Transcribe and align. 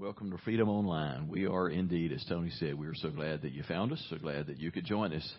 Welcome 0.00 0.30
to 0.30 0.38
Freedom 0.38 0.70
Online. 0.70 1.28
We 1.28 1.46
are 1.46 1.68
indeed, 1.68 2.10
as 2.10 2.24
Tony 2.26 2.48
said, 2.58 2.78
we 2.78 2.86
are 2.86 2.94
so 2.94 3.10
glad 3.10 3.42
that 3.42 3.52
you 3.52 3.62
found 3.64 3.92
us, 3.92 4.02
so 4.08 4.16
glad 4.16 4.46
that 4.46 4.58
you 4.58 4.70
could 4.70 4.86
join 4.86 5.12
us. 5.12 5.30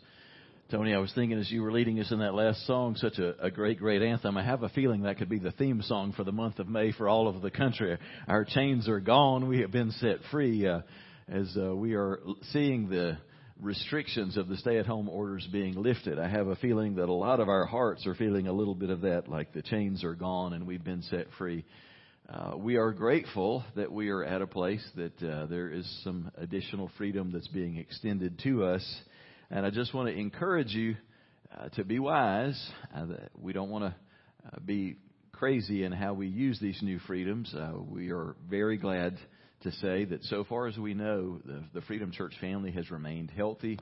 Tony, 0.70 0.94
I 0.94 1.00
was 1.00 1.12
thinking 1.16 1.40
as 1.40 1.50
you 1.50 1.64
were 1.64 1.72
leading 1.72 2.00
us 2.00 2.12
in 2.12 2.20
that 2.20 2.36
last 2.36 2.68
song, 2.68 2.96
such 2.96 3.18
a, 3.18 3.44
a, 3.44 3.50
great, 3.50 3.80
great 3.80 4.04
anthem. 4.04 4.38
I 4.38 4.44
have 4.44 4.62
a 4.62 4.70
feeling 4.70 5.02
that 5.02 5.18
could 5.18 5.30
be 5.30 5.40
the 5.40 5.50
theme 5.50 5.82
song 5.82 6.14
for 6.16 6.24
the 6.24 6.32
month 6.32 6.60
of 6.60 6.68
May 6.68 6.92
for 6.92 7.10
all 7.10 7.28
of 7.28 7.42
the 7.42 7.50
country. 7.50 7.98
Our 8.28 8.46
chains 8.46 8.88
are 8.88 9.00
gone. 9.00 9.48
We 9.48 9.62
have 9.62 9.72
been 9.72 9.90
set 9.94 10.18
free 10.30 10.68
uh, 10.68 10.82
as 11.28 11.58
uh, 11.60 11.76
we 11.76 11.96
are 11.96 12.20
seeing 12.52 12.88
the 12.88 13.18
restrictions 13.60 14.38
of 14.38 14.48
the 14.48 14.58
stay 14.58 14.78
at 14.78 14.86
home 14.86 15.10
orders 15.10 15.48
being 15.52 15.74
lifted. 15.74 16.20
I 16.20 16.28
have 16.28 16.46
a 16.46 16.56
feeling 16.58 16.98
that 16.98 17.10
a 17.10 17.14
lot 17.14 17.40
of 17.40 17.50
our 17.50 17.66
hearts 17.66 18.06
are 18.06 18.14
feeling 18.14 18.46
a 18.46 18.54
little 18.54 18.76
bit 18.76 18.92
of 18.92 19.02
that, 19.02 19.28
like 19.28 19.54
the 19.54 19.64
chains 19.64 20.04
are 20.04 20.14
gone 20.14 20.54
and 20.54 20.68
we've 20.68 20.84
been 20.84 21.02
set 21.02 21.26
free. 21.40 21.66
Uh, 22.32 22.56
we 22.56 22.78
are 22.78 22.94
grateful 22.94 23.62
that 23.76 23.92
we 23.92 24.08
are 24.08 24.24
at 24.24 24.42
a 24.42 24.48
place 24.48 24.82
that 24.96 25.22
uh, 25.22 25.46
there 25.48 25.70
is 25.70 25.86
some 26.02 26.32
additional 26.38 26.90
freedom 26.98 27.30
that's 27.30 27.50
being 27.50 27.76
extended 27.76 28.40
to 28.40 28.64
us. 28.64 29.02
And 29.50 29.66
I 29.66 29.70
just 29.70 29.94
want 29.94 30.08
to 30.08 30.16
encourage 30.16 30.70
you 30.70 30.96
uh, 31.54 31.68
to 31.70 31.84
be 31.84 32.00
wise. 32.00 32.58
Uh, 32.96 33.08
we 33.38 33.52
don't 33.52 33.70
want 33.70 33.84
to 33.84 33.96
uh, 34.48 34.60
be 34.66 34.96
crazy 35.34 35.84
in 35.84 35.92
how 35.92 36.14
we 36.14 36.28
use 36.28 36.58
these 36.62 36.80
new 36.82 37.00
freedoms. 37.00 37.54
We 37.90 38.12
are 38.12 38.38
very 38.50 38.78
glad 38.78 39.18
to 39.64 39.72
say 39.74 40.06
that 40.06 40.24
so 40.24 40.46
far 40.46 40.68
as 40.68 40.78
we 40.78 40.94
know, 40.94 41.42
the, 41.44 41.64
the 41.74 41.82
Freedom 41.82 42.14
Church 42.14 42.36
family 42.40 42.72
has 42.72 42.90
remained 42.92 43.30
healthy 43.36 43.78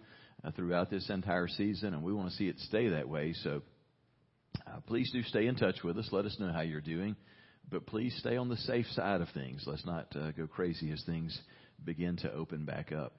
throughout 0.55 0.89
this 0.89 1.07
entire 1.11 1.49
season, 1.49 1.93
and 1.93 2.01
we 2.01 2.13
want 2.13 2.31
to 2.31 2.35
see 2.35 2.47
it 2.47 2.57
stay 2.61 2.89
that 2.89 3.07
way. 3.07 3.33
So 3.43 3.61
please 4.87 5.11
do 5.11 5.21
stay 5.21 5.45
in 5.45 5.55
touch 5.55 5.83
with 5.83 5.99
us. 5.99 6.09
Let 6.11 6.25
us 6.25 6.35
know 6.39 6.51
how 6.51 6.61
you're 6.61 6.81
doing 6.81 7.15
but 7.69 7.85
please 7.85 8.15
stay 8.19 8.37
on 8.37 8.49
the 8.49 8.57
safe 8.57 8.87
side 8.87 9.21
of 9.21 9.29
things. 9.33 9.63
Let's 9.65 9.85
not 9.85 10.07
uh, 10.15 10.31
go 10.31 10.47
crazy 10.47 10.91
as 10.91 11.03
things 11.05 11.39
begin 11.83 12.17
to 12.17 12.31
open 12.33 12.65
back 12.65 12.91
up. 12.91 13.13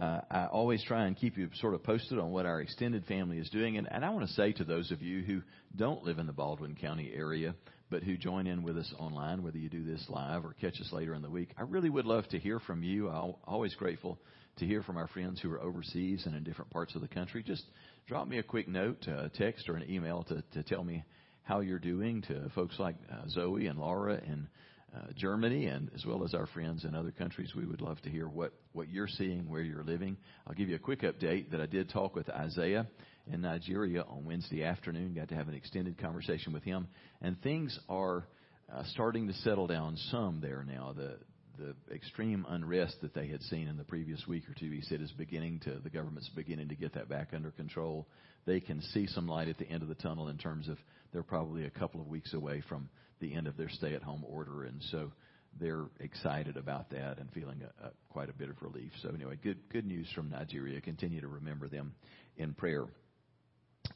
Uh, 0.00 0.20
I 0.30 0.46
always 0.46 0.82
try 0.84 1.06
and 1.06 1.16
keep 1.16 1.36
you 1.36 1.50
sort 1.54 1.74
of 1.74 1.82
posted 1.82 2.18
on 2.20 2.30
what 2.30 2.46
our 2.46 2.60
extended 2.60 3.04
family 3.06 3.38
is 3.38 3.50
doing. 3.50 3.78
And, 3.78 3.88
and 3.90 4.04
I 4.04 4.10
want 4.10 4.28
to 4.28 4.34
say 4.34 4.52
to 4.52 4.64
those 4.64 4.92
of 4.92 5.02
you 5.02 5.22
who 5.22 5.42
don't 5.74 6.04
live 6.04 6.18
in 6.18 6.26
the 6.26 6.32
Baldwin 6.32 6.76
County 6.76 7.10
area, 7.12 7.54
but 7.90 8.04
who 8.04 8.16
join 8.16 8.46
in 8.46 8.62
with 8.62 8.78
us 8.78 8.92
online, 8.98 9.42
whether 9.42 9.58
you 9.58 9.68
do 9.68 9.84
this 9.84 10.04
live 10.08 10.44
or 10.44 10.54
catch 10.60 10.80
us 10.80 10.92
later 10.92 11.14
in 11.14 11.22
the 11.22 11.30
week, 11.30 11.50
I 11.58 11.62
really 11.62 11.90
would 11.90 12.06
love 12.06 12.28
to 12.28 12.38
hear 12.38 12.60
from 12.60 12.84
you. 12.84 13.08
I'm 13.08 13.34
always 13.44 13.74
grateful 13.74 14.20
to 14.58 14.66
hear 14.66 14.82
from 14.82 14.96
our 14.96 15.08
friends 15.08 15.40
who 15.40 15.50
are 15.50 15.60
overseas 15.60 16.26
and 16.26 16.36
in 16.36 16.44
different 16.44 16.70
parts 16.70 16.94
of 16.94 17.00
the 17.00 17.08
country. 17.08 17.42
Just 17.42 17.64
drop 18.06 18.28
me 18.28 18.38
a 18.38 18.42
quick 18.42 18.68
note, 18.68 19.04
a 19.08 19.14
uh, 19.14 19.28
text, 19.34 19.68
or 19.68 19.74
an 19.74 19.90
email 19.90 20.24
to, 20.28 20.44
to 20.52 20.62
tell 20.62 20.84
me 20.84 21.02
how 21.48 21.60
you're 21.60 21.78
doing 21.78 22.20
to 22.20 22.50
folks 22.54 22.78
like 22.78 22.94
uh, 23.10 23.26
Zoe 23.30 23.68
and 23.68 23.78
Laura 23.78 24.20
in 24.22 24.46
uh, 24.94 25.06
Germany, 25.16 25.64
and 25.64 25.90
as 25.94 26.04
well 26.04 26.22
as 26.22 26.34
our 26.34 26.46
friends 26.48 26.84
in 26.84 26.94
other 26.94 27.10
countries. 27.10 27.54
We 27.56 27.64
would 27.64 27.80
love 27.80 27.98
to 28.02 28.10
hear 28.10 28.28
what, 28.28 28.52
what 28.74 28.90
you're 28.90 29.08
seeing, 29.08 29.48
where 29.48 29.62
you're 29.62 29.82
living. 29.82 30.18
I'll 30.46 30.52
give 30.52 30.68
you 30.68 30.76
a 30.76 30.78
quick 30.78 31.00
update 31.00 31.50
that 31.52 31.60
I 31.62 31.64
did 31.64 31.88
talk 31.88 32.14
with 32.14 32.28
Isaiah 32.28 32.86
in 33.32 33.40
Nigeria 33.40 34.02
on 34.02 34.26
Wednesday 34.26 34.62
afternoon. 34.62 35.14
Got 35.14 35.30
to 35.30 35.36
have 35.36 35.48
an 35.48 35.54
extended 35.54 35.96
conversation 35.96 36.52
with 36.52 36.64
him, 36.64 36.86
and 37.22 37.40
things 37.40 37.78
are 37.88 38.26
uh, 38.70 38.82
starting 38.92 39.26
to 39.28 39.32
settle 39.36 39.66
down 39.66 39.96
some 40.10 40.40
there 40.42 40.66
now. 40.68 40.92
The 40.94 41.16
the 41.58 41.94
extreme 41.94 42.46
unrest 42.48 42.96
that 43.02 43.14
they 43.14 43.26
had 43.26 43.42
seen 43.42 43.68
in 43.68 43.76
the 43.76 43.84
previous 43.84 44.26
week 44.26 44.48
or 44.48 44.54
two, 44.54 44.70
he 44.70 44.80
said, 44.82 45.00
is 45.00 45.10
beginning 45.12 45.60
to 45.60 45.78
the 45.82 45.90
government's 45.90 46.30
beginning 46.30 46.68
to 46.68 46.74
get 46.74 46.94
that 46.94 47.08
back 47.08 47.28
under 47.34 47.50
control. 47.50 48.06
They 48.46 48.60
can 48.60 48.80
see 48.80 49.06
some 49.06 49.26
light 49.26 49.48
at 49.48 49.58
the 49.58 49.68
end 49.68 49.82
of 49.82 49.88
the 49.88 49.94
tunnel 49.94 50.28
in 50.28 50.38
terms 50.38 50.68
of 50.68 50.78
they're 51.12 51.22
probably 51.22 51.64
a 51.64 51.70
couple 51.70 52.00
of 52.00 52.06
weeks 52.06 52.32
away 52.34 52.62
from 52.68 52.88
the 53.20 53.34
end 53.34 53.46
of 53.46 53.56
their 53.56 53.68
stay-at-home 53.68 54.24
order, 54.26 54.64
and 54.64 54.82
so 54.90 55.12
they're 55.60 55.86
excited 56.00 56.56
about 56.56 56.90
that 56.90 57.18
and 57.18 57.30
feeling 57.32 57.62
a, 57.62 57.86
a, 57.86 57.90
quite 58.10 58.28
a 58.28 58.32
bit 58.32 58.48
of 58.48 58.62
relief. 58.62 58.92
So 59.02 59.10
anyway, 59.10 59.38
good 59.42 59.58
good 59.70 59.86
news 59.86 60.08
from 60.14 60.30
Nigeria. 60.30 60.80
Continue 60.80 61.20
to 61.20 61.28
remember 61.28 61.68
them 61.68 61.94
in 62.36 62.54
prayer. 62.54 62.84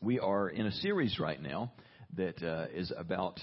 We 0.00 0.19
are 0.19 0.49
in 0.49 0.67
a 0.67 0.73
series 0.73 1.19
right 1.19 1.41
now 1.41 1.73
that 2.17 2.43
uh, 2.43 2.67
is 2.75 2.93
about 2.97 3.41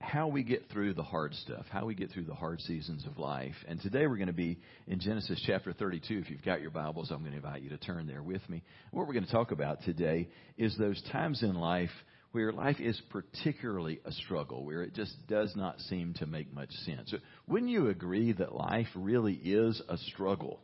how 0.00 0.28
we 0.28 0.42
get 0.44 0.68
through 0.70 0.94
the 0.94 1.02
hard 1.02 1.34
stuff, 1.34 1.66
how 1.70 1.84
we 1.84 1.94
get 1.94 2.10
through 2.10 2.24
the 2.24 2.34
hard 2.34 2.60
seasons 2.60 3.04
of 3.04 3.18
life. 3.18 3.54
And 3.66 3.80
today 3.80 4.06
we're 4.06 4.16
going 4.16 4.28
to 4.28 4.32
be 4.32 4.58
in 4.86 5.00
Genesis 5.00 5.42
chapter 5.44 5.72
32. 5.72 6.18
If 6.18 6.30
you've 6.30 6.44
got 6.44 6.60
your 6.60 6.70
Bibles, 6.70 7.10
I'm 7.10 7.20
going 7.20 7.32
to 7.32 7.38
invite 7.38 7.62
you 7.62 7.70
to 7.70 7.78
turn 7.78 8.06
there 8.06 8.22
with 8.22 8.48
me. 8.48 8.62
What 8.92 9.06
we're 9.06 9.14
going 9.14 9.26
to 9.26 9.32
talk 9.32 9.50
about 9.50 9.82
today 9.82 10.28
is 10.56 10.76
those 10.78 11.02
times 11.10 11.42
in 11.42 11.54
life 11.54 11.90
where 12.30 12.52
life 12.52 12.78
is 12.78 13.00
particularly 13.10 14.00
a 14.04 14.12
struggle, 14.12 14.64
where 14.64 14.82
it 14.82 14.94
just 14.94 15.14
does 15.26 15.54
not 15.56 15.80
seem 15.80 16.14
to 16.14 16.26
make 16.26 16.52
much 16.54 16.70
sense. 16.84 17.12
Wouldn't 17.48 17.70
you 17.70 17.88
agree 17.88 18.32
that 18.32 18.54
life 18.54 18.88
really 18.94 19.34
is 19.34 19.82
a 19.88 19.96
struggle? 19.96 20.60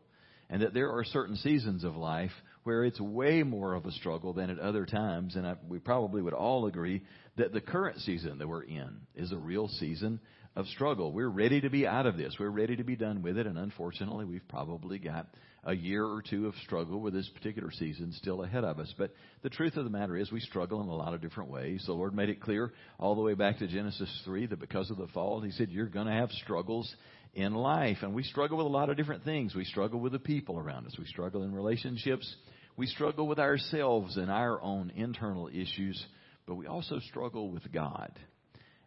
And 0.49 0.62
that 0.62 0.75
there 0.75 0.93
are 0.93 1.05
certain 1.05 1.37
seasons 1.37 1.84
of 1.84 1.97
life 1.97 2.31
where 2.64 2.84
it's 2.84 3.00
way 3.00 3.42
more 3.42 3.75
of 3.75 3.86
a 3.86 3.92
struggle 3.92 4.32
than 4.32 4.50
at 4.50 4.58
other 4.58 4.86
times. 4.86 5.36
And 5.36 5.47
I, 5.47 5.54
we 5.69 5.78
probably 5.78 6.22
would 6.22 6.34
all 6.34 6.66
agree 6.66 7.02
that 7.36 7.52
the 7.52 7.60
current 7.60 8.00
season 8.00 8.38
that 8.38 8.48
we're 8.48 8.62
in 8.62 9.00
is 9.14 9.32
a 9.32 9.36
real 9.36 9.69
season 9.69 10.20
of 10.56 10.66
struggle. 10.69 11.12
We're 11.12 11.28
ready 11.28 11.60
to 11.60 11.70
be 11.70 11.86
out 11.86 12.06
of 12.06 12.16
this. 12.16 12.36
We're 12.38 12.48
ready 12.48 12.76
to 12.76 12.84
be 12.84 12.97
done 12.97 13.22
with 13.22 13.38
it. 13.38 13.47
And 13.47 13.58
unfortunately, 13.58 14.24
we've 14.24 14.47
probably 14.48 14.98
got 14.98 15.28
a 15.66 15.74
year 15.74 16.04
or 16.04 16.22
two 16.22 16.47
of 16.47 16.54
struggle 16.64 17.00
with 17.00 17.14
this 17.14 17.28
particular 17.34 17.70
season 17.72 18.12
still 18.12 18.42
ahead 18.42 18.64
of 18.64 18.78
us. 18.78 18.92
But 18.97 19.12
the 19.42 19.50
truth 19.50 19.76
of 19.76 19.84
the 19.84 19.91
matter 19.91 20.16
is 20.16 20.30
we 20.30 20.41
struggle 20.41 20.82
in 20.82 20.88
a 20.88 20.94
lot 20.94 21.14
of 21.14 21.22
different 21.22 21.50
ways. 21.50 21.82
The 21.86 21.92
Lord 21.92 22.14
made 22.14 22.28
it 22.28 22.41
clear 22.41 22.72
all 22.98 23.14
the 23.14 23.22
way 23.22 23.34
back 23.34 23.58
to 23.58 23.66
Genesis 23.66 24.10
3 24.24 24.47
that 24.47 24.60
because 24.60 24.91
of 24.91 24.98
the 24.98 25.08
fall, 25.08 25.41
He 25.41 25.50
said, 25.53 25.70
you're 25.70 25.86
going 25.86 26.06
to 26.06 26.12
have 26.12 26.30
struggles 26.30 26.94
in 27.34 27.54
life. 27.54 27.98
And 28.03 28.14
we 28.14 28.22
struggle 28.22 28.58
with 28.58 28.66
a 28.66 28.70
lot 28.70 28.91
of 28.91 28.97
different 28.97 29.24
things. 29.24 29.54
We 29.54 29.64
struggle 29.64 30.00
with 30.00 30.12
the 30.12 30.19
people 30.19 30.58
around 30.58 30.86
us. 30.86 30.94
We 30.98 31.06
struggle 31.06 31.42
in 31.42 31.53
relationships. 31.53 32.32
We 32.76 32.86
struggle 32.88 33.28
with 33.28 33.38
ourselves 33.38 34.16
and 34.16 34.30
our 34.30 34.60
own 34.60 34.90
internal 34.96 35.48
issues, 35.48 36.04
but 36.44 36.56
we 36.56 36.66
also 36.66 36.98
struggle 36.98 37.50
with 37.50 37.70
God. 37.72 38.12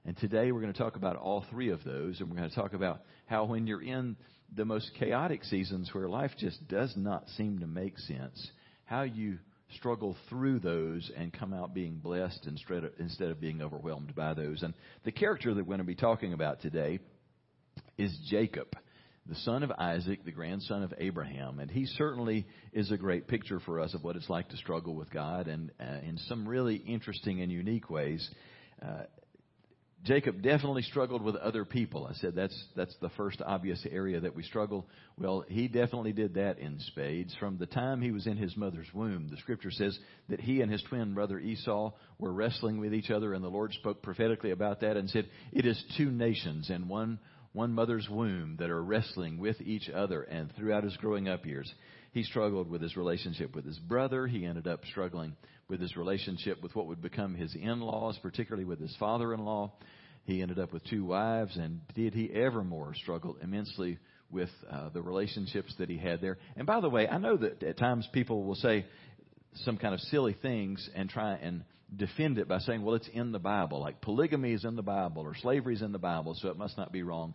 And 0.03 0.17
today 0.17 0.51
we're 0.51 0.59
going 0.59 0.73
to 0.73 0.77
talk 0.77 0.97
about 0.97 1.15
all 1.15 1.45
three 1.49 1.69
of 1.69 1.83
those, 1.85 2.19
and 2.19 2.29
we're 2.29 2.35
going 2.35 2.49
to 2.49 2.55
talk 2.55 2.73
about 2.73 3.01
how 3.27 3.45
when 3.45 3.65
you're 3.65 3.81
in 3.81 4.17
the 4.53 4.65
most 4.65 4.91
chaotic 4.99 5.45
seasons 5.45 5.89
where 5.93 6.09
life 6.09 6.31
just 6.37 6.67
does 6.67 6.93
not 6.97 7.29
seem 7.37 7.59
to 7.59 7.67
make 7.67 7.97
sense, 7.99 8.51
how 8.83 9.03
you 9.03 9.37
struggle 9.75 10.17
through 10.29 10.59
those 10.59 11.09
and 11.15 11.31
come 11.31 11.53
out 11.53 11.73
being 11.73 11.97
blessed 11.97 12.45
instead 12.45 12.83
of, 12.83 12.91
instead 12.99 13.29
of 13.29 13.39
being 13.39 13.61
overwhelmed 13.61 14.13
by 14.15 14.33
those. 14.33 14.63
And 14.63 14.73
the 15.05 15.11
character 15.13 15.53
that 15.53 15.63
we're 15.63 15.77
going 15.77 15.79
to 15.79 15.85
be 15.85 15.95
talking 15.95 16.33
about 16.33 16.61
today 16.61 16.99
is 17.97 18.17
Jacob 18.29 18.67
the 19.27 19.35
son 19.35 19.63
of 19.63 19.71
Isaac, 19.71 20.23
the 20.23 20.31
grandson 20.31 20.83
of 20.83 20.93
Abraham. 20.97 21.59
And 21.59 21.69
he 21.69 21.85
certainly 21.85 22.47
is 22.73 22.91
a 22.91 22.97
great 22.97 23.27
picture 23.27 23.59
for 23.59 23.79
us 23.79 23.93
of 23.93 24.03
what 24.03 24.15
it's 24.15 24.29
like 24.29 24.49
to 24.49 24.57
struggle 24.57 24.95
with 24.95 25.11
God 25.11 25.47
and 25.47 25.71
uh, 25.79 25.99
in 26.07 26.17
some 26.27 26.47
really 26.47 26.75
interesting 26.75 27.41
and 27.41 27.51
unique 27.51 27.89
ways. 27.89 28.27
Uh, 28.81 29.03
Jacob 30.03 30.41
definitely 30.41 30.83
struggled 30.83 31.23
with 31.23 31.35
other 31.35 31.66
people. 31.66 32.07
I 32.07 32.13
said 32.13 32.35
that's 32.35 32.57
that's 32.75 32.95
the 33.01 33.09
first 33.17 33.41
obvious 33.43 33.83
area 33.89 34.19
that 34.19 34.35
we 34.35 34.43
struggle. 34.43 34.87
Well, 35.17 35.43
he 35.47 35.67
definitely 35.67 36.13
did 36.13 36.35
that 36.35 36.59
in 36.59 36.79
spades. 36.79 37.35
From 37.39 37.57
the 37.57 37.66
time 37.66 38.01
he 38.01 38.11
was 38.11 38.27
in 38.27 38.37
his 38.37 38.55
mother's 38.55 38.87
womb, 38.93 39.27
the 39.29 39.37
scripture 39.37 39.71
says 39.71 39.97
that 40.29 40.39
he 40.39 40.61
and 40.61 40.71
his 40.71 40.83
twin 40.83 41.16
brother 41.16 41.39
Esau 41.39 41.93
were 42.19 42.31
wrestling 42.31 42.79
with 42.79 42.93
each 42.93 43.09
other, 43.09 43.33
and 43.33 43.43
the 43.43 43.49
Lord 43.49 43.73
spoke 43.73 44.03
prophetically 44.03 44.51
about 44.51 44.81
that 44.81 44.97
and 44.97 45.09
said, 45.09 45.27
"It 45.51 45.66
is 45.66 45.83
two 45.97 46.11
nations 46.11 46.69
and 46.69 46.87
one 46.87 47.19
one 47.57 47.73
mother's 47.73 48.07
womb 48.07 48.56
that 48.59 48.69
are 48.69 48.84
wrestling 48.84 49.40
with 49.40 49.59
each 49.62 49.90
other. 49.90 50.22
And 50.22 50.53
throughout 50.56 50.84
his 50.84 50.95
growing 50.97 51.28
up 51.28 51.44
years, 51.44 51.73
he 52.12 52.22
struggled 52.22 52.69
with 52.69 52.84
his 52.84 52.95
relationship 52.95 53.56
with 53.56 53.66
his 53.66 53.79
brother. 53.79 54.28
He 54.28 54.45
ended 54.45 54.68
up 54.68 54.81
struggling 54.91 55.35
with 55.67 55.81
his 55.81 55.97
relationship 55.97 56.62
with 56.62 56.75
what 56.75 56.85
would 56.85 57.01
become 57.01 57.34
his 57.34 57.56
in 57.56 57.81
laws, 57.81 58.17
particularly 58.22 58.63
with 58.63 58.79
his 58.79 58.96
father 59.00 59.34
in 59.34 59.44
law. 59.44 59.73
He 60.25 60.41
ended 60.41 60.59
up 60.59 60.72
with 60.72 60.85
two 60.85 61.03
wives, 61.03 61.57
and 61.57 61.81
did 61.96 62.13
he 62.13 62.29
evermore 62.31 62.94
struggle 62.94 63.38
immensely 63.41 63.97
with 64.29 64.49
uh, 64.72 64.90
the 64.90 65.02
relationships 65.02 65.73
that 65.79 65.90
he 65.90 65.97
had 65.97 66.22
there? 66.22 66.37
And 66.58 66.67
by 66.67 66.79
the 66.79 66.90
way, 66.90 67.08
I 67.08 67.17
know 67.17 67.37
that 67.37 67.64
at 67.64 67.79
times 67.79 68.08
people 68.14 68.43
will 68.43 68.55
say 68.55 68.85
some 69.66 69.78
kind 69.78 69.96
of 69.96 69.99
silly 70.02 70.35
things 70.41 70.87
and 70.96 71.09
try 71.09 71.34
and 71.35 71.64
defend 71.96 72.37
it 72.37 72.47
by 72.47 72.59
saying, 72.59 72.84
well, 72.84 72.96
it's 72.96 73.09
in 73.14 73.31
the 73.31 73.40
Bible. 73.40 73.79
Like 73.79 74.02
polygamy 74.02 74.53
is 74.53 74.66
in 74.66 74.76
the 74.76 74.84
Bible 74.84 75.23
or 75.23 75.35
slavery 75.35 75.73
is 75.73 75.81
in 75.81 75.91
the 75.91 75.97
Bible, 75.97 76.35
so 76.40 76.49
it 76.49 76.58
must 76.58 76.78
not 76.78 76.91
be 76.91 77.02
wrong 77.02 77.34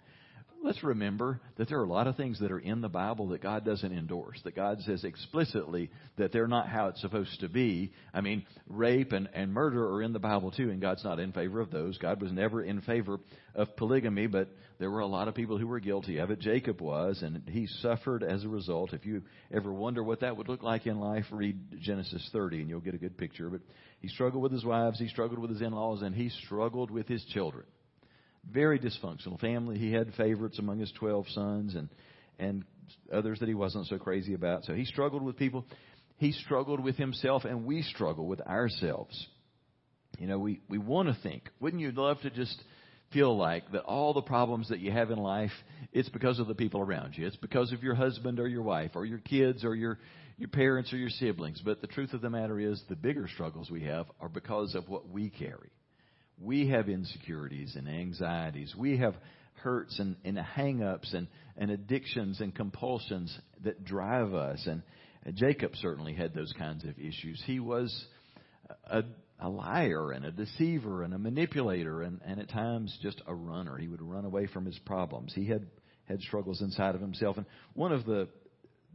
let's 0.62 0.82
remember 0.84 1.40
that 1.56 1.68
there 1.68 1.78
are 1.78 1.84
a 1.84 1.88
lot 1.88 2.06
of 2.06 2.16
things 2.16 2.38
that 2.40 2.52
are 2.52 2.58
in 2.58 2.80
the 2.80 2.88
Bible 2.88 3.28
that 3.28 3.42
God 3.42 3.64
doesn't 3.64 3.92
endorse, 3.92 4.40
that 4.44 4.54
God 4.54 4.80
says 4.82 5.04
explicitly 5.04 5.90
that 6.16 6.32
they're 6.32 6.46
not 6.46 6.68
how 6.68 6.88
it's 6.88 7.00
supposed 7.00 7.40
to 7.40 7.48
be. 7.48 7.92
I 8.14 8.20
mean, 8.20 8.44
rape 8.68 9.12
and, 9.12 9.28
and 9.34 9.52
murder 9.52 9.84
are 9.84 10.02
in 10.02 10.12
the 10.12 10.18
Bible 10.18 10.50
too, 10.50 10.70
and 10.70 10.80
God's 10.80 11.04
not 11.04 11.18
in 11.18 11.32
favor 11.32 11.60
of 11.60 11.70
those. 11.70 11.98
God 11.98 12.22
was 12.22 12.32
never 12.32 12.62
in 12.62 12.80
favor 12.80 13.18
of 13.54 13.76
polygamy, 13.76 14.28
but 14.28 14.48
there 14.78 14.90
were 14.90 15.00
a 15.00 15.06
lot 15.06 15.28
of 15.28 15.34
people 15.34 15.58
who 15.58 15.66
were 15.66 15.80
guilty 15.80 16.18
of 16.18 16.30
it. 16.30 16.38
Jacob 16.38 16.80
was, 16.80 17.22
and 17.22 17.42
he 17.48 17.66
suffered 17.80 18.22
as 18.22 18.44
a 18.44 18.48
result. 18.48 18.92
If 18.92 19.04
you 19.04 19.22
ever 19.52 19.72
wonder 19.72 20.02
what 20.02 20.20
that 20.20 20.36
would 20.36 20.48
look 20.48 20.62
like 20.62 20.86
in 20.86 20.98
life, 20.98 21.24
read 21.30 21.58
Genesis 21.80 22.28
30 22.32 22.60
and 22.60 22.68
you'll 22.68 22.80
get 22.80 22.94
a 22.94 22.98
good 22.98 23.18
picture. 23.18 23.50
But 23.50 23.60
he 24.00 24.08
struggled 24.08 24.42
with 24.42 24.52
his 24.52 24.64
wives, 24.64 24.98
he 24.98 25.08
struggled 25.08 25.40
with 25.40 25.50
his 25.50 25.60
in 25.60 25.72
laws, 25.72 26.02
and 26.02 26.14
he 26.14 26.28
struggled 26.44 26.90
with 26.90 27.08
his 27.08 27.24
children. 27.26 27.64
Very 28.50 28.78
dysfunctional 28.78 29.38
family. 29.40 29.78
He 29.78 29.92
had 29.92 30.12
favorites 30.14 30.58
among 30.58 30.78
his 30.78 30.92
12 30.98 31.28
sons 31.30 31.74
and, 31.74 31.88
and 32.38 32.64
others 33.12 33.40
that 33.40 33.48
he 33.48 33.54
wasn't 33.54 33.86
so 33.86 33.98
crazy 33.98 34.34
about. 34.34 34.64
So 34.64 34.74
he 34.74 34.84
struggled 34.84 35.22
with 35.22 35.36
people. 35.36 35.64
He 36.16 36.32
struggled 36.32 36.80
with 36.80 36.96
himself, 36.96 37.44
and 37.44 37.64
we 37.64 37.82
struggle 37.82 38.26
with 38.26 38.40
ourselves. 38.40 39.26
You 40.18 40.26
know, 40.26 40.38
we, 40.38 40.60
we 40.68 40.78
want 40.78 41.08
to 41.08 41.16
think. 41.22 41.48
Wouldn't 41.60 41.80
you 41.80 41.90
love 41.92 42.20
to 42.22 42.30
just 42.30 42.62
feel 43.12 43.36
like 43.36 43.70
that 43.72 43.82
all 43.82 44.14
the 44.14 44.22
problems 44.22 44.68
that 44.68 44.78
you 44.78 44.90
have 44.90 45.10
in 45.10 45.18
life, 45.18 45.50
it's 45.92 46.08
because 46.08 46.38
of 46.38 46.46
the 46.46 46.54
people 46.54 46.80
around 46.80 47.14
you. 47.16 47.26
It's 47.26 47.36
because 47.36 47.72
of 47.72 47.82
your 47.82 47.94
husband 47.94 48.40
or 48.40 48.48
your 48.48 48.62
wife 48.62 48.92
or 48.94 49.04
your 49.04 49.18
kids 49.18 49.64
or 49.64 49.74
your, 49.74 49.98
your 50.38 50.48
parents 50.48 50.92
or 50.92 50.96
your 50.96 51.10
siblings. 51.10 51.60
But 51.64 51.80
the 51.80 51.86
truth 51.86 52.12
of 52.12 52.20
the 52.20 52.30
matter 52.30 52.58
is 52.58 52.82
the 52.88 52.96
bigger 52.96 53.28
struggles 53.28 53.70
we 53.70 53.82
have 53.84 54.06
are 54.20 54.28
because 54.28 54.74
of 54.74 54.88
what 54.88 55.08
we 55.08 55.30
carry. 55.30 55.70
We 56.42 56.68
have 56.68 56.88
insecurities 56.88 57.76
and 57.76 57.88
anxieties. 57.88 58.74
We 58.76 58.98
have 58.98 59.14
hurts 59.62 59.98
and, 59.98 60.16
and 60.24 60.38
hang-ups 60.38 61.14
and, 61.14 61.28
and 61.56 61.70
addictions 61.70 62.40
and 62.40 62.54
compulsions 62.54 63.36
that 63.64 63.84
drive 63.84 64.34
us. 64.34 64.66
And 64.66 64.82
Jacob 65.36 65.72
certainly 65.76 66.14
had 66.14 66.34
those 66.34 66.52
kinds 66.58 66.84
of 66.84 66.98
issues. 66.98 67.42
He 67.46 67.60
was 67.60 68.06
a, 68.90 69.02
a 69.38 69.48
liar 69.48 70.10
and 70.10 70.24
a 70.24 70.32
deceiver 70.32 71.02
and 71.02 71.14
a 71.14 71.18
manipulator 71.18 72.02
and, 72.02 72.20
and 72.24 72.40
at 72.40 72.48
times 72.48 72.96
just 73.02 73.22
a 73.26 73.34
runner. 73.34 73.76
He 73.76 73.88
would 73.88 74.02
run 74.02 74.24
away 74.24 74.46
from 74.46 74.66
his 74.66 74.78
problems. 74.80 75.32
He 75.34 75.46
had 75.46 75.66
had 76.06 76.20
struggles 76.20 76.60
inside 76.60 76.94
of 76.94 77.00
himself. 77.00 77.36
And 77.36 77.46
one 77.74 77.92
of 77.92 78.04
the 78.04 78.28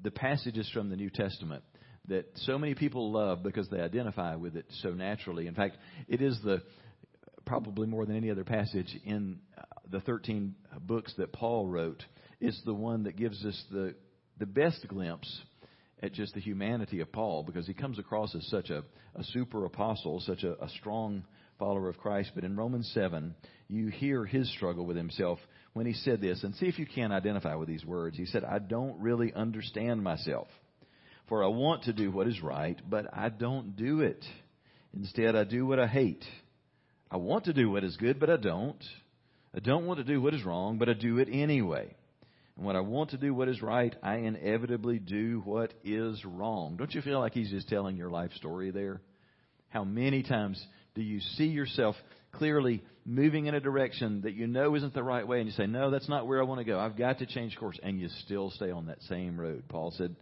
the 0.04 0.12
passages 0.12 0.70
from 0.74 0.90
the 0.90 0.96
New 0.96 1.10
Testament 1.10 1.64
that 2.08 2.26
so 2.36 2.58
many 2.58 2.76
people 2.76 3.12
love 3.12 3.44
because 3.44 3.68
they 3.70 3.80
identify 3.80 4.36
with 4.36 4.56
it 4.56 4.66
so 4.82 4.92
naturally. 4.92 5.48
In 5.48 5.56
fact, 5.56 5.78
it 6.08 6.22
is 6.22 6.40
the 6.44 6.62
probably 7.48 7.88
more 7.88 8.06
than 8.06 8.16
any 8.16 8.30
other 8.30 8.44
passage 8.44 8.96
in 9.04 9.40
uh, 9.58 9.64
the 9.90 10.02
13 10.02 10.54
books 10.82 11.14
that 11.18 11.34
Paul 11.34 11.68
wrote. 11.68 12.04
is 12.40 12.62
the 12.66 12.74
one 12.74 13.04
that 13.04 13.16
gives 13.18 13.44
us 13.44 13.64
the 13.72 13.96
the 14.40 14.46
best 14.46 14.88
glimpse 14.88 15.42
at 16.04 16.14
just 16.14 16.34
the 16.36 16.40
humanity 16.40 17.00
of 17.00 17.12
Paul 17.12 17.44
because 17.44 17.66
he 17.66 17.74
comes 17.74 17.98
across 17.98 18.36
as 18.36 18.46
such 18.50 18.70
a, 18.70 18.84
a 19.16 19.24
super 19.24 19.66
apostle, 19.66 20.20
such 20.20 20.44
a, 20.44 20.64
a 20.64 20.70
strong 20.78 21.24
follower 21.58 21.90
of 21.90 21.98
Christ. 21.98 22.32
But 22.36 22.44
in 22.44 22.56
Romans 22.56 22.90
7, 22.94 23.34
you 23.68 23.88
hear 23.88 24.24
his 24.26 24.52
struggle 24.52 24.86
with 24.86 24.96
himself 24.96 25.40
when 25.74 25.88
he 25.88 25.94
said 25.94 26.22
this, 26.22 26.44
and 26.44 26.56
see 26.56 26.68
if 26.68 26.78
you 26.78 26.86
can 26.86 27.12
identify 27.12 27.56
with 27.56 27.68
these 27.68 27.86
words. 27.86 28.18
He 28.18 28.26
said, 28.26 28.44
I 28.44 28.60
don't 28.60 29.00
really 29.02 29.34
understand 29.34 30.04
myself, 30.04 30.48
for 31.28 31.44
I 31.44 31.48
want 31.48 31.84
to 31.84 31.94
do 31.94 32.12
what 32.12 32.28
is 32.28 32.42
right, 32.42 32.80
but 32.88 33.06
I 33.14 33.30
don't 33.30 33.76
do 33.76 34.02
it. 34.02 34.24
Instead, 34.96 35.36
I 35.36 35.44
do 35.44 35.66
what 35.66 35.80
I 35.80 35.88
hate. 35.88 36.24
I 37.10 37.18
want 37.18 37.46
to 37.46 37.54
do 37.54 37.70
what 37.70 37.84
is 37.84 37.96
good, 37.98 38.20
but 38.20 38.30
I 38.30 38.38
don't. 38.38 38.84
I 39.56 39.60
don't 39.60 39.86
want 39.86 40.00
to 40.00 40.04
do 40.04 40.22
what 40.22 40.34
is 40.34 40.44
wrong, 40.44 40.78
but 40.78 40.90
I 40.90 40.94
do 40.94 41.20
it 41.20 41.30
anyway. 41.32 41.96
And 42.58 42.66
when 42.66 42.76
I 42.76 42.82
want 42.82 43.12
to 43.12 43.18
do 43.18 43.34
what 43.34 43.48
is 43.48 43.62
right, 43.62 43.96
I 44.04 44.18
inevitably 44.18 45.00
do 45.00 45.42
what 45.46 45.74
is 45.84 46.24
wrong. 46.26 46.76
Don't 46.78 46.94
you 46.94 47.02
feel 47.02 47.20
like 47.20 47.34
he's 47.34 47.52
just 47.52 47.70
telling 47.70 47.96
your 47.96 48.10
life 48.10 48.32
story 48.34 48.72
there? 48.72 49.02
How 49.70 49.84
many 49.84 50.24
times 50.24 50.62
do 50.96 51.02
you 51.02 51.20
see 51.20 51.46
yourself 51.46 51.96
clearly 52.34 52.84
moving 53.06 53.46
in 53.46 53.56
a 53.56 53.60
direction 53.60 54.22
that 54.22 54.34
you 54.34 54.48
know 54.48 54.76
isn't 54.76 54.94
the 54.94 55.04
right 55.04 55.28
way 55.28 55.40
and 55.40 55.48
you 55.48 55.54
say, 55.54 55.66
no, 55.66 55.92
that's 55.92 56.10
not 56.10 56.28
where 56.28 56.42
I 56.42 56.46
want 56.46 56.60
to 56.60 56.66
go. 56.66 56.80
I've 56.80 56.98
got 56.98 57.20
to 57.20 57.26
change 57.26 57.56
course. 57.58 57.80
And 57.82 58.00
you 58.00 58.10
still 58.26 58.52
stay 58.52 58.72
on 58.72 58.88
that 58.88 59.02
same 59.04 59.40
road. 59.40 59.64
Paul 59.70 59.94
said, 59.98 60.16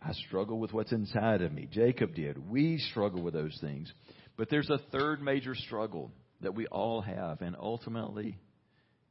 I 0.00 0.12
struggle 0.12 0.58
with 0.58 0.72
what's 0.72 0.92
inside 0.92 1.42
of 1.42 1.52
me. 1.52 1.68
Jacob 1.70 2.14
did. 2.14 2.48
We 2.48 2.78
struggle 2.78 3.22
with 3.22 3.34
those 3.34 3.56
things. 3.60 3.92
But 4.36 4.50
there's 4.50 4.70
a 4.70 4.80
third 4.92 5.22
major 5.22 5.54
struggle 5.54 6.12
that 6.42 6.54
we 6.54 6.66
all 6.66 7.00
have, 7.00 7.40
and 7.40 7.56
ultimately, 7.58 8.38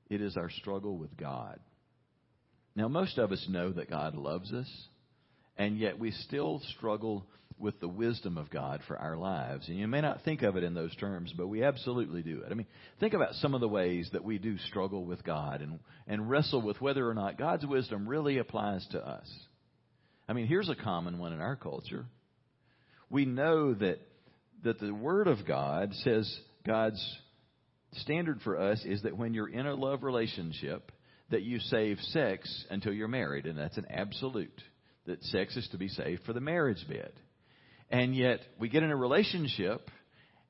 it 0.10 0.22
is 0.22 0.38
our 0.38 0.50
struggle 0.50 0.98
with 0.98 1.16
God. 1.18 1.60
Now, 2.76 2.88
most 2.88 3.18
of 3.18 3.32
us 3.32 3.46
know 3.50 3.72
that 3.72 3.90
God 3.90 4.16
loves 4.16 4.52
us, 4.54 4.70
and 5.58 5.78
yet 5.78 5.98
we 5.98 6.12
still 6.12 6.62
struggle 6.78 7.26
with 7.58 7.80
the 7.80 7.88
wisdom 7.88 8.38
of 8.38 8.50
God 8.50 8.82
for 8.86 8.98
our 8.98 9.16
lives. 9.16 9.70
And 9.70 9.78
you 9.78 9.88
may 9.88 10.02
not 10.02 10.24
think 10.24 10.42
of 10.42 10.58
it 10.58 10.64
in 10.64 10.74
those 10.74 10.94
terms, 10.98 11.34
but 11.36 11.48
we 11.48 11.64
absolutely 11.64 12.22
do 12.22 12.42
it. 12.42 12.52
I 12.52 12.54
mean, 12.54 12.68
think 13.00 13.14
about 13.14 13.34
some 13.36 13.54
of 13.54 13.62
the 13.62 13.68
ways 13.68 14.10
that 14.12 14.26
we 14.26 14.38
do 14.38 14.58
struggle 14.58 15.06
with 15.06 15.24
God 15.24 15.62
and, 15.62 15.80
and 16.06 16.30
wrestle 16.30 16.62
with 16.62 16.82
whether 16.82 17.10
or 17.10 17.14
not 17.14 17.38
God's 17.38 17.66
wisdom 17.66 18.10
really 18.10 18.40
applies 18.40 18.86
to 18.92 19.00
us. 19.00 19.28
I 20.28 20.34
mean, 20.34 20.48
here's 20.48 20.70
a 20.70 20.76
common 20.76 21.18
one 21.18 21.32
in 21.32 21.40
our 21.40 21.56
culture. 21.56 22.06
We 23.10 23.26
know 23.26 23.74
that, 23.74 24.00
that 24.66 24.80
the 24.80 24.94
Word 24.94 25.28
of 25.28 25.46
God 25.48 25.94
says 26.04 26.40
God's 26.66 27.02
standard 27.94 28.42
for 28.44 28.60
us 28.60 28.84
is 28.84 29.04
that 29.04 29.16
when 29.16 29.34
you're 29.34 29.48
in 29.48 29.68
a 29.68 29.76
love 29.76 30.04
relationship, 30.04 30.92
that 31.30 31.44
you 31.44 31.60
save 31.60 32.00
sex 32.00 32.66
until 32.70 32.92
you're 32.92 33.08
married, 33.08 33.46
and 33.46 33.58
that's 33.58 33.78
an 33.78 33.86
absolute. 33.90 34.62
That 35.06 35.24
sex 35.26 35.56
is 35.56 35.68
to 35.70 35.78
be 35.78 35.88
saved 35.88 36.24
for 36.24 36.34
the 36.34 36.42
marriage 36.42 36.84
bed. 36.90 37.12
And 37.92 38.16
yet, 38.16 38.40
we 38.60 38.70
get 38.70 38.82
in 38.82 38.90
a 38.90 38.96
relationship 38.96 39.90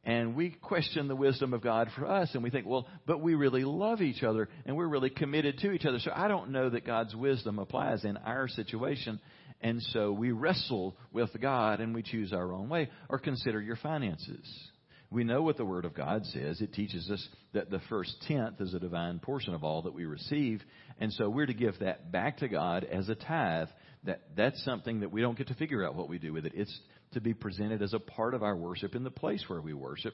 and 0.05 0.35
we 0.35 0.51
question 0.51 1.07
the 1.07 1.15
wisdom 1.15 1.53
of 1.53 1.61
God 1.61 1.89
for 1.97 2.05
us, 2.05 2.29
and 2.35 2.43
we 2.43 2.51
think, 2.51 2.67
well, 2.67 2.87
but 3.07 3.21
we 3.21 3.33
really 3.33 3.63
love 3.63 4.01
each 4.01 4.21
other 4.23 4.47
and 4.65 4.77
we're 4.77 4.87
really 4.87 5.09
committed 5.09 5.57
to 5.57 5.71
each 5.71 5.85
other. 5.85 5.99
So 5.99 6.11
I 6.15 6.27
don't 6.27 6.51
know 6.51 6.69
that 6.69 6.85
God's 6.85 7.15
wisdom 7.15 7.59
applies 7.59 8.05
in 8.05 8.15
our 8.17 8.47
situation. 8.47 9.19
And 9.61 9.81
so 9.81 10.11
we 10.11 10.31
wrestle 10.31 10.95
with 11.11 11.29
God 11.41 11.79
and 11.79 11.93
we 11.93 12.03
choose 12.03 12.33
our 12.33 12.53
own 12.53 12.69
way. 12.69 12.89
Or 13.09 13.19
consider 13.19 13.61
your 13.61 13.77
finances. 13.77 14.69
We 15.11 15.23
know 15.23 15.41
what 15.41 15.57
the 15.57 15.65
Word 15.65 15.85
of 15.85 15.93
God 15.93 16.25
says. 16.25 16.61
It 16.61 16.73
teaches 16.73 17.09
us 17.09 17.25
that 17.53 17.69
the 17.69 17.79
first 17.89 18.15
tenth 18.27 18.59
is 18.59 18.73
a 18.73 18.79
divine 18.79 19.19
portion 19.19 19.53
of 19.53 19.63
all 19.63 19.83
that 19.83 19.93
we 19.93 20.05
receive. 20.05 20.61
And 20.99 21.13
so 21.13 21.29
we're 21.29 21.45
to 21.45 21.53
give 21.53 21.79
that 21.79 22.11
back 22.11 22.37
to 22.37 22.47
God 22.47 22.83
as 22.83 23.07
a 23.07 23.15
tithe. 23.15 23.69
That, 24.03 24.21
that's 24.35 24.63
something 24.65 24.99
that 24.99 25.11
we 25.11 25.21
don't 25.21 25.37
get 25.37 25.47
to 25.47 25.53
figure 25.55 25.85
out 25.85 25.95
what 25.95 26.09
we 26.09 26.17
do 26.17 26.33
with 26.33 26.45
it. 26.45 26.53
It's 26.55 26.79
to 27.13 27.21
be 27.21 27.33
presented 27.33 27.81
as 27.81 27.93
a 27.93 27.99
part 27.99 28.33
of 28.33 28.43
our 28.43 28.55
worship 28.55 28.93
in 28.93 29.03
the 29.03 29.11
place 29.11 29.43
where 29.47 29.61
we 29.61 29.73
worship. 29.73 30.13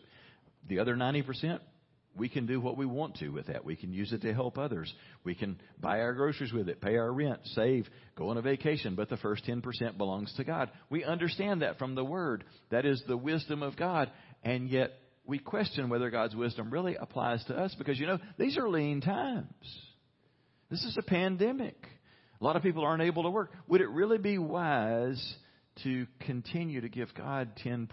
The 0.68 0.80
other 0.80 0.96
90%, 0.96 1.60
we 2.16 2.30
can 2.30 2.46
do 2.46 2.60
what 2.60 2.78
we 2.78 2.86
want 2.86 3.16
to 3.18 3.30
with 3.30 3.48
that. 3.48 3.63
We 3.63 3.75
can 3.75 3.94
use 3.94 4.12
it 4.12 4.22
to 4.22 4.34
help 4.34 4.58
others. 4.58 4.94
We 5.24 5.36
can 5.36 5.60
buy 5.80 6.00
our 6.02 6.13
groceries 6.13 6.52
with 6.52 6.68
it, 6.68 6.81
pay 6.81 6.98
our 6.98 7.12
rent, 7.12 7.40
save, 7.46 7.88
go 8.18 8.30
on 8.30 8.38
a 8.38 8.42
vacation, 8.42 8.96
but 8.96 9.10
the 9.10 9.18
first 9.18 9.46
10% 9.46 9.98
belongs 9.98 10.34
to 10.36 10.44
God. 10.44 10.72
We 10.90 11.04
understand 11.04 11.62
that 11.62 11.78
from 11.78 11.96
the 11.96 12.04
Word. 12.04 12.44
That 12.69 12.86
is 12.86 13.02
the 13.08 13.18
wisdom 13.18 13.63
of 13.63 13.78
God. 13.78 14.12
And 14.44 14.68
yet, 14.68 14.92
we 15.25 15.40
question 15.40 15.90
whether 15.90 16.10
God's 16.10 16.36
wisdom 16.36 16.72
really 16.72 16.96
applies 16.96 17.44
to 17.46 17.56
us 17.56 17.74
because, 17.78 18.00
you 18.00 18.08
know, 18.08 18.19
these 18.38 18.58
are 18.58 18.68
lean 18.68 19.02
times. 19.02 19.46
This 20.69 20.84
is 20.84 20.98
a 20.98 21.04
pandemic. 21.04 21.78
A 22.40 22.44
lot 22.44 22.56
of 22.56 22.63
people 22.63 22.84
aren't 22.84 23.03
able 23.03 23.24
to 23.24 23.30
work. 23.30 23.51
Would 23.68 23.82
it 23.82 23.89
really 23.89 24.18
be 24.18 24.38
wise 24.38 25.36
to 25.84 26.08
continue 26.22 26.82
to 26.82 26.89
give 26.89 27.13
God 27.13 27.51
10%? 27.63 27.88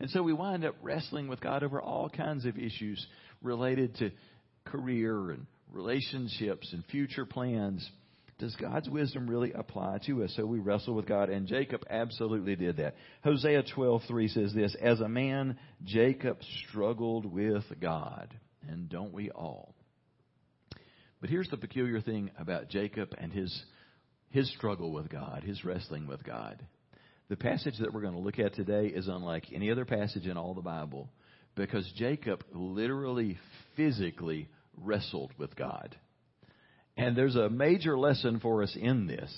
And 0.00 0.10
so 0.10 0.22
we 0.22 0.32
wind 0.32 0.64
up 0.64 0.74
wrestling 0.80 1.28
with 1.28 1.40
God 1.40 1.62
over 1.62 1.80
all 1.80 2.08
kinds 2.08 2.46
of 2.46 2.56
issues 2.56 3.06
related 3.42 3.96
to 3.96 4.10
career 4.64 5.30
and 5.30 5.46
relationships 5.72 6.72
and 6.72 6.84
future 6.86 7.24
plans 7.24 7.88
does 8.40 8.56
God's 8.56 8.88
wisdom 8.88 9.28
really 9.28 9.52
apply 9.52 9.98
to 10.06 10.24
us? 10.24 10.32
So 10.34 10.46
we 10.46 10.60
wrestle 10.60 10.94
with 10.94 11.06
God, 11.06 11.28
and 11.28 11.46
Jacob 11.46 11.82
absolutely 11.90 12.56
did 12.56 12.78
that. 12.78 12.96
Hosea 13.22 13.62
12:3 13.64 14.28
says 14.28 14.54
this: 14.54 14.74
"As 14.76 15.00
a 15.00 15.08
man, 15.08 15.58
Jacob 15.84 16.42
struggled 16.66 17.26
with 17.26 17.64
God, 17.80 18.34
and 18.66 18.88
don't 18.88 19.12
we 19.12 19.30
all?" 19.30 19.74
But 21.20 21.28
here's 21.28 21.50
the 21.50 21.58
peculiar 21.58 22.00
thing 22.00 22.30
about 22.38 22.70
Jacob 22.70 23.14
and 23.18 23.30
his 23.30 23.64
his 24.30 24.48
struggle 24.54 24.90
with 24.90 25.10
God, 25.10 25.42
his 25.44 25.62
wrestling 25.64 26.06
with 26.06 26.24
God. 26.24 26.64
The 27.28 27.36
passage 27.36 27.76
that 27.78 27.92
we're 27.92 28.00
going 28.00 28.14
to 28.14 28.20
look 28.20 28.38
at 28.38 28.54
today 28.54 28.86
is 28.86 29.06
unlike 29.06 29.52
any 29.52 29.70
other 29.70 29.84
passage 29.84 30.26
in 30.26 30.38
all 30.38 30.54
the 30.54 30.62
Bible 30.62 31.10
because 31.54 31.90
Jacob 31.96 32.44
literally, 32.52 33.38
physically 33.76 34.48
wrestled 34.76 35.32
with 35.38 35.56
God. 35.56 35.96
And 36.96 37.16
there's 37.16 37.36
a 37.36 37.48
major 37.48 37.98
lesson 37.98 38.40
for 38.40 38.62
us 38.62 38.76
in 38.78 39.06
this. 39.06 39.34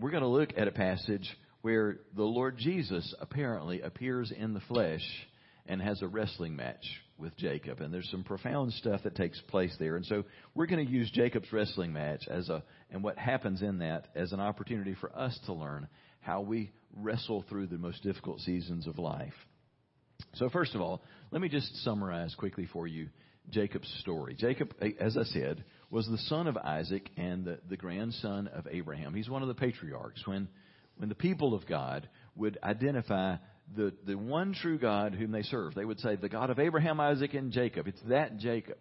We're 0.00 0.10
going 0.10 0.22
to 0.22 0.28
look 0.28 0.50
at 0.56 0.68
a 0.68 0.72
passage 0.72 1.28
where 1.62 1.98
the 2.14 2.24
Lord 2.24 2.58
Jesus 2.58 3.14
apparently 3.20 3.80
appears 3.80 4.32
in 4.36 4.54
the 4.54 4.60
flesh 4.60 5.02
and 5.66 5.80
has 5.80 6.02
a 6.02 6.08
wrestling 6.08 6.56
match 6.56 6.84
with 7.16 7.36
Jacob. 7.36 7.80
And 7.80 7.92
there's 7.92 8.10
some 8.10 8.24
profound 8.24 8.72
stuff 8.74 9.02
that 9.04 9.14
takes 9.14 9.40
place 9.48 9.74
there. 9.78 9.96
And 9.96 10.04
so 10.04 10.24
we're 10.54 10.66
going 10.66 10.84
to 10.84 10.92
use 10.92 11.10
Jacob's 11.10 11.52
wrestling 11.52 11.92
match 11.92 12.26
as 12.28 12.48
a, 12.48 12.62
and 12.90 13.02
what 13.02 13.16
happens 13.18 13.62
in 13.62 13.78
that 13.78 14.08
as 14.14 14.32
an 14.32 14.40
opportunity 14.40 14.94
for 15.00 15.16
us 15.16 15.38
to 15.46 15.52
learn 15.52 15.88
how 16.20 16.40
we 16.40 16.70
wrestle 16.96 17.44
through 17.48 17.68
the 17.68 17.78
most 17.78 18.02
difficult 18.02 18.40
seasons 18.40 18.86
of 18.86 18.98
life. 18.98 19.34
So 20.34 20.48
first 20.50 20.74
of 20.74 20.80
all, 20.80 21.02
let 21.30 21.40
me 21.40 21.48
just 21.48 21.74
summarize 21.84 22.34
quickly 22.34 22.66
for 22.72 22.86
you 22.86 23.08
Jacob's 23.50 23.92
story. 24.00 24.34
Jacob, 24.34 24.74
as 24.98 25.16
I 25.16 25.24
said, 25.24 25.64
was 25.90 26.06
the 26.08 26.18
son 26.18 26.46
of 26.46 26.56
Isaac 26.56 27.10
and 27.16 27.44
the, 27.44 27.58
the 27.68 27.76
grandson 27.76 28.48
of 28.48 28.66
Abraham. 28.70 29.14
He's 29.14 29.28
one 29.28 29.42
of 29.42 29.48
the 29.48 29.54
patriarchs. 29.54 30.26
When, 30.26 30.48
when 30.96 31.08
the 31.08 31.14
people 31.14 31.54
of 31.54 31.66
God 31.66 32.08
would 32.36 32.58
identify 32.62 33.36
the, 33.76 33.92
the 34.06 34.16
one 34.16 34.54
true 34.54 34.78
God 34.78 35.14
whom 35.14 35.30
they 35.30 35.42
serve, 35.42 35.74
they 35.74 35.84
would 35.84 36.00
say, 36.00 36.16
the 36.16 36.28
God 36.28 36.50
of 36.50 36.58
Abraham, 36.58 37.00
Isaac, 37.00 37.34
and 37.34 37.52
Jacob. 37.52 37.86
It's 37.86 38.00
that 38.08 38.38
Jacob. 38.38 38.78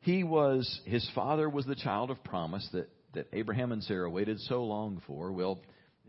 he 0.00 0.24
was, 0.24 0.80
his 0.84 1.08
father 1.14 1.48
was 1.48 1.64
the 1.64 1.74
child 1.74 2.10
of 2.10 2.22
promise 2.24 2.68
that, 2.72 2.88
that 3.14 3.28
Abraham 3.32 3.72
and 3.72 3.82
Sarah 3.84 4.10
waited 4.10 4.40
so 4.40 4.64
long 4.64 5.00
for. 5.06 5.32
Well, 5.32 5.60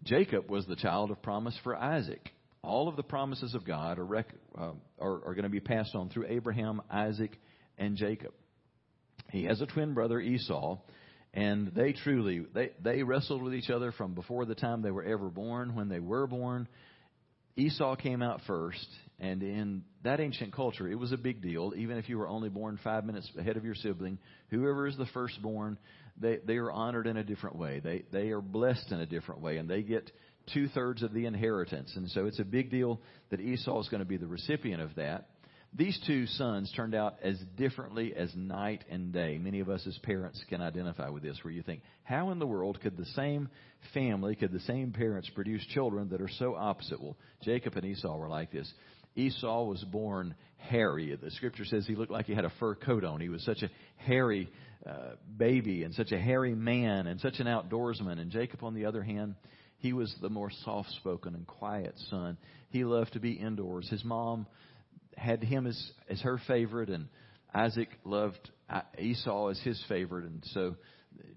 Jacob 0.04 0.50
was 0.50 0.66
the 0.66 0.76
child 0.76 1.12
of 1.12 1.22
promise 1.22 1.58
for 1.64 1.76
Isaac. 1.76 2.32
All 2.64 2.88
of 2.88 2.96
the 2.96 3.04
promises 3.04 3.56
of 3.56 3.66
God 3.66 4.00
are, 4.00 4.06
rec- 4.06 4.34
uh, 4.58 4.72
are, 5.00 5.26
are 5.26 5.34
going 5.36 5.44
to 5.44 5.50
be 5.50 5.60
passed 5.60 5.96
on 5.96 6.10
through 6.10 6.28
Abraham, 6.30 6.82
Isaac, 6.90 7.38
and 7.78 7.98
Jacob. 7.98 8.32
He 9.32 9.44
has 9.46 9.60
a 9.62 9.66
twin 9.66 9.94
brother, 9.94 10.20
Esau, 10.20 10.78
and 11.34 11.72
they 11.76 11.94
truly 11.94 12.46
they, 12.54 12.72
they 12.82 13.04
wrestled 13.04 13.42
with 13.42 13.54
each 13.54 13.70
other 13.70 13.92
from 13.92 14.14
before 14.14 14.46
the 14.46 14.56
time 14.56 14.82
they 14.82 14.92
were 14.92 15.04
ever 15.04 15.30
born. 15.30 15.76
When 15.76 15.90
they 15.90 16.00
were 16.00 16.28
born, 16.28 16.68
Esau 17.56 17.96
came 17.96 18.22
out 18.22 18.42
first, 18.48 18.88
and 19.20 19.44
in 19.44 19.84
that 20.04 20.20
ancient 20.20 20.54
culture, 20.54 20.88
it 20.88 20.96
was 20.96 21.12
a 21.12 21.18
big 21.18 21.42
deal. 21.42 21.74
Even 21.76 21.98
if 21.98 22.08
you 22.08 22.18
were 22.18 22.28
only 22.28 22.50
born 22.50 22.80
five 22.84 23.06
minutes 23.06 23.30
ahead 23.38 23.58
of 23.58 23.66
your 23.66 23.76
sibling, 23.76 24.20
whoever 24.50 24.88
is 24.88 24.96
the 24.98 25.08
firstborn, 25.08 25.78
they 26.18 26.38
they 26.46 26.58
are 26.58 26.72
honored 26.72 27.08
in 27.08 27.18
a 27.18 27.24
different 27.24 27.58
way. 27.58 27.80
They 27.80 28.04
they 28.12 28.30
are 28.30 28.42
blessed 28.42 28.92
in 28.92 29.00
a 29.00 29.06
different 29.06 29.42
way, 29.42 29.58
and 29.58 29.70
they 29.70 29.82
get 29.82 30.12
two 30.54 30.68
thirds 30.68 31.04
of 31.04 31.14
the 31.14 31.26
inheritance. 31.26 31.94
And 31.96 32.10
so 32.10 32.26
it's 32.26 32.40
a 32.40 32.44
big 32.44 32.72
deal 32.72 33.00
that 33.30 33.40
Esau 33.40 33.80
is 33.80 33.90
going 33.90 34.00
to 34.00 34.08
be 34.08 34.18
the 34.18 34.28
recipient 34.28 34.82
of 34.82 34.96
that. 34.96 35.30
These 35.76 36.00
two 36.06 36.28
sons 36.28 36.72
turned 36.76 36.94
out 36.94 37.16
as 37.24 37.36
differently 37.58 38.14
as 38.16 38.32
night 38.36 38.84
and 38.92 39.12
day. 39.12 39.40
Many 39.40 39.60
of 39.60 39.70
us 39.70 39.86
as 39.88 39.98
parents 40.04 40.44
can 40.48 40.62
identify 40.62 41.10
with 41.10 41.24
this, 41.24 41.40
where 41.42 41.52
you 41.52 41.64
think, 41.64 41.82
how 42.04 42.30
in 42.30 42.38
the 42.38 42.46
world 42.46 42.80
could 42.82 42.96
the 42.96 43.08
same 43.16 43.50
family, 43.92 44.36
could 44.36 44.52
the 44.52 44.60
same 44.62 44.92
parents 44.92 45.30
produce 45.34 45.66
children 45.74 46.10
that 46.10 46.22
are 46.22 46.30
so 46.30 46.54
opposite? 46.54 47.02
Well, 47.02 47.18
Jacob 47.42 47.76
and 47.76 47.86
Esau 47.86 48.16
were 48.16 48.30
like 48.30 48.52
this. 48.52 48.72
Esau 49.16 49.64
was 49.64 49.84
born 49.86 50.36
hairy. 50.58 51.16
The 51.16 51.32
scripture 51.32 51.66
says 51.66 51.88
he 51.88 51.96
looked 51.96 52.12
like 52.12 52.28
he 52.28 52.36
had 52.36 52.46
a 52.46 52.54
fur 52.60 52.76
coat 52.76 53.04
on. 53.04 53.20
He 53.20 53.30
was 53.30 53.44
such 53.44 53.64
a 53.64 53.70
hairy 53.98 54.52
uh, 54.88 55.16
baby 55.38 55.84
and 55.84 55.94
such 55.96 56.12
a 56.12 56.20
hairy 56.20 56.54
man 56.54 57.08
and 57.08 57.20
such 57.20 57.40
an 57.40 57.48
outdoorsman. 57.48 58.20
And 58.20 58.30
Jacob, 58.30 58.64
on 58.64 58.76
the 58.76 58.86
other 58.86 59.02
hand, 59.02 59.36
he 59.84 59.92
was 59.92 60.16
the 60.22 60.30
more 60.30 60.50
soft 60.64 60.90
spoken 60.92 61.36
and 61.36 61.46
quiet 61.46 61.94
son. 62.10 62.38
He 62.70 62.86
loved 62.86 63.14
to 63.14 63.20
be 63.20 63.34
indoors. 63.34 63.86
His 63.90 64.02
mom 64.06 64.48
had 65.18 65.44
him 65.44 65.68
as, 65.68 65.92
as 66.10 66.22
her 66.22 66.40
favorite, 66.48 66.88
and 66.88 67.10
Isaac 67.54 67.90
loved 68.06 68.50
Esau 68.98 69.50
as 69.50 69.60
his 69.60 69.84
favorite. 69.90 70.24
And 70.24 70.42
so 70.54 70.78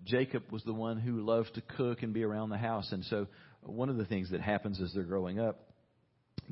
Jacob 0.04 0.44
was 0.52 0.62
the 0.62 0.72
one 0.72 0.96
who 0.96 1.22
loved 1.22 1.56
to 1.56 1.60
cook 1.60 2.04
and 2.04 2.14
be 2.14 2.22
around 2.22 2.50
the 2.50 2.56
house. 2.56 2.92
And 2.92 3.04
so 3.06 3.26
one 3.62 3.88
of 3.88 3.96
the 3.96 4.04
things 4.04 4.30
that 4.30 4.40
happens 4.40 4.80
as 4.80 4.92
they're 4.94 5.02
growing 5.02 5.40
up, 5.40 5.68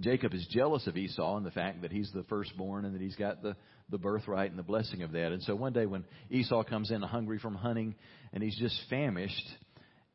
Jacob 0.01 0.35
is 0.35 0.45
jealous 0.51 0.89
of 0.89 0.97
Esau 0.97 1.37
and 1.37 1.47
the 1.47 1.53
fact 1.53 1.83
that 1.83 1.93
he's 1.93 2.11
the 2.13 2.25
firstborn 2.25 2.87
and 2.87 2.97
that 2.97 3.03
he's 3.03 3.15
got 3.15 3.41
the, 3.41 3.55
the 3.91 3.99
birthright 3.99 4.51
and 4.51 4.59
the 4.59 4.65
blessing 4.65 5.05
of 5.05 5.13
that. 5.13 5.31
And 5.31 5.45
so 5.45 5.55
one 5.55 5.73
day 5.73 5.87
when 5.87 6.05
Esau 6.29 6.65
comes 6.65 6.91
in 6.91 7.03
hungry 7.03 7.39
from 7.39 7.55
hunting 7.55 7.95
and 8.33 8.43
he's 8.43 8.59
just 8.59 8.77
famished, 8.91 9.47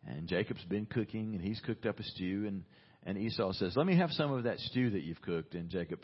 and 0.09 0.27
Jacob's 0.27 0.63
been 0.65 0.85
cooking 0.85 1.35
and 1.35 1.41
he's 1.41 1.59
cooked 1.65 1.85
up 1.85 1.99
a 1.99 2.03
stew 2.03 2.45
and, 2.47 2.63
and 3.03 3.17
Esau 3.17 3.53
says, 3.53 3.73
Let 3.75 3.85
me 3.85 3.97
have 3.97 4.11
some 4.11 4.31
of 4.31 4.43
that 4.43 4.59
stew 4.59 4.89
that 4.91 5.03
you've 5.03 5.21
cooked. 5.21 5.55
And 5.55 5.69
Jacob 5.69 5.99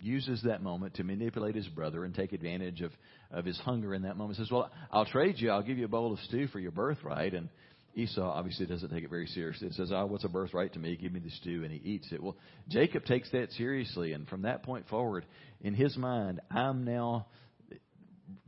uses 0.00 0.42
that 0.42 0.62
moment 0.62 0.94
to 0.94 1.04
manipulate 1.04 1.54
his 1.54 1.66
brother 1.68 2.04
and 2.04 2.14
take 2.14 2.32
advantage 2.32 2.82
of, 2.82 2.92
of 3.30 3.44
his 3.44 3.58
hunger 3.58 3.94
in 3.94 4.02
that 4.02 4.16
moment. 4.16 4.36
He 4.36 4.44
says, 4.44 4.50
Well, 4.50 4.70
I'll 4.90 5.06
trade 5.06 5.36
you, 5.38 5.50
I'll 5.50 5.62
give 5.62 5.78
you 5.78 5.86
a 5.86 5.88
bowl 5.88 6.12
of 6.12 6.20
stew 6.20 6.48
for 6.48 6.58
your 6.58 6.72
birthright. 6.72 7.34
And 7.34 7.48
Esau 7.94 8.22
obviously 8.22 8.66
doesn't 8.66 8.90
take 8.90 9.04
it 9.04 9.10
very 9.10 9.26
seriously. 9.26 9.68
It 9.68 9.74
says, 9.74 9.90
Oh, 9.92 10.06
what's 10.06 10.24
a 10.24 10.28
birthright 10.28 10.74
to 10.74 10.78
me? 10.78 10.96
Give 10.96 11.12
me 11.12 11.20
the 11.20 11.30
stew. 11.30 11.62
And 11.64 11.72
he 11.72 11.78
eats 11.78 12.08
it. 12.12 12.22
Well, 12.22 12.36
Jacob 12.68 13.04
takes 13.06 13.30
that 13.32 13.50
seriously. 13.52 14.12
And 14.12 14.28
from 14.28 14.42
that 14.42 14.62
point 14.62 14.86
forward, 14.88 15.24
in 15.62 15.74
his 15.74 15.96
mind, 15.96 16.40
I'm 16.50 16.84
now 16.84 17.26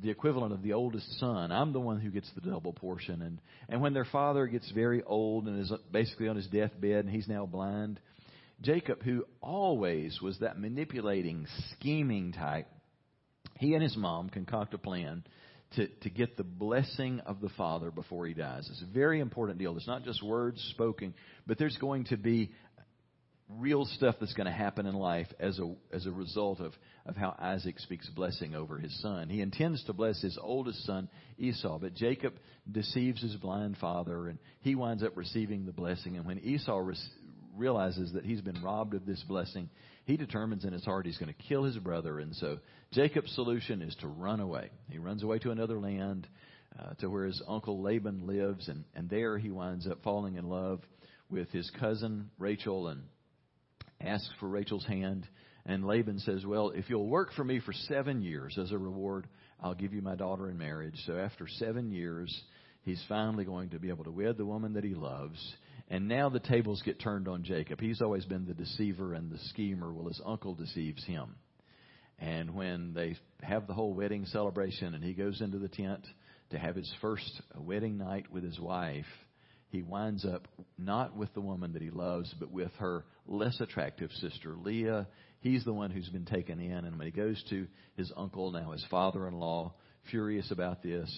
the 0.00 0.10
equivalent 0.10 0.52
of 0.52 0.62
the 0.62 0.72
oldest 0.72 1.18
son. 1.18 1.52
I'm 1.52 1.72
the 1.72 1.80
one 1.80 2.00
who 2.00 2.10
gets 2.10 2.30
the 2.34 2.40
double 2.40 2.72
portion. 2.72 3.22
And, 3.22 3.40
and 3.68 3.80
when 3.80 3.94
their 3.94 4.04
father 4.04 4.46
gets 4.46 4.70
very 4.72 5.02
old 5.02 5.46
and 5.46 5.60
is 5.60 5.72
basically 5.92 6.28
on 6.28 6.36
his 6.36 6.46
deathbed 6.46 7.04
and 7.04 7.10
he's 7.10 7.28
now 7.28 7.46
blind, 7.46 8.00
Jacob, 8.60 9.02
who 9.02 9.24
always 9.40 10.20
was 10.20 10.38
that 10.40 10.58
manipulating, 10.58 11.46
scheming 11.72 12.32
type, 12.32 12.66
he 13.58 13.74
and 13.74 13.82
his 13.82 13.96
mom 13.96 14.30
concoct 14.30 14.74
a 14.74 14.78
plan 14.78 15.24
to, 15.76 15.86
to 15.86 16.10
get 16.10 16.36
the 16.36 16.44
blessing 16.44 17.20
of 17.20 17.40
the 17.40 17.50
father 17.50 17.90
before 17.90 18.26
he 18.26 18.34
dies. 18.34 18.68
It's 18.70 18.82
a 18.82 18.92
very 18.92 19.20
important 19.20 19.58
deal. 19.58 19.76
It's 19.76 19.86
not 19.86 20.04
just 20.04 20.22
words 20.22 20.60
spoken, 20.70 21.14
but 21.46 21.58
there's 21.58 21.76
going 21.76 22.04
to 22.04 22.16
be 22.16 22.52
real 23.56 23.86
stuff 23.86 24.16
that's 24.20 24.34
going 24.34 24.46
to 24.46 24.52
happen 24.52 24.86
in 24.86 24.94
life 24.94 25.28
as 25.40 25.58
a 25.58 25.74
as 25.92 26.06
a 26.06 26.10
result 26.10 26.60
of 26.60 26.72
of 27.06 27.16
how 27.16 27.34
Isaac 27.38 27.78
speaks 27.78 28.08
blessing 28.10 28.54
over 28.54 28.78
his 28.78 29.00
son. 29.00 29.28
He 29.28 29.40
intends 29.40 29.82
to 29.84 29.92
bless 29.92 30.20
his 30.20 30.38
oldest 30.40 30.84
son 30.84 31.08
Esau, 31.38 31.78
but 31.78 31.94
Jacob 31.94 32.34
deceives 32.70 33.22
his 33.22 33.36
blind 33.36 33.78
father, 33.78 34.28
and 34.28 34.38
he 34.60 34.74
winds 34.74 35.02
up 35.02 35.16
receiving 35.16 35.64
the 35.64 35.72
blessing. 35.72 36.16
And 36.16 36.26
when 36.26 36.38
Esau 36.40 36.78
re- 36.78 36.96
realizes 37.56 38.12
that 38.12 38.26
he's 38.26 38.42
been 38.42 38.62
robbed 38.62 38.94
of 38.94 39.06
this 39.06 39.22
blessing, 39.26 39.70
he 40.04 40.16
determines 40.16 40.64
in 40.64 40.72
his 40.72 40.84
heart 40.84 41.06
he's 41.06 41.18
going 41.18 41.32
to 41.32 41.48
kill 41.48 41.64
his 41.64 41.78
brother. 41.78 42.18
And 42.18 42.34
so 42.36 42.58
Jacob's 42.92 43.34
solution 43.34 43.80
is 43.80 43.96
to 44.00 44.08
run 44.08 44.40
away. 44.40 44.70
He 44.90 44.98
runs 44.98 45.22
away 45.22 45.38
to 45.40 45.50
another 45.50 45.78
land. 45.78 46.26
Uh, 46.78 46.92
to 47.00 47.08
where 47.08 47.24
his 47.24 47.42
uncle 47.48 47.82
Laban 47.82 48.26
lives, 48.26 48.68
and, 48.68 48.84
and 48.94 49.08
there 49.08 49.38
he 49.38 49.50
winds 49.50 49.88
up 49.88 50.00
falling 50.04 50.36
in 50.36 50.48
love 50.48 50.80
with 51.30 51.50
his 51.50 51.68
cousin 51.80 52.30
Rachel, 52.38 52.88
and 52.88 53.02
asks 54.00 54.30
for 54.40 54.48
Rachel's 54.48 54.86
hand. 54.86 55.26
And 55.66 55.86
Laban 55.86 56.18
says, 56.20 56.46
Well, 56.46 56.70
if 56.70 56.88
you'll 56.88 57.08
work 57.08 57.32
for 57.34 57.44
me 57.44 57.60
for 57.60 57.72
seven 57.72 58.22
years 58.22 58.58
as 58.58 58.72
a 58.72 58.78
reward, 58.78 59.26
I'll 59.60 59.74
give 59.74 59.92
you 59.92 60.02
my 60.02 60.14
daughter 60.14 60.48
in 60.48 60.56
marriage. 60.56 60.96
So 61.06 61.18
after 61.18 61.46
seven 61.46 61.90
years, 61.90 62.34
he's 62.82 63.02
finally 63.08 63.44
going 63.44 63.70
to 63.70 63.78
be 63.78 63.88
able 63.88 64.04
to 64.04 64.10
wed 64.10 64.38
the 64.38 64.46
woman 64.46 64.74
that 64.74 64.84
he 64.84 64.94
loves. 64.94 65.38
And 65.90 66.08
now 66.08 66.28
the 66.28 66.40
tables 66.40 66.82
get 66.84 67.00
turned 67.00 67.28
on 67.28 67.44
Jacob. 67.44 67.80
He's 67.80 68.02
always 68.02 68.24
been 68.24 68.46
the 68.46 68.54
deceiver 68.54 69.14
and 69.14 69.30
the 69.30 69.38
schemer. 69.50 69.92
Well, 69.92 70.08
his 70.08 70.20
uncle 70.24 70.54
deceives 70.54 71.04
him. 71.04 71.34
And 72.18 72.54
when 72.54 72.94
they 72.94 73.16
have 73.42 73.66
the 73.66 73.74
whole 73.74 73.94
wedding 73.94 74.26
celebration 74.26 74.94
and 74.94 75.04
he 75.04 75.14
goes 75.14 75.40
into 75.40 75.58
the 75.58 75.68
tent 75.68 76.04
to 76.50 76.58
have 76.58 76.76
his 76.76 76.92
first 77.00 77.40
wedding 77.56 77.96
night 77.96 78.26
with 78.30 78.42
his 78.42 78.58
wife, 78.58 79.06
he 79.70 79.82
winds 79.82 80.24
up 80.24 80.48
not 80.78 81.16
with 81.16 81.32
the 81.34 81.40
woman 81.40 81.74
that 81.74 81.82
he 81.82 81.90
loves, 81.90 82.34
but 82.38 82.50
with 82.50 82.72
her 82.78 83.04
less 83.26 83.60
attractive 83.60 84.10
sister, 84.12 84.54
Leah. 84.56 85.06
He's 85.40 85.64
the 85.64 85.72
one 85.72 85.90
who's 85.90 86.08
been 86.08 86.24
taken 86.24 86.58
in. 86.58 86.84
And 86.84 86.98
when 86.98 87.06
he 87.06 87.12
goes 87.12 87.42
to 87.50 87.66
his 87.96 88.10
uncle, 88.16 88.50
now 88.50 88.72
his 88.72 88.84
father 88.90 89.28
in 89.28 89.34
law, 89.34 89.74
furious 90.10 90.50
about 90.50 90.82
this, 90.82 91.10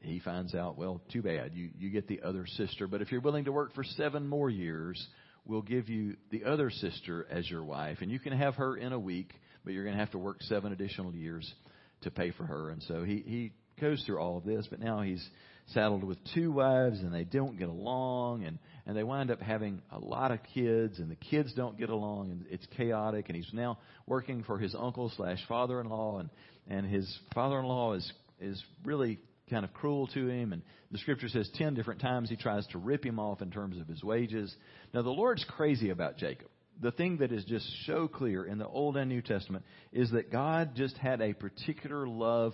he 0.00 0.18
finds 0.18 0.54
out, 0.54 0.78
well, 0.78 1.02
too 1.12 1.22
bad. 1.22 1.52
You, 1.54 1.68
you 1.78 1.90
get 1.90 2.08
the 2.08 2.22
other 2.22 2.46
sister. 2.46 2.86
But 2.86 3.02
if 3.02 3.12
you're 3.12 3.20
willing 3.20 3.44
to 3.44 3.52
work 3.52 3.74
for 3.74 3.84
seven 3.84 4.26
more 4.26 4.48
years, 4.48 5.06
we'll 5.44 5.62
give 5.62 5.90
you 5.90 6.16
the 6.30 6.44
other 6.44 6.70
sister 6.70 7.26
as 7.30 7.48
your 7.50 7.62
wife. 7.62 7.98
And 8.00 8.10
you 8.10 8.18
can 8.18 8.32
have 8.32 8.54
her 8.54 8.76
in 8.76 8.94
a 8.94 8.98
week, 8.98 9.32
but 9.62 9.74
you're 9.74 9.84
going 9.84 9.94
to 9.94 10.00
have 10.00 10.12
to 10.12 10.18
work 10.18 10.38
seven 10.42 10.72
additional 10.72 11.14
years 11.14 11.52
to 12.00 12.10
pay 12.10 12.30
for 12.30 12.44
her. 12.44 12.70
And 12.70 12.82
so 12.84 13.04
he, 13.04 13.22
he 13.26 13.52
goes 13.78 14.02
through 14.06 14.18
all 14.18 14.38
of 14.38 14.44
this, 14.44 14.66
but 14.70 14.80
now 14.80 15.02
he's 15.02 15.24
saddled 15.68 16.04
with 16.04 16.18
two 16.34 16.52
wives 16.52 17.00
and 17.00 17.12
they 17.12 17.24
don't 17.24 17.58
get 17.58 17.68
along 17.68 18.44
and 18.44 18.58
and 18.86 18.94
they 18.94 19.02
wind 19.02 19.30
up 19.30 19.40
having 19.40 19.80
a 19.92 19.98
lot 19.98 20.30
of 20.30 20.38
kids 20.54 20.98
and 20.98 21.10
the 21.10 21.16
kids 21.16 21.52
don't 21.54 21.78
get 21.78 21.88
along 21.88 22.30
and 22.30 22.44
it's 22.50 22.66
chaotic 22.76 23.26
and 23.28 23.36
he's 23.36 23.52
now 23.52 23.78
working 24.06 24.42
for 24.42 24.58
his 24.58 24.74
uncle 24.74 25.10
slash 25.16 25.38
father-in-law 25.48 26.18
and 26.18 26.30
and 26.68 26.86
his 26.86 27.18
father-in-law 27.34 27.94
is 27.94 28.12
is 28.40 28.62
really 28.84 29.18
kind 29.48 29.64
of 29.64 29.72
cruel 29.72 30.06
to 30.08 30.28
him 30.28 30.52
and 30.52 30.62
the 30.90 30.98
scripture 30.98 31.28
says 31.28 31.48
10 31.54 31.74
different 31.74 32.00
times 32.00 32.28
he 32.28 32.36
tries 32.36 32.66
to 32.68 32.78
rip 32.78 33.04
him 33.04 33.18
off 33.18 33.42
in 33.42 33.50
terms 33.50 33.78
of 33.78 33.88
his 33.88 34.02
wages. 34.02 34.54
Now 34.92 35.02
the 35.02 35.10
lord's 35.10 35.44
crazy 35.56 35.90
about 35.90 36.18
jacob. 36.18 36.48
The 36.82 36.90
thing 36.90 37.18
that 37.18 37.30
is 37.30 37.44
just 37.44 37.66
so 37.86 38.08
clear 38.08 38.44
in 38.44 38.58
the 38.58 38.66
old 38.66 38.96
and 38.96 39.08
new 39.08 39.22
testament 39.22 39.64
is 39.92 40.10
that 40.10 40.30
god 40.30 40.74
just 40.74 40.96
had 40.98 41.22
a 41.22 41.32
particular 41.32 42.06
love 42.06 42.52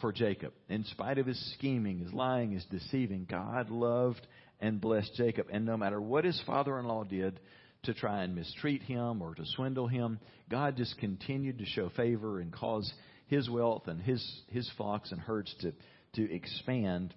for 0.00 0.12
Jacob. 0.12 0.52
In 0.68 0.84
spite 0.84 1.18
of 1.18 1.26
his 1.26 1.54
scheming, 1.54 1.98
his 1.98 2.12
lying, 2.12 2.52
his 2.52 2.64
deceiving, 2.66 3.26
God 3.28 3.70
loved 3.70 4.26
and 4.60 4.80
blessed 4.80 5.14
Jacob. 5.16 5.46
And 5.52 5.64
no 5.64 5.76
matter 5.76 6.00
what 6.00 6.24
his 6.24 6.40
father 6.46 6.78
in 6.78 6.86
law 6.86 7.04
did 7.04 7.40
to 7.84 7.94
try 7.94 8.22
and 8.22 8.34
mistreat 8.34 8.82
him 8.82 9.22
or 9.22 9.34
to 9.34 9.44
swindle 9.56 9.88
him, 9.88 10.20
God 10.48 10.76
just 10.76 10.98
continued 10.98 11.58
to 11.58 11.66
show 11.66 11.90
favor 11.90 12.40
and 12.40 12.52
cause 12.52 12.92
his 13.26 13.50
wealth 13.50 13.88
and 13.88 14.00
his, 14.00 14.24
his 14.48 14.70
flocks 14.76 15.10
and 15.10 15.20
herds 15.20 15.54
to, 15.60 15.72
to 16.14 16.34
expand. 16.34 17.14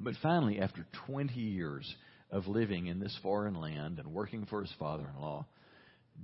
But 0.00 0.14
finally, 0.22 0.60
after 0.60 0.86
20 1.06 1.34
years 1.34 1.94
of 2.30 2.46
living 2.48 2.86
in 2.86 2.98
this 2.98 3.16
foreign 3.22 3.54
land 3.54 3.98
and 3.98 4.08
working 4.08 4.46
for 4.46 4.60
his 4.60 4.72
father 4.78 5.06
in 5.14 5.20
law, 5.20 5.46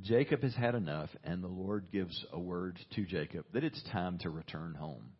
Jacob 0.02 0.42
has 0.42 0.54
had 0.54 0.74
enough, 0.74 1.10
and 1.22 1.44
the 1.44 1.48
Lord 1.48 1.86
gives 1.92 2.24
a 2.32 2.40
word 2.40 2.78
to 2.94 3.04
Jacob 3.04 3.44
that 3.52 3.64
it's 3.64 3.82
time 3.92 4.18
to 4.18 4.30
return 4.30 4.74
home. 4.74 5.12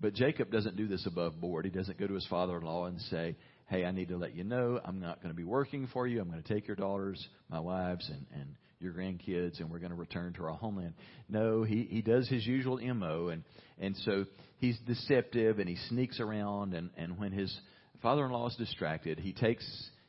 But 0.00 0.14
Jacob 0.14 0.50
doesn't 0.50 0.76
do 0.76 0.88
this 0.88 1.06
above 1.06 1.40
board. 1.40 1.64
He 1.64 1.70
doesn't 1.70 1.98
go 1.98 2.06
to 2.06 2.14
his 2.14 2.26
father 2.26 2.56
in 2.56 2.64
law 2.64 2.86
and 2.86 3.00
say, 3.02 3.36
Hey, 3.68 3.84
I 3.84 3.92
need 3.92 4.08
to 4.08 4.16
let 4.16 4.34
you 4.34 4.42
know 4.42 4.80
I'm 4.84 4.98
not 4.98 5.22
going 5.22 5.32
to 5.32 5.36
be 5.36 5.44
working 5.44 5.88
for 5.92 6.06
you. 6.06 6.20
I'm 6.20 6.28
going 6.30 6.42
to 6.42 6.54
take 6.54 6.66
your 6.66 6.76
daughters, 6.76 7.24
my 7.48 7.60
wives, 7.60 8.08
and, 8.08 8.26
and 8.34 8.56
your 8.80 8.92
grandkids 8.92 9.60
and 9.60 9.70
we're 9.70 9.78
going 9.78 9.90
to 9.90 9.96
return 9.96 10.32
to 10.34 10.44
our 10.44 10.54
homeland. 10.54 10.94
No, 11.28 11.62
he, 11.62 11.86
he 11.90 12.00
does 12.02 12.28
his 12.28 12.46
usual 12.46 12.78
MO 12.94 13.28
and, 13.28 13.44
and 13.78 13.94
so 13.98 14.24
he's 14.58 14.78
deceptive 14.86 15.58
and 15.58 15.68
he 15.68 15.76
sneaks 15.88 16.18
around 16.18 16.74
and, 16.74 16.90
and 16.96 17.18
when 17.18 17.32
his 17.32 17.54
father-in-law 18.02 18.48
is 18.48 18.56
distracted, 18.56 19.18
he 19.18 19.32
takes 19.32 19.64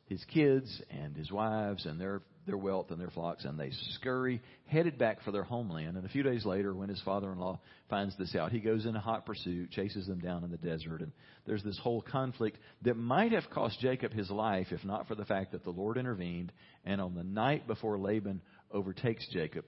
his 0.05 0.23
kids 0.33 0.81
and 0.89 1.15
his 1.15 1.31
wives 1.31 1.85
and 1.85 1.99
their 1.99 2.21
their 2.45 2.57
wealth 2.57 2.91
and 2.91 2.99
their 2.99 3.09
flocks, 3.09 3.45
and 3.45 3.59
they 3.59 3.71
scurry, 3.93 4.41
headed 4.65 4.97
back 4.97 5.23
for 5.23 5.31
their 5.31 5.43
homeland. 5.43 5.97
And 5.97 6.05
a 6.05 6.09
few 6.09 6.23
days 6.23 6.45
later, 6.45 6.73
when 6.73 6.89
his 6.89 7.01
father 7.01 7.31
in 7.31 7.39
law 7.39 7.59
finds 7.89 8.17
this 8.17 8.35
out, 8.35 8.51
he 8.51 8.59
goes 8.59 8.85
in 8.85 8.95
a 8.95 8.99
hot 8.99 9.25
pursuit, 9.25 9.71
chases 9.71 10.07
them 10.07 10.19
down 10.19 10.43
in 10.43 10.51
the 10.51 10.57
desert, 10.57 11.01
and 11.01 11.11
there's 11.45 11.63
this 11.63 11.79
whole 11.81 12.01
conflict 12.01 12.57
that 12.83 12.97
might 12.97 13.31
have 13.31 13.49
cost 13.51 13.79
Jacob 13.79 14.11
his 14.11 14.29
life 14.29 14.67
if 14.71 14.83
not 14.83 15.07
for 15.07 15.15
the 15.15 15.25
fact 15.25 15.51
that 15.51 15.63
the 15.63 15.69
Lord 15.69 15.97
intervened. 15.97 16.51
And 16.85 16.99
on 16.99 17.15
the 17.15 17.23
night 17.23 17.67
before 17.67 17.99
Laban 17.99 18.41
overtakes 18.71 19.27
Jacob, 19.31 19.65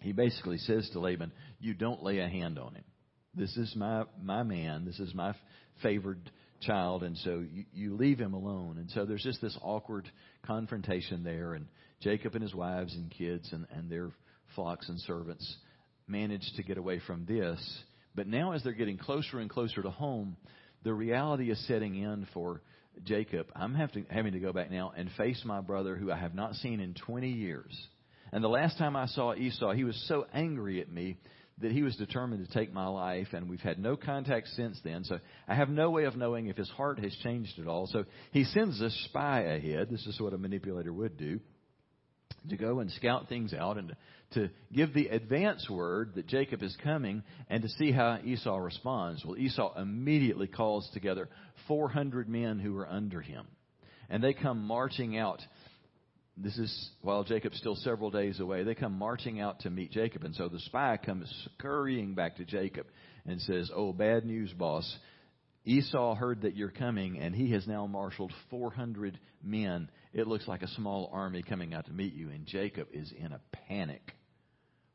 he 0.00 0.12
basically 0.12 0.58
says 0.58 0.88
to 0.92 1.00
Laban, 1.00 1.32
You 1.60 1.74
don't 1.74 2.02
lay 2.02 2.18
a 2.18 2.28
hand 2.28 2.58
on 2.58 2.74
him. 2.74 2.84
This 3.34 3.56
is 3.56 3.74
my, 3.76 4.04
my 4.22 4.42
man. 4.42 4.84
This 4.84 4.98
is 4.98 5.14
my 5.14 5.34
favored 5.82 6.30
child, 6.60 7.02
and 7.02 7.16
so 7.18 7.44
you, 7.52 7.64
you 7.72 7.96
leave 7.96 8.18
him 8.18 8.34
alone. 8.34 8.78
And 8.78 8.90
so 8.90 9.04
there's 9.04 9.22
just 9.22 9.40
this 9.40 9.56
awkward 9.62 10.10
confrontation 10.46 11.22
there, 11.22 11.54
and 11.54 11.66
Jacob 12.00 12.34
and 12.34 12.42
his 12.42 12.54
wives 12.54 12.94
and 12.94 13.10
kids 13.10 13.52
and, 13.52 13.66
and 13.72 13.90
their 13.90 14.10
flocks 14.54 14.88
and 14.88 15.00
servants 15.00 15.56
managed 16.06 16.54
to 16.56 16.62
get 16.62 16.78
away 16.78 17.00
from 17.06 17.24
this. 17.26 17.58
But 18.14 18.26
now, 18.26 18.52
as 18.52 18.62
they're 18.62 18.72
getting 18.72 18.98
closer 18.98 19.38
and 19.40 19.50
closer 19.50 19.82
to 19.82 19.90
home, 19.90 20.36
the 20.84 20.94
reality 20.94 21.50
is 21.50 21.66
setting 21.66 21.96
in 21.96 22.26
for 22.32 22.62
Jacob. 23.04 23.48
I'm 23.54 23.74
having 23.74 24.04
to, 24.04 24.12
having 24.12 24.32
to 24.32 24.38
go 24.38 24.52
back 24.52 24.70
now 24.70 24.92
and 24.96 25.10
face 25.16 25.42
my 25.44 25.60
brother 25.60 25.96
who 25.96 26.10
I 26.10 26.16
have 26.16 26.34
not 26.34 26.54
seen 26.54 26.80
in 26.80 26.94
20 26.94 27.28
years. 27.28 27.76
And 28.32 28.42
the 28.42 28.48
last 28.48 28.78
time 28.78 28.96
I 28.96 29.06
saw 29.06 29.34
Esau, 29.34 29.72
he 29.72 29.84
was 29.84 30.02
so 30.08 30.26
angry 30.32 30.80
at 30.80 30.90
me 30.90 31.16
that 31.58 31.72
he 31.72 31.82
was 31.82 31.96
determined 31.96 32.46
to 32.46 32.52
take 32.52 32.72
my 32.72 32.86
life, 32.86 33.28
and 33.32 33.48
we've 33.48 33.60
had 33.60 33.78
no 33.78 33.96
contact 33.96 34.48
since 34.48 34.78
then. 34.84 35.04
So 35.04 35.18
I 35.48 35.54
have 35.54 35.70
no 35.70 35.90
way 35.90 36.04
of 36.04 36.16
knowing 36.16 36.48
if 36.48 36.56
his 36.56 36.68
heart 36.68 36.98
has 36.98 37.14
changed 37.22 37.58
at 37.58 37.66
all. 37.66 37.86
So 37.86 38.04
he 38.32 38.44
sends 38.44 38.80
a 38.80 38.90
spy 38.90 39.40
ahead. 39.40 39.88
This 39.90 40.06
is 40.06 40.20
what 40.20 40.34
a 40.34 40.38
manipulator 40.38 40.92
would 40.92 41.16
do 41.16 41.40
to 42.50 42.56
go 42.56 42.80
and 42.80 42.90
scout 42.92 43.28
things 43.28 43.52
out 43.52 43.78
and 43.78 43.94
to 44.32 44.50
give 44.72 44.92
the 44.92 45.08
advance 45.08 45.68
word 45.70 46.12
that 46.16 46.26
Jacob 46.26 46.62
is 46.62 46.76
coming 46.82 47.22
and 47.48 47.62
to 47.62 47.68
see 47.68 47.92
how 47.92 48.18
Esau 48.24 48.56
responds. 48.56 49.24
Well, 49.24 49.38
Esau 49.38 49.80
immediately 49.80 50.46
calls 50.46 50.88
together 50.92 51.28
400 51.68 52.28
men 52.28 52.58
who 52.58 52.76
are 52.78 52.88
under 52.88 53.20
him. 53.20 53.46
And 54.08 54.22
they 54.22 54.34
come 54.34 54.64
marching 54.66 55.18
out 55.18 55.40
this 56.38 56.58
is 56.58 56.90
while 57.00 57.24
Jacob's 57.24 57.56
still 57.56 57.76
several 57.76 58.10
days 58.10 58.40
away. 58.40 58.62
They 58.62 58.74
come 58.74 58.98
marching 58.98 59.40
out 59.40 59.60
to 59.60 59.70
meet 59.70 59.90
Jacob. 59.90 60.22
And 60.22 60.34
so 60.34 60.48
the 60.48 60.60
spy 60.60 60.98
comes 61.02 61.32
scurrying 61.54 62.14
back 62.14 62.36
to 62.36 62.44
Jacob 62.44 62.86
and 63.24 63.40
says, 63.40 63.70
Oh, 63.74 63.92
bad 63.92 64.26
news, 64.26 64.52
boss. 64.52 64.96
Esau 65.66 66.14
heard 66.14 66.42
that 66.42 66.54
you're 66.54 66.70
coming, 66.70 67.18
and 67.18 67.34
he 67.34 67.50
has 67.50 67.66
now 67.66 67.86
marshaled 67.88 68.32
400 68.50 69.18
men. 69.42 69.90
It 70.14 70.28
looks 70.28 70.46
like 70.46 70.62
a 70.62 70.68
small 70.68 71.10
army 71.12 71.42
coming 71.42 71.74
out 71.74 71.86
to 71.86 71.92
meet 71.92 72.14
you. 72.14 72.30
And 72.30 72.46
Jacob 72.46 72.86
is 72.92 73.12
in 73.18 73.32
a 73.32 73.40
panic. 73.68 74.12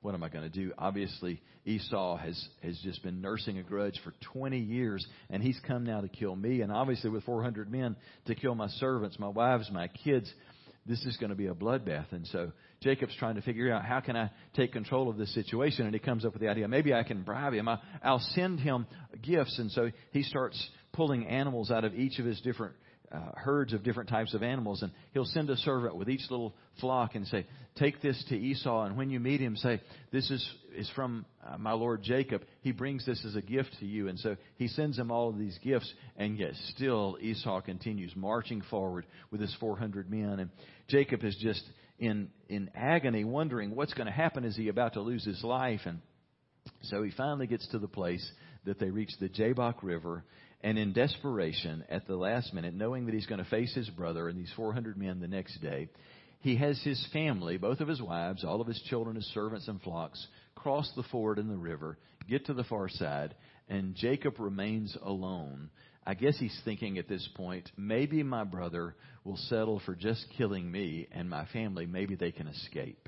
What 0.02 0.16
am 0.16 0.24
I 0.24 0.30
going 0.30 0.50
to 0.50 0.50
do? 0.50 0.72
Obviously, 0.78 1.42
Esau 1.66 2.18
has, 2.18 2.48
has 2.64 2.80
just 2.84 3.04
been 3.04 3.20
nursing 3.20 3.58
a 3.58 3.64
grudge 3.64 4.00
for 4.04 4.14
20 4.34 4.60
years, 4.60 5.06
and 5.30 5.44
he's 5.44 5.60
come 5.68 5.84
now 5.84 6.00
to 6.00 6.08
kill 6.08 6.36
me. 6.38 6.62
And 6.62 6.72
obviously, 6.72 7.10
with 7.10 7.26
400 7.26 7.70
men, 7.70 7.98
to 8.28 8.34
kill 8.34 8.56
my 8.56 8.70
servants, 8.70 9.20
my 9.20 9.28
wives, 9.28 9.70
my 9.72 9.90
kids 9.90 10.34
this 10.86 11.04
is 11.06 11.18
going 11.18 11.30
to 11.30 11.36
be 11.36 11.48
a 11.48 11.54
bloodbath. 11.54 12.12
And 12.12 12.26
so 12.28 12.52
Jacob's 12.82 13.16
trying 13.18 13.36
to 13.36 13.42
figure 13.42 13.72
out 13.72 13.86
how 13.86 14.00
can 14.00 14.16
I 14.16 14.32
take 14.56 14.74
control 14.74 15.10
of 15.10 15.18
this 15.18 15.34
situation. 15.34 15.86
And 15.86 15.94
he 15.94 16.00
comes 16.00 16.26
up 16.26 16.34
with 16.34 16.42
the 16.42 16.48
idea, 16.48 16.68
maybe 16.68 16.94
I 16.94 17.04
can 17.04 17.22
bribe 17.22 17.54
him. 17.54 17.70
I'll 18.04 18.20
send 18.34 18.60
him 18.60 18.88
gifts. 19.22 19.60
And 19.60 19.72
so 19.72 19.92
he 20.12 20.24
starts 20.24 20.70
pulling 20.92 21.28
animals 21.28 21.70
out 21.70 21.84
of 21.84 21.94
each 21.94 22.18
of 22.18 22.26
his 22.26 22.42
different 22.42 22.74
uh, 23.12 23.20
herds 23.36 23.74
of 23.74 23.84
different 23.84 24.10
types 24.10 24.34
of 24.34 24.42
animals, 24.42 24.82
and 24.82 24.92
he'll 25.14 25.26
send 25.26 25.50
a 25.50 25.58
servant 25.58 25.96
with 25.96 26.10
each 26.10 26.22
little 26.30 26.56
flock 26.80 27.16
and 27.16 27.28
say, 27.28 27.46
"Take 27.76 28.02
this 28.02 28.24
to 28.30 28.38
Esau." 28.38 28.84
And 28.84 28.96
when 28.96 29.10
you 29.10 29.20
meet 29.20 29.42
him, 29.42 29.58
say, 29.58 29.82
"This 30.12 30.32
is 30.32 30.56
is 30.74 30.90
from 30.92 31.26
uh, 31.46 31.58
my 31.58 31.74
lord 31.74 32.04
Jacob. 32.04 32.44
He 32.62 32.72
brings 32.72 33.06
this 33.06 33.24
as 33.26 33.36
a 33.36 33.42
gift 33.42 33.76
to 33.80 33.86
you." 33.86 34.08
And 34.08 34.18
so 34.18 34.38
he 34.56 34.70
sends 34.70 34.98
him 34.98 35.12
all 35.12 35.28
of 35.28 35.38
these 35.38 35.58
gifts, 35.62 35.92
and 36.16 36.38
yet 36.38 36.54
still 36.70 37.18
Esau 37.20 37.60
continues 37.62 38.16
marching 38.16 38.62
forward 38.70 39.06
with 39.30 39.42
his 39.42 39.54
400 39.60 40.10
men, 40.10 40.40
and 40.40 40.50
Jacob 40.88 41.26
is 41.26 41.36
just 41.36 41.64
in 42.02 42.30
in 42.50 42.70
agony, 42.76 43.24
wondering 43.24 43.74
what's 43.76 43.94
going 43.94 44.08
to 44.08 44.12
happen. 44.12 44.44
Is 44.44 44.58
he 44.58 44.68
about 44.68 44.94
to 44.94 45.02
lose 45.02 45.24
his 45.24 45.42
life? 45.44 45.82
And 45.86 46.00
so 46.84 47.02
he 47.04 47.12
finally 47.12 47.48
gets 47.48 47.66
to 47.70 47.80
the 47.80 47.88
place 47.88 48.30
that 48.66 48.80
they 48.80 48.90
reach 48.90 49.12
the 49.20 49.30
Jabbok 49.30 49.82
River, 49.82 50.26
and 50.62 50.78
in 50.78 50.94
desperation, 50.94 51.84
at 51.90 52.08
the 52.08 52.16
last 52.16 52.54
minute, 52.54 52.74
knowing 52.74 53.06
that 53.06 53.16
he's 53.16 53.26
going 53.26 53.44
to 53.44 53.50
face 53.50 53.74
his 53.74 53.90
brother 53.90 54.28
and 54.28 54.38
these 54.38 54.52
400 54.56 54.98
men 54.98 55.20
the 55.20 55.28
next 55.28 55.60
day, 55.62 55.90
he 56.42 56.56
has 56.58 56.80
his 56.84 57.04
family, 57.14 57.58
both 57.58 57.80
of 57.80 57.88
his 57.88 58.02
wives, 58.02 58.44
all 58.44 58.62
of 58.62 58.68
his 58.68 58.82
children, 58.90 59.16
his 59.16 59.26
servants, 59.34 59.68
and 59.68 59.82
flocks, 59.82 60.26
cross 60.56 60.92
the 60.96 61.04
ford 61.12 61.40
in 61.40 61.48
the 61.48 61.58
river, 61.58 61.98
get 62.28 62.46
to 62.48 62.54
the 62.54 62.64
far 62.64 62.90
side, 62.90 63.36
and 63.70 63.96
Jacob 63.96 64.40
remains 64.40 64.96
alone. 65.04 65.70
I 66.06 66.16
guess 66.16 66.38
he's 66.40 66.60
thinking 66.66 66.98
at 66.98 67.08
this 67.08 67.28
point, 67.36 67.70
maybe 67.78 68.24
my 68.24 68.44
brother 68.44 68.96
will 69.24 69.38
settle 69.38 69.80
for 69.86 69.96
just 69.96 70.26
killing 70.38 70.72
me 70.72 71.08
and 71.12 71.30
my 71.30 71.46
family. 71.54 71.86
Maybe 71.86 72.16
they 72.16 72.32
can 72.32 72.48
escape. 72.48 73.08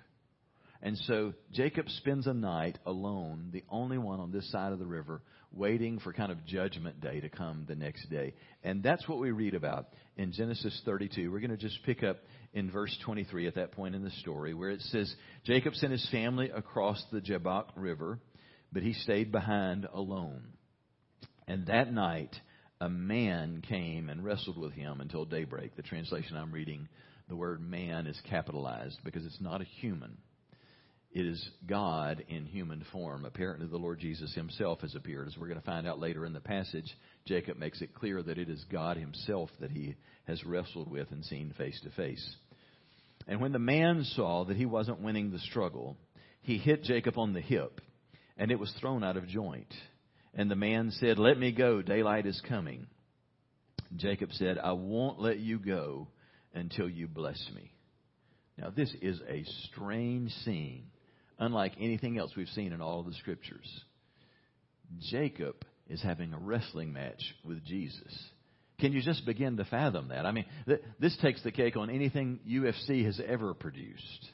And 0.82 0.98
so 0.98 1.34
Jacob 1.54 1.88
spends 1.90 2.28
a 2.28 2.34
night 2.34 2.78
alone, 2.86 3.50
the 3.52 3.64
only 3.70 3.98
one 3.98 4.20
on 4.20 4.32
this 4.32 4.52
side 4.52 4.74
of 4.74 4.80
the 4.80 4.86
river, 4.86 5.22
waiting 5.54 6.00
for 6.00 6.12
kind 6.12 6.32
of 6.32 6.46
judgment 6.46 7.00
day 7.00 7.22
to 7.22 7.30
come 7.30 7.66
the 7.68 7.76
next 7.76 8.10
day. 8.10 8.34
And 8.64 8.84
that's 8.84 9.08
what 9.08 9.20
we 9.20 9.32
read 9.32 9.54
about 9.54 9.88
in 10.18 10.34
Genesis 10.34 10.80
32. 10.84 11.32
We're 11.32 11.40
going 11.40 11.52
to 11.52 11.58
just 11.58 11.82
pick 11.84 12.04
up 12.04 12.18
in 12.54 12.70
verse 12.70 12.96
23 13.06 13.48
at 13.48 13.56
that 13.56 13.72
point 13.72 13.96
in 13.96 14.04
the 14.04 14.12
story 14.12 14.54
where 14.54 14.72
it 14.72 14.82
says 14.82 15.14
Jacob 15.46 15.74
sent 15.76 15.94
his 15.94 16.08
family 16.12 16.50
across 16.50 17.04
the 17.12 17.22
Jabbok 17.22 17.70
River, 17.76 18.20
but 18.72 18.84
he 18.84 18.94
stayed 18.94 19.32
behind 19.32 19.88
alone. 19.92 20.44
And 21.48 21.68
that 21.68 21.94
night, 21.94 22.36
a 22.84 22.90
man 22.90 23.64
came 23.66 24.10
and 24.10 24.26
wrestled 24.26 24.58
with 24.58 24.74
him 24.74 25.00
until 25.00 25.24
daybreak. 25.24 25.74
The 25.78 25.82
translation 25.82 26.36
I'm 26.36 26.52
reading, 26.52 26.90
the 27.30 27.36
word 27.36 27.62
man 27.62 28.08
is 28.08 28.22
capitalized 28.30 29.00
because 29.06 29.26
it's 29.26 29.40
not 29.40 29.62
a 29.62 29.66
human. 29.80 30.18
It 31.14 31.26
is 31.26 31.50
God 31.66 32.26
in 32.28 32.46
human 32.46 32.84
form. 32.92 33.24
Apparently, 33.24 33.68
the 33.68 33.78
Lord 33.78 34.00
Jesus 34.00 34.36
himself 34.36 34.82
has 34.82 34.96
appeared. 34.96 35.30
As 35.30 35.38
we're 35.38 35.48
going 35.48 35.62
to 35.62 35.66
find 35.66 35.88
out 35.88 36.00
later 36.00 36.26
in 36.26 36.34
the 36.34 36.42
passage, 36.42 36.92
Jacob 37.26 37.58
makes 37.58 37.82
it 37.82 37.96
clear 37.96 38.22
that 38.22 38.38
it 38.38 38.50
is 38.50 38.66
God 38.70 38.98
himself 38.98 39.50
that 39.62 39.72
he 39.72 39.96
has 40.26 40.44
wrestled 40.44 40.92
with 40.92 41.10
and 41.12 41.24
seen 41.24 41.54
face 41.58 41.80
to 41.84 41.90
face. 41.92 42.36
And 43.30 43.40
when 43.40 43.54
the 43.54 43.60
man 43.60 44.04
saw 44.16 44.44
that 44.44 44.58
he 44.58 44.66
wasn't 44.66 45.00
winning 45.00 45.32
the 45.32 45.40
struggle, 45.40 45.96
he 46.42 46.58
hit 46.58 46.84
Jacob 46.84 47.18
on 47.18 47.32
the 47.32 47.40
hip, 47.40 47.80
and 48.38 48.52
it 48.52 48.60
was 48.60 48.74
thrown 48.82 49.06
out 49.06 49.16
of 49.16 49.26
joint. 49.30 49.74
And 50.34 50.50
the 50.50 50.56
man 50.56 50.92
said, 51.00 51.20
Let 51.20 51.38
me 51.38 51.52
go, 51.52 51.82
daylight 51.82 52.26
is 52.26 52.42
coming. 52.48 52.88
Jacob 53.96 54.32
said, 54.34 54.58
I 54.58 54.72
won't 54.72 55.20
let 55.20 55.40
you 55.40 55.60
go 55.60 56.08
until 56.54 56.90
you 56.90 57.08
bless 57.08 57.44
me. 57.56 57.72
Now, 58.58 58.70
this 58.70 58.94
is 59.02 59.20
a 59.28 59.44
strange 59.68 60.32
scene 60.44 60.86
unlike 61.40 61.74
anything 61.80 62.18
else 62.18 62.32
we've 62.36 62.48
seen 62.50 62.74
in 62.74 62.82
all 62.82 63.00
of 63.00 63.06
the 63.06 63.14
scriptures. 63.14 63.68
Jacob 65.12 65.56
is 65.90 66.02
having 66.02 66.34
a 66.34 66.38
wrestling 66.38 66.94
match 66.94 67.22
with 67.44 67.64
Jesus. 67.66 68.14
Can 68.80 68.94
you 68.94 69.02
just 69.02 69.26
begin 69.26 69.58
to 69.58 69.66
fathom 69.66 70.10
that? 70.10 70.26
I 70.26 70.32
mean, 70.32 70.46
th- 70.68 70.82
this 71.00 71.18
takes 71.22 71.44
the 71.44 71.52
cake 71.52 71.76
on 71.76 71.90
anything 71.90 72.40
UFC 72.48 73.06
has 73.06 73.20
ever 73.26 73.54
produced. 73.54 74.30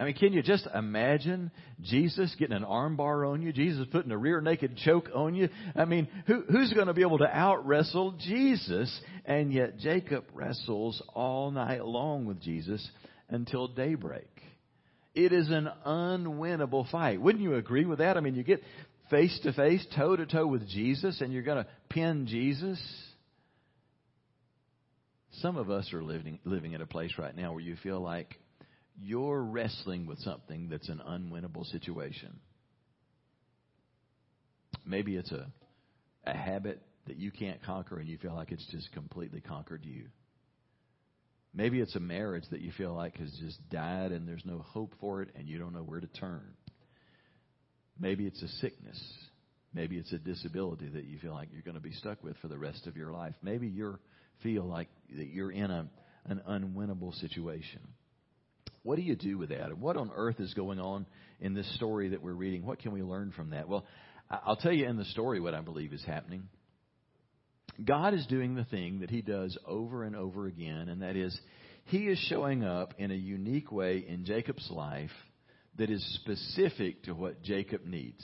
I 0.00 0.04
mean, 0.04 0.14
can 0.14 0.32
you 0.32 0.42
just 0.42 0.66
imagine 0.74 1.50
Jesus 1.82 2.34
getting 2.38 2.56
an 2.56 2.64
armbar 2.64 3.30
on 3.30 3.42
you? 3.42 3.52
Jesus 3.52 3.86
putting 3.92 4.10
a 4.10 4.16
rear 4.16 4.40
naked 4.40 4.78
choke 4.78 5.10
on 5.14 5.34
you? 5.34 5.50
I 5.76 5.84
mean, 5.84 6.08
who, 6.26 6.42
who's 6.50 6.72
going 6.72 6.86
to 6.86 6.94
be 6.94 7.02
able 7.02 7.18
to 7.18 7.28
out 7.28 7.66
wrestle 7.66 8.12
Jesus? 8.12 8.98
And 9.26 9.52
yet 9.52 9.76
Jacob 9.76 10.24
wrestles 10.32 11.02
all 11.14 11.50
night 11.50 11.84
long 11.84 12.24
with 12.24 12.40
Jesus 12.40 12.88
until 13.28 13.68
daybreak. 13.68 14.30
It 15.14 15.34
is 15.34 15.50
an 15.50 15.68
unwinnable 15.86 16.90
fight. 16.90 17.20
Wouldn't 17.20 17.44
you 17.44 17.56
agree 17.56 17.84
with 17.84 17.98
that? 17.98 18.16
I 18.16 18.20
mean, 18.20 18.34
you 18.34 18.42
get 18.42 18.62
face 19.10 19.38
to 19.42 19.52
face, 19.52 19.86
toe 19.94 20.16
to 20.16 20.24
toe 20.24 20.46
with 20.46 20.66
Jesus, 20.66 21.20
and 21.20 21.30
you're 21.30 21.42
going 21.42 21.62
to 21.62 21.70
pin 21.90 22.26
Jesus. 22.26 22.80
Some 25.42 25.58
of 25.58 25.68
us 25.68 25.92
are 25.92 26.02
living 26.02 26.38
living 26.46 26.72
in 26.72 26.80
a 26.80 26.86
place 26.86 27.12
right 27.18 27.36
now 27.36 27.52
where 27.52 27.60
you 27.60 27.76
feel 27.82 28.00
like 28.00 28.38
you're 29.02 29.42
wrestling 29.42 30.06
with 30.06 30.18
something 30.18 30.68
that's 30.68 30.88
an 30.88 31.00
unwinnable 31.06 31.64
situation. 31.66 32.38
Maybe 34.84 35.16
it's 35.16 35.32
a 35.32 35.46
a 36.26 36.36
habit 36.36 36.80
that 37.06 37.16
you 37.16 37.30
can't 37.30 37.62
conquer 37.62 37.98
and 37.98 38.08
you 38.08 38.18
feel 38.18 38.34
like 38.34 38.52
it's 38.52 38.66
just 38.70 38.92
completely 38.92 39.40
conquered 39.40 39.84
you. 39.84 40.06
Maybe 41.52 41.80
it's 41.80 41.96
a 41.96 42.00
marriage 42.00 42.44
that 42.50 42.60
you 42.60 42.70
feel 42.72 42.94
like 42.94 43.16
has 43.16 43.32
just 43.40 43.58
died 43.70 44.12
and 44.12 44.28
there's 44.28 44.44
no 44.44 44.58
hope 44.58 44.94
for 45.00 45.22
it 45.22 45.30
and 45.34 45.48
you 45.48 45.58
don't 45.58 45.72
know 45.72 45.82
where 45.82 46.00
to 46.00 46.06
turn. 46.06 46.54
Maybe 47.98 48.26
it's 48.26 48.40
a 48.42 48.48
sickness. 48.60 49.00
Maybe 49.74 49.96
it's 49.96 50.12
a 50.12 50.18
disability 50.18 50.88
that 50.88 51.04
you 51.04 51.18
feel 51.18 51.32
like 51.32 51.48
you're 51.52 51.62
going 51.62 51.74
to 51.74 51.80
be 51.80 51.92
stuck 51.92 52.22
with 52.22 52.36
for 52.38 52.48
the 52.48 52.58
rest 52.58 52.86
of 52.86 52.96
your 52.96 53.12
life. 53.12 53.34
Maybe 53.42 53.66
you 53.66 53.98
feel 54.42 54.64
like 54.64 54.88
that 55.16 55.26
you're 55.26 55.50
in 55.50 55.70
a, 55.70 55.86
an 56.26 56.40
unwinnable 56.48 57.18
situation. 57.20 57.80
What 58.82 58.96
do 58.96 59.02
you 59.02 59.16
do 59.16 59.36
with 59.36 59.50
that? 59.50 59.66
And 59.66 59.80
what 59.80 59.96
on 59.96 60.10
earth 60.14 60.40
is 60.40 60.54
going 60.54 60.80
on 60.80 61.06
in 61.40 61.54
this 61.54 61.72
story 61.76 62.10
that 62.10 62.22
we're 62.22 62.32
reading? 62.32 62.64
What 62.64 62.78
can 62.78 62.92
we 62.92 63.02
learn 63.02 63.32
from 63.32 63.50
that? 63.50 63.68
Well, 63.68 63.84
I'll 64.30 64.56
tell 64.56 64.72
you 64.72 64.86
in 64.86 64.96
the 64.96 65.04
story 65.06 65.40
what 65.40 65.54
I 65.54 65.60
believe 65.60 65.92
is 65.92 66.04
happening. 66.04 66.44
God 67.84 68.14
is 68.14 68.26
doing 68.26 68.54
the 68.54 68.64
thing 68.64 69.00
that 69.00 69.10
He 69.10 69.22
does 69.22 69.56
over 69.66 70.04
and 70.04 70.16
over 70.16 70.46
again, 70.46 70.88
and 70.88 71.02
that 71.02 71.16
is 71.16 71.38
He 71.84 72.08
is 72.08 72.18
showing 72.28 72.64
up 72.64 72.94
in 72.98 73.10
a 73.10 73.14
unique 73.14 73.72
way 73.72 74.04
in 74.06 74.24
Jacob's 74.24 74.68
life 74.70 75.10
that 75.76 75.90
is 75.90 76.04
specific 76.22 77.04
to 77.04 77.12
what 77.12 77.42
Jacob 77.42 77.84
needs. 77.84 78.22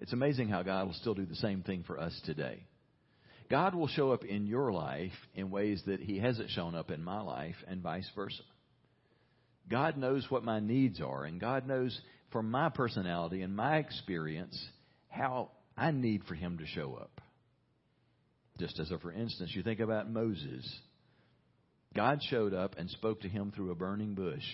It's 0.00 0.12
amazing 0.12 0.48
how 0.48 0.62
God 0.62 0.86
will 0.86 0.94
still 0.94 1.14
do 1.14 1.24
the 1.24 1.36
same 1.36 1.62
thing 1.62 1.84
for 1.86 1.98
us 1.98 2.18
today. 2.24 2.64
God 3.48 3.74
will 3.74 3.88
show 3.88 4.12
up 4.12 4.24
in 4.24 4.46
your 4.46 4.72
life 4.72 5.12
in 5.34 5.50
ways 5.50 5.82
that 5.86 6.00
He 6.00 6.18
hasn't 6.18 6.50
shown 6.50 6.74
up 6.74 6.90
in 6.90 7.02
my 7.02 7.20
life, 7.20 7.56
and 7.68 7.82
vice 7.82 8.08
versa. 8.14 8.42
God 9.68 9.96
knows 9.96 10.26
what 10.28 10.44
my 10.44 10.60
needs 10.60 11.00
are, 11.00 11.24
and 11.24 11.40
God 11.40 11.66
knows 11.66 11.98
from 12.30 12.50
my 12.50 12.68
personality 12.68 13.42
and 13.42 13.54
my 13.54 13.78
experience 13.78 14.56
how 15.08 15.50
I 15.76 15.90
need 15.90 16.24
for 16.24 16.34
Him 16.34 16.58
to 16.58 16.66
show 16.66 16.94
up. 16.94 17.20
Just 18.58 18.78
as 18.80 18.90
a 18.90 18.98
for 18.98 19.12
instance, 19.12 19.52
you 19.54 19.62
think 19.62 19.80
about 19.80 20.10
Moses. 20.10 20.66
God 21.94 22.20
showed 22.30 22.54
up 22.54 22.76
and 22.78 22.88
spoke 22.90 23.22
to 23.22 23.28
him 23.28 23.52
through 23.54 23.70
a 23.70 23.74
burning 23.74 24.14
bush. 24.14 24.44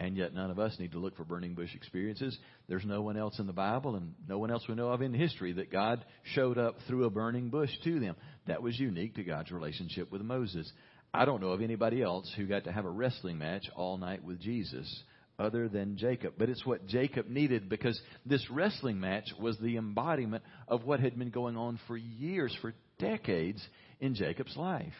And 0.00 0.16
yet 0.16 0.34
none 0.34 0.50
of 0.50 0.58
us 0.58 0.76
need 0.80 0.92
to 0.92 0.98
look 0.98 1.16
for 1.16 1.24
burning 1.24 1.54
bush 1.54 1.72
experiences. 1.76 2.36
There's 2.66 2.84
no 2.84 3.02
one 3.02 3.16
else 3.16 3.38
in 3.38 3.46
the 3.46 3.52
Bible 3.52 3.94
and 3.94 4.14
no 4.28 4.38
one 4.38 4.50
else 4.50 4.64
we 4.68 4.74
know 4.74 4.88
of 4.88 5.00
in 5.00 5.14
history 5.14 5.52
that 5.52 5.70
God 5.70 6.04
showed 6.34 6.58
up 6.58 6.76
through 6.88 7.04
a 7.04 7.10
burning 7.10 7.50
bush 7.50 7.70
to 7.84 8.00
them. 8.00 8.16
That 8.48 8.62
was 8.62 8.78
unique 8.80 9.14
to 9.14 9.22
God's 9.22 9.52
relationship 9.52 10.10
with 10.10 10.22
Moses. 10.22 10.70
I 11.14 11.24
don't 11.24 11.42
know 11.42 11.50
of 11.50 11.60
anybody 11.60 12.02
else 12.02 12.32
who 12.36 12.46
got 12.46 12.64
to 12.64 12.72
have 12.72 12.86
a 12.86 12.90
wrestling 12.90 13.38
match 13.38 13.68
all 13.76 13.98
night 13.98 14.24
with 14.24 14.40
Jesus 14.40 15.02
other 15.38 15.68
than 15.68 15.96
Jacob. 15.98 16.34
But 16.38 16.48
it's 16.48 16.64
what 16.64 16.86
Jacob 16.86 17.28
needed 17.28 17.68
because 17.68 18.00
this 18.24 18.44
wrestling 18.50 18.98
match 18.98 19.28
was 19.38 19.58
the 19.58 19.76
embodiment 19.76 20.42
of 20.68 20.84
what 20.84 21.00
had 21.00 21.18
been 21.18 21.30
going 21.30 21.56
on 21.56 21.78
for 21.86 21.96
years, 21.96 22.56
for 22.62 22.72
decades 22.98 23.62
in 24.00 24.14
Jacob's 24.14 24.56
life. 24.56 24.92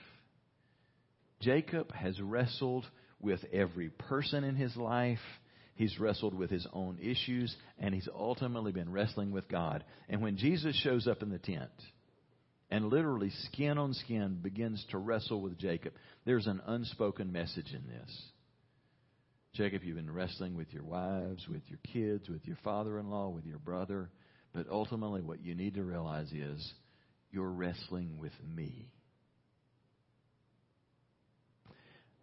Jacob 1.40 1.92
has 1.92 2.20
wrestled 2.20 2.86
with 3.20 3.40
every 3.52 3.88
person 3.88 4.44
in 4.44 4.54
his 4.54 4.76
life. 4.76 5.18
He's 5.76 5.98
wrestled 5.98 6.34
with 6.34 6.50
his 6.50 6.66
own 6.74 6.98
issues, 7.00 7.54
and 7.78 7.94
he's 7.94 8.08
ultimately 8.14 8.72
been 8.72 8.92
wrestling 8.92 9.32
with 9.32 9.48
God. 9.48 9.82
And 10.10 10.20
when 10.20 10.36
Jesus 10.36 10.76
shows 10.76 11.06
up 11.06 11.22
in 11.22 11.30
the 11.30 11.38
tent 11.38 11.70
and 12.72 12.86
literally 12.88 13.30
skin 13.44 13.76
on 13.76 13.92
skin 13.92 14.38
begins 14.42 14.82
to 14.90 14.96
wrestle 14.96 15.42
with 15.42 15.58
Jacob, 15.58 15.92
there's 16.24 16.46
an 16.46 16.62
unspoken 16.66 17.30
message 17.30 17.70
in 17.70 17.86
this. 17.86 18.22
Jacob, 19.52 19.84
you've 19.84 19.96
been 19.96 20.10
wrestling 20.10 20.56
with 20.56 20.72
your 20.72 20.82
wives, 20.82 21.46
with 21.48 21.60
your 21.68 21.78
kids, 21.92 22.30
with 22.30 22.40
your 22.46 22.56
father 22.64 22.98
in 22.98 23.10
law, 23.10 23.28
with 23.28 23.44
your 23.44 23.58
brother. 23.58 24.08
But 24.54 24.68
ultimately, 24.70 25.20
what 25.20 25.44
you 25.44 25.54
need 25.54 25.74
to 25.74 25.82
realize 25.82 26.32
is 26.32 26.72
you're 27.30 27.50
wrestling 27.50 28.16
with 28.18 28.32
me. 28.56 28.88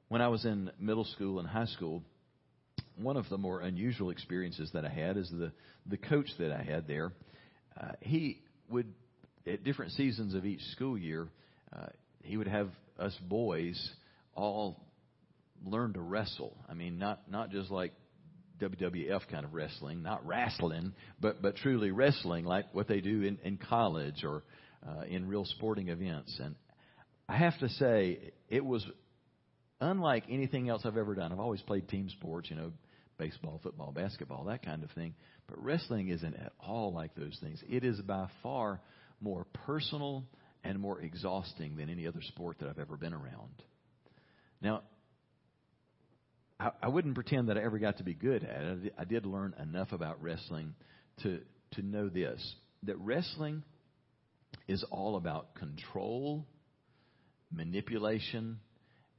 When 0.08 0.24
I 0.24 0.30
was 0.30 0.46
in 0.46 0.72
middle 0.80 1.06
school 1.06 1.38
and 1.38 1.48
high 1.48 1.68
school, 1.68 2.02
one 2.98 3.18
of 3.18 3.30
the 3.30 3.38
more 3.38 3.62
unusual 3.62 4.10
experiences 4.10 4.72
that 4.74 4.84
I 4.84 4.90
had 4.90 5.16
is 5.16 5.30
the, 5.30 5.52
the 5.86 5.98
coach 5.98 6.30
that 6.40 6.52
I 6.52 6.64
had 6.64 6.88
there. 6.88 7.12
Uh, 7.80 7.92
he 8.02 8.42
would, 8.72 8.92
at 9.48 9.64
different 9.64 9.92
seasons 9.94 10.36
of 10.36 10.46
each 10.46 10.62
school 10.72 10.98
year, 10.98 11.28
uh, 11.76 11.88
he 12.24 12.38
would 12.38 12.48
have 12.48 12.70
us 12.98 13.16
boys 13.28 13.92
all 14.36 14.84
learn 15.66 15.94
to 15.94 16.02
wrestle. 16.02 16.56
I 16.68 16.74
mean, 16.74 16.98
not 16.98 17.30
not 17.30 17.52
just 17.52 17.72
like 17.72 17.94
WWF 18.62 19.22
kind 19.30 19.46
of 19.46 19.54
wrestling, 19.54 20.04
not 20.04 20.26
wrestling, 20.26 20.94
but 21.20 21.42
but 21.42 21.56
truly 21.58 21.92
wrestling, 21.92 22.46
like 22.46 22.66
what 22.74 22.88
they 22.88 23.02
do 23.02 23.24
in, 23.24 23.38
in 23.44 23.58
college 23.58 24.24
or 24.24 24.44
uh, 24.88 25.04
in 25.10 25.28
real 25.28 25.46
sporting 25.46 25.90
events. 25.90 26.40
And 26.44 26.56
I 27.28 27.38
have 27.38 27.58
to 27.60 27.70
say, 27.70 28.32
it 28.50 28.64
was 28.64 28.86
unlike 29.82 30.26
anything 30.30 30.70
else 30.70 30.82
I've 30.86 30.98
ever 30.98 31.16
done. 31.16 31.32
I've 31.32 31.40
always 31.40 31.62
played 31.62 31.88
team 31.88 32.10
sports, 32.10 32.50
you 32.50 32.56
know, 32.56 32.72
baseball, 33.18 33.60
football, 33.62 33.92
basketball, 33.92 34.46
that 34.46 34.64
kind 34.64 34.84
of 34.84 34.92
thing. 34.92 35.14
But 35.48 35.64
wrestling 35.64 36.10
isn't 36.10 36.36
at 36.36 36.54
all 36.60 36.94
like 36.94 37.16
those 37.16 37.38
things. 37.42 37.62
It 37.70 37.84
is 37.84 38.00
by 38.02 38.28
far 38.44 38.82
more 39.22 39.46
personal 39.66 40.26
and 40.64 40.80
more 40.80 41.02
exhausting 41.02 41.78
than 41.78 41.90
any 41.90 42.08
other 42.08 42.22
sport 42.22 42.58
that 42.60 42.70
I've 42.70 42.80
ever 42.80 42.98
been 42.98 43.14
around. 43.14 43.64
Now, 44.62 44.84
I, 46.60 46.72
I 46.84 46.88
wouldn't 46.90 47.16
pretend 47.16 47.50
that 47.50 47.58
I 47.58 47.64
ever 47.64 47.80
got 47.80 47.98
to 47.98 48.04
be 48.04 48.14
good 48.14 48.44
at 48.44 48.64
it. 48.64 48.94
I 48.98 49.06
did 49.06 49.26
learn 49.26 49.56
enough 49.62 49.92
about 49.92 50.22
wrestling 50.22 50.74
to 51.24 51.40
to 51.72 51.82
know 51.82 52.10
this 52.10 52.56
that 52.84 52.98
wrestling 53.00 53.64
is 54.68 54.84
all 54.92 55.16
about 55.16 55.56
control, 55.56 56.46
manipulation, 57.52 58.60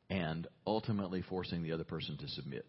and 0.08 0.46
ultimately 0.66 1.22
forcing 1.22 1.62
the 1.62 1.72
other 1.72 1.84
person 1.84 2.16
to 2.18 2.28
submit. 2.28 2.66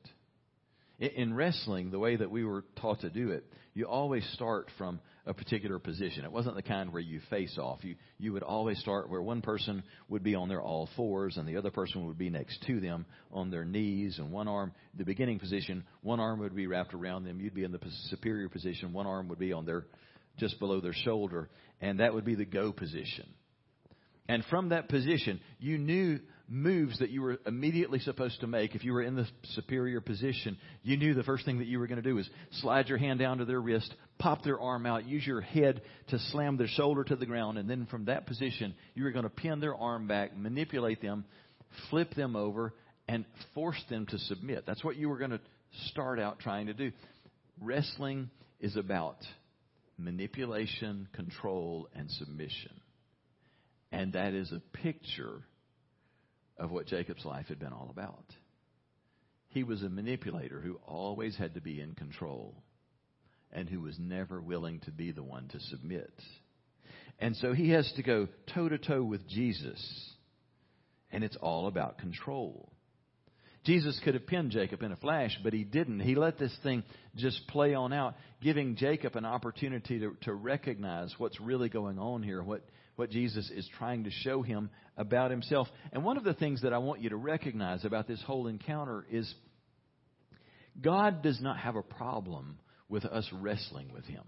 In 1.01 1.33
wrestling, 1.33 1.89
the 1.89 1.97
way 1.97 2.15
that 2.15 2.29
we 2.29 2.43
were 2.43 2.63
taught 2.79 3.01
to 3.01 3.09
do 3.09 3.31
it, 3.31 3.43
you 3.73 3.85
always 3.85 4.23
start 4.33 4.69
from 4.77 4.99
a 5.25 5.33
particular 5.33 5.79
position. 5.79 6.25
It 6.25 6.31
wasn't 6.31 6.55
the 6.55 6.61
kind 6.61 6.93
where 6.93 7.01
you 7.01 7.21
face 7.27 7.57
off. 7.57 7.83
You 7.83 7.95
you 8.19 8.33
would 8.33 8.43
always 8.43 8.77
start 8.77 9.09
where 9.09 9.21
one 9.21 9.41
person 9.41 9.81
would 10.09 10.21
be 10.21 10.35
on 10.35 10.47
their 10.47 10.61
all 10.61 10.87
fours 10.95 11.37
and 11.37 11.47
the 11.47 11.57
other 11.57 11.71
person 11.71 12.05
would 12.05 12.19
be 12.19 12.29
next 12.29 12.63
to 12.67 12.79
them 12.79 13.07
on 13.31 13.49
their 13.49 13.65
knees 13.65 14.19
and 14.19 14.31
one 14.31 14.47
arm 14.47 14.73
the 14.95 15.03
beginning 15.03 15.39
position, 15.39 15.83
one 16.01 16.19
arm 16.19 16.39
would 16.39 16.55
be 16.55 16.67
wrapped 16.67 16.93
around 16.93 17.23
them. 17.23 17.39
You'd 17.41 17.55
be 17.55 17.63
in 17.63 17.71
the 17.71 17.79
superior 18.09 18.49
position. 18.49 18.93
One 18.93 19.07
arm 19.07 19.27
would 19.29 19.39
be 19.39 19.53
on 19.53 19.65
their 19.65 19.87
just 20.37 20.59
below 20.59 20.81
their 20.81 20.93
shoulder, 20.93 21.49
and 21.81 21.99
that 21.99 22.13
would 22.13 22.25
be 22.25 22.35
the 22.35 22.45
go 22.45 22.71
position. 22.71 23.25
And 24.27 24.45
from 24.51 24.69
that 24.69 24.87
position, 24.87 25.41
you 25.59 25.79
knew 25.79 26.19
moves 26.51 26.99
that 26.99 27.11
you 27.11 27.21
were 27.21 27.39
immediately 27.45 27.99
supposed 27.99 28.41
to 28.41 28.47
make 28.47 28.75
if 28.75 28.83
you 28.83 28.91
were 28.91 29.01
in 29.01 29.15
the 29.15 29.25
superior 29.53 30.01
position. 30.01 30.57
You 30.83 30.97
knew 30.97 31.13
the 31.13 31.23
first 31.23 31.45
thing 31.45 31.59
that 31.59 31.67
you 31.67 31.79
were 31.79 31.87
going 31.87 32.01
to 32.01 32.07
do 32.07 32.15
was 32.15 32.29
slide 32.59 32.89
your 32.89 32.97
hand 32.97 33.19
down 33.19 33.37
to 33.37 33.45
their 33.45 33.61
wrist, 33.61 33.93
pop 34.19 34.43
their 34.43 34.59
arm 34.59 34.85
out, 34.85 35.07
use 35.07 35.25
your 35.25 35.39
head 35.39 35.81
to 36.09 36.19
slam 36.19 36.57
their 36.57 36.67
shoulder 36.67 37.05
to 37.05 37.15
the 37.15 37.25
ground, 37.25 37.57
and 37.57 37.69
then 37.69 37.85
from 37.85 38.05
that 38.05 38.27
position, 38.27 38.75
you 38.95 39.05
were 39.05 39.11
going 39.11 39.23
to 39.23 39.29
pin 39.29 39.61
their 39.61 39.75
arm 39.75 40.07
back, 40.07 40.35
manipulate 40.35 41.01
them, 41.01 41.23
flip 41.89 42.13
them 42.15 42.35
over, 42.35 42.73
and 43.07 43.23
force 43.55 43.81
them 43.89 44.05
to 44.07 44.17
submit. 44.17 44.65
That's 44.67 44.83
what 44.83 44.97
you 44.97 45.07
were 45.07 45.17
going 45.17 45.31
to 45.31 45.41
start 45.87 46.19
out 46.19 46.39
trying 46.39 46.67
to 46.67 46.73
do. 46.73 46.91
Wrestling 47.61 48.29
is 48.59 48.75
about 48.75 49.17
manipulation, 49.97 51.07
control, 51.13 51.87
and 51.95 52.11
submission. 52.11 52.73
And 53.93 54.13
that 54.13 54.33
is 54.33 54.51
a 54.51 54.61
picture 54.77 55.43
of 56.61 56.71
what 56.71 56.85
Jacob's 56.85 57.25
life 57.25 57.47
had 57.47 57.59
been 57.59 57.73
all 57.73 57.89
about. 57.89 58.23
He 59.49 59.63
was 59.63 59.81
a 59.81 59.89
manipulator 59.89 60.61
who 60.61 60.79
always 60.85 61.35
had 61.35 61.55
to 61.55 61.61
be 61.61 61.81
in 61.81 61.95
control 61.95 62.55
and 63.51 63.67
who 63.67 63.81
was 63.81 63.97
never 63.99 64.39
willing 64.39 64.79
to 64.81 64.91
be 64.91 65.11
the 65.11 65.23
one 65.23 65.47
to 65.49 65.59
submit. 65.59 66.13
And 67.19 67.35
so 67.35 67.53
he 67.53 67.71
has 67.71 67.91
to 67.95 68.03
go 68.03 68.27
toe 68.53 68.69
to 68.69 68.77
toe 68.77 69.03
with 69.03 69.27
Jesus. 69.27 69.81
And 71.11 71.23
it's 71.23 71.35
all 71.37 71.67
about 71.67 71.97
control. 71.97 72.71
Jesus 73.65 73.99
could 74.03 74.13
have 74.13 74.27
pinned 74.27 74.51
Jacob 74.51 74.83
in 74.83 74.91
a 74.91 74.95
flash, 74.95 75.37
but 75.43 75.53
he 75.53 75.63
didn't. 75.63 75.99
He 75.99 76.15
let 76.15 76.37
this 76.37 76.55
thing 76.63 76.83
just 77.15 77.47
play 77.47 77.73
on 77.73 77.91
out, 77.91 78.15
giving 78.41 78.75
Jacob 78.75 79.15
an 79.15 79.25
opportunity 79.25 79.99
to, 79.99 80.15
to 80.21 80.33
recognize 80.33 81.13
what's 81.17 81.39
really 81.41 81.69
going 81.69 81.99
on 81.99 82.23
here, 82.23 82.41
what, 82.41 82.63
what 82.95 83.09
Jesus 83.09 83.49
is 83.49 83.67
trying 83.77 84.03
to 84.03 84.11
show 84.11 84.41
him 84.41 84.69
about 84.97 85.31
himself. 85.31 85.67
And 85.91 86.03
one 86.03 86.17
of 86.17 86.23
the 86.23 86.33
things 86.33 86.61
that 86.61 86.73
I 86.73 86.77
want 86.77 87.01
you 87.01 87.09
to 87.09 87.17
recognize 87.17 87.85
about 87.85 88.07
this 88.07 88.21
whole 88.23 88.47
encounter 88.47 89.05
is 89.09 89.33
God 90.81 91.21
does 91.23 91.39
not 91.41 91.57
have 91.57 91.75
a 91.75 91.81
problem 91.81 92.59
with 92.89 93.05
us 93.05 93.27
wrestling 93.33 93.91
with 93.93 94.05
him. 94.05 94.23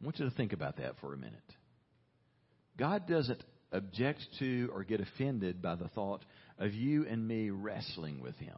I 0.00 0.04
want 0.04 0.18
you 0.18 0.28
to 0.28 0.34
think 0.34 0.52
about 0.52 0.76
that 0.76 0.94
for 1.00 1.12
a 1.12 1.16
minute. 1.16 1.42
God 2.78 3.08
doesn't 3.08 3.42
object 3.72 4.20
to 4.38 4.70
or 4.72 4.84
get 4.84 5.00
offended 5.00 5.60
by 5.60 5.74
the 5.74 5.88
thought 5.88 6.24
of 6.58 6.72
you 6.72 7.06
and 7.06 7.26
me 7.26 7.50
wrestling 7.50 8.20
with 8.20 8.36
Him. 8.36 8.56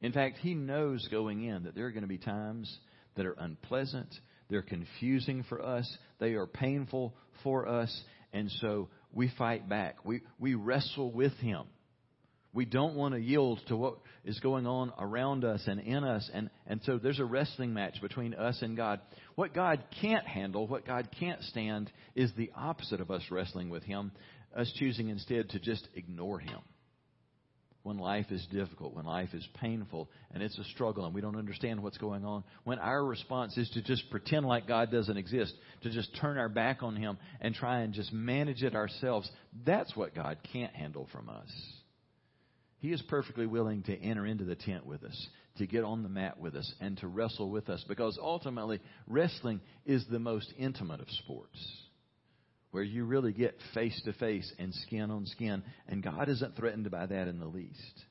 In 0.00 0.12
fact, 0.12 0.38
He 0.38 0.54
knows 0.54 1.08
going 1.10 1.44
in 1.44 1.64
that 1.64 1.74
there 1.74 1.86
are 1.86 1.92
going 1.92 2.02
to 2.02 2.08
be 2.08 2.18
times 2.18 2.72
that 3.16 3.26
are 3.26 3.36
unpleasant, 3.38 4.14
they're 4.48 4.62
confusing 4.62 5.44
for 5.48 5.60
us, 5.60 5.90
they 6.18 6.32
are 6.34 6.46
painful 6.46 7.14
for 7.42 7.68
us, 7.68 8.02
and 8.32 8.50
so 8.60 8.88
we 9.12 9.32
fight 9.38 9.68
back. 9.68 10.04
We, 10.04 10.22
we 10.38 10.54
wrestle 10.54 11.10
with 11.10 11.32
Him. 11.34 11.64
We 12.52 12.64
don't 12.64 12.94
want 12.94 13.14
to 13.14 13.20
yield 13.20 13.60
to 13.68 13.76
what 13.76 13.98
is 14.24 14.40
going 14.40 14.66
on 14.66 14.92
around 14.98 15.44
us 15.44 15.62
and 15.66 15.80
in 15.80 16.02
us. 16.02 16.28
And, 16.32 16.50
and 16.66 16.80
so 16.84 16.98
there's 16.98 17.20
a 17.20 17.24
wrestling 17.24 17.74
match 17.74 18.00
between 18.00 18.34
us 18.34 18.60
and 18.62 18.76
God. 18.76 19.00
What 19.34 19.54
God 19.54 19.84
can't 20.00 20.26
handle, 20.26 20.66
what 20.66 20.86
God 20.86 21.08
can't 21.20 21.42
stand, 21.44 21.92
is 22.14 22.32
the 22.36 22.50
opposite 22.56 23.00
of 23.00 23.10
us 23.10 23.22
wrestling 23.30 23.68
with 23.68 23.82
Him, 23.84 24.12
us 24.56 24.72
choosing 24.76 25.08
instead 25.08 25.50
to 25.50 25.60
just 25.60 25.86
ignore 25.94 26.38
Him. 26.38 26.60
When 27.84 27.98
life 27.98 28.26
is 28.30 28.44
difficult, 28.52 28.94
when 28.94 29.06
life 29.06 29.32
is 29.32 29.46
painful, 29.60 30.10
and 30.32 30.42
it's 30.42 30.58
a 30.58 30.64
struggle, 30.64 31.06
and 31.06 31.14
we 31.14 31.20
don't 31.20 31.36
understand 31.36 31.82
what's 31.82 31.96
going 31.96 32.24
on, 32.24 32.44
when 32.64 32.78
our 32.78 33.04
response 33.04 33.56
is 33.56 33.70
to 33.70 33.82
just 33.82 34.10
pretend 34.10 34.46
like 34.46 34.66
God 34.66 34.90
doesn't 34.90 35.16
exist, 35.16 35.54
to 35.82 35.90
just 35.90 36.14
turn 36.20 36.38
our 36.38 36.48
back 36.48 36.82
on 36.82 36.96
Him 36.96 37.18
and 37.40 37.54
try 37.54 37.80
and 37.80 37.94
just 37.94 38.12
manage 38.12 38.62
it 38.62 38.74
ourselves, 38.74 39.30
that's 39.64 39.96
what 39.96 40.14
God 40.14 40.38
can't 40.52 40.74
handle 40.74 41.08
from 41.12 41.28
us. 41.28 41.50
He 42.80 42.92
is 42.92 43.02
perfectly 43.02 43.46
willing 43.46 43.82
to 43.84 43.96
enter 44.00 44.26
into 44.26 44.44
the 44.44 44.56
tent 44.56 44.84
with 44.84 45.02
us, 45.04 45.28
to 45.58 45.66
get 45.66 45.84
on 45.84 46.02
the 46.02 46.08
mat 46.08 46.38
with 46.38 46.56
us, 46.56 46.72
and 46.80 46.96
to 46.98 47.08
wrestle 47.08 47.50
with 47.50 47.68
us 47.68 47.84
because 47.88 48.18
ultimately, 48.20 48.80
wrestling 49.06 49.60
is 49.86 50.04
the 50.10 50.18
most 50.18 50.52
intimate 50.58 51.00
of 51.00 51.08
sports 51.10 51.87
where 52.70 52.82
you 52.82 53.04
really 53.04 53.32
get 53.32 53.56
face 53.74 54.00
to 54.04 54.12
face 54.14 54.52
and 54.58 54.74
skin 54.74 55.10
on 55.10 55.26
skin, 55.26 55.62
and 55.88 56.02
God 56.02 56.28
isn't 56.28 56.56
threatened 56.56 56.90
by 56.90 57.06
that 57.06 57.28
in 57.28 57.38
the 57.38 57.46
least. 57.46 58.04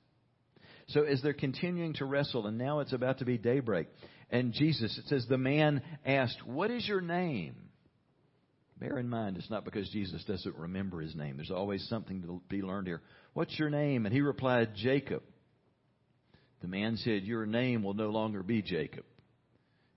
So 0.89 1.03
as 1.03 1.21
they're 1.21 1.33
continuing 1.33 1.93
to 1.95 2.05
wrestle, 2.05 2.47
and 2.47 2.57
now 2.57 2.79
it's 2.79 2.93
about 2.93 3.19
to 3.19 3.25
be 3.25 3.37
daybreak, 3.37 3.87
and 4.29 4.53
Jesus, 4.53 4.97
it 4.97 5.07
says, 5.07 5.25
the 5.27 5.37
man 5.37 5.81
asked, 6.05 6.45
What 6.45 6.71
is 6.71 6.87
your 6.87 7.01
name? 7.01 7.55
Bear 8.79 8.99
in 8.99 9.09
mind, 9.09 9.37
it's 9.37 9.49
not 9.49 9.65
because 9.65 9.89
Jesus 9.89 10.23
doesn't 10.25 10.55
remember 10.55 11.01
his 11.01 11.15
name. 11.15 11.37
There's 11.37 11.51
always 11.51 11.87
something 11.89 12.21
to 12.21 12.41
be 12.47 12.61
learned 12.61 12.87
here. 12.87 13.01
What's 13.33 13.57
your 13.57 13.69
name? 13.69 14.05
And 14.05 14.13
he 14.13 14.21
replied, 14.21 14.75
Jacob. 14.75 15.23
The 16.61 16.67
man 16.67 16.97
said, 16.97 17.23
Your 17.23 17.45
name 17.45 17.83
will 17.83 17.93
no 17.93 18.09
longer 18.09 18.43
be 18.43 18.61
Jacob. 18.61 19.05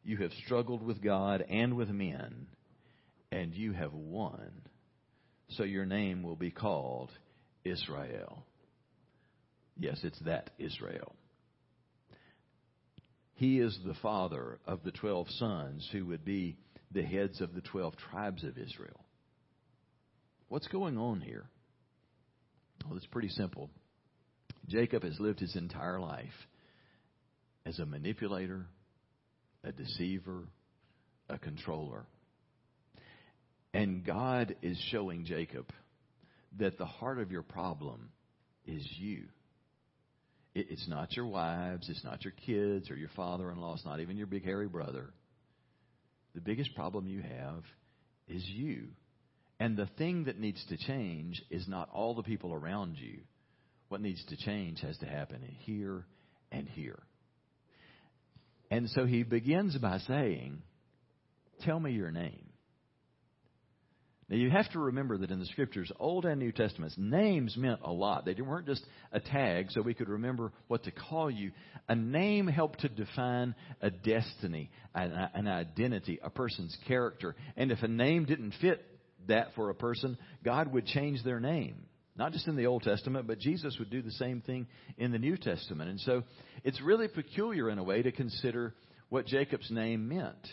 You 0.02 0.18
have 0.18 0.32
struggled 0.44 0.82
with 0.82 1.02
God 1.02 1.44
and 1.48 1.76
with 1.76 1.90
men, 1.90 2.46
and 3.32 3.54
you 3.54 3.72
have 3.72 3.92
won. 3.92 4.50
So 5.50 5.64
your 5.64 5.86
name 5.86 6.22
will 6.22 6.36
be 6.36 6.50
called 6.50 7.10
Israel. 7.64 8.44
Yes, 9.78 10.00
it's 10.02 10.20
that 10.20 10.50
Israel. 10.58 11.14
He 13.34 13.58
is 13.58 13.78
the 13.84 13.94
father 14.02 14.58
of 14.66 14.82
the 14.84 14.92
twelve 14.92 15.28
sons 15.30 15.88
who 15.92 16.06
would 16.06 16.24
be 16.24 16.58
the 16.92 17.02
heads 17.02 17.40
of 17.40 17.54
the 17.54 17.60
12 17.60 17.94
tribes 18.10 18.44
of 18.44 18.58
Israel. 18.58 19.04
What's 20.48 20.66
going 20.68 20.98
on 20.98 21.20
here? 21.20 21.46
Well, 22.84 22.96
it's 22.96 23.06
pretty 23.06 23.28
simple. 23.28 23.70
Jacob 24.68 25.04
has 25.04 25.18
lived 25.20 25.40
his 25.40 25.54
entire 25.54 26.00
life 26.00 26.26
as 27.64 27.78
a 27.78 27.86
manipulator, 27.86 28.66
a 29.62 29.72
deceiver, 29.72 30.48
a 31.28 31.38
controller. 31.38 32.06
And 33.72 34.04
God 34.04 34.56
is 34.62 34.78
showing 34.90 35.24
Jacob 35.24 35.66
that 36.58 36.78
the 36.78 36.86
heart 36.86 37.18
of 37.18 37.30
your 37.30 37.42
problem 37.42 38.10
is 38.66 38.86
you. 38.98 39.24
It's 40.54 40.88
not 40.88 41.16
your 41.16 41.26
wives, 41.26 41.88
it's 41.88 42.02
not 42.02 42.24
your 42.24 42.32
kids 42.44 42.90
or 42.90 42.96
your 42.96 43.10
father 43.14 43.50
in 43.52 43.60
law, 43.60 43.74
it's 43.74 43.84
not 43.84 44.00
even 44.00 44.16
your 44.16 44.26
big 44.26 44.44
hairy 44.44 44.66
brother. 44.66 45.10
The 46.34 46.40
biggest 46.40 46.74
problem 46.74 47.06
you 47.06 47.22
have 47.22 47.62
is 48.28 48.44
you. 48.46 48.88
And 49.60 49.76
the 49.76 49.88
thing 49.98 50.24
that 50.24 50.40
needs 50.40 50.64
to 50.68 50.76
change 50.76 51.40
is 51.50 51.68
not 51.68 51.88
all 51.92 52.14
the 52.14 52.22
people 52.22 52.52
around 52.52 52.96
you. 52.96 53.20
What 53.88 54.00
needs 54.00 54.24
to 54.26 54.36
change 54.36 54.80
has 54.80 54.96
to 54.98 55.06
happen 55.06 55.40
here 55.60 56.04
and 56.50 56.68
here. 56.68 57.00
And 58.70 58.88
so 58.90 59.04
he 59.04 59.22
begins 59.22 59.76
by 59.78 59.98
saying, 59.98 60.62
Tell 61.62 61.78
me 61.78 61.92
your 61.92 62.10
name. 62.10 62.49
Now 64.30 64.36
you 64.36 64.48
have 64.48 64.70
to 64.70 64.78
remember 64.78 65.18
that 65.18 65.32
in 65.32 65.40
the 65.40 65.46
scriptures, 65.46 65.90
Old 65.98 66.24
and 66.24 66.38
New 66.38 66.52
Testaments, 66.52 66.94
names 66.96 67.56
meant 67.56 67.80
a 67.82 67.90
lot. 67.90 68.24
They 68.24 68.34
weren't 68.34 68.66
just 68.66 68.86
a 69.10 69.18
tag 69.18 69.66
so 69.70 69.82
we 69.82 69.92
could 69.92 70.08
remember 70.08 70.52
what 70.68 70.84
to 70.84 70.92
call 70.92 71.28
you. 71.28 71.50
A 71.88 71.96
name 71.96 72.46
helped 72.46 72.80
to 72.80 72.88
define 72.88 73.56
a 73.82 73.90
destiny, 73.90 74.70
an, 74.94 75.48
identity, 75.48 76.20
a 76.22 76.30
person's 76.30 76.76
character. 76.86 77.34
And 77.56 77.72
if 77.72 77.82
a 77.82 77.88
name 77.88 78.24
didn't 78.24 78.54
fit 78.60 78.86
that 79.26 79.48
for 79.56 79.68
a 79.68 79.74
person, 79.74 80.16
God 80.44 80.72
would 80.72 80.86
change 80.86 81.24
their 81.24 81.40
name. 81.40 81.86
Not 82.16 82.30
just 82.30 82.46
in 82.46 82.54
the 82.54 82.66
Old 82.66 82.84
Testament, 82.84 83.26
but 83.26 83.40
Jesus 83.40 83.76
would 83.80 83.90
do 83.90 84.00
the 84.00 84.12
same 84.12 84.42
thing 84.42 84.68
in 84.96 85.10
the 85.10 85.18
New 85.18 85.38
Testament. 85.38 85.90
And 85.90 86.00
so 86.00 86.22
it's 86.62 86.80
really 86.80 87.08
peculiar 87.08 87.68
in 87.68 87.78
a 87.78 87.84
way 87.84 88.02
to 88.02 88.12
consider 88.12 88.74
what 89.08 89.26
Jacob's 89.26 89.72
name 89.72 90.08
meant. 90.08 90.46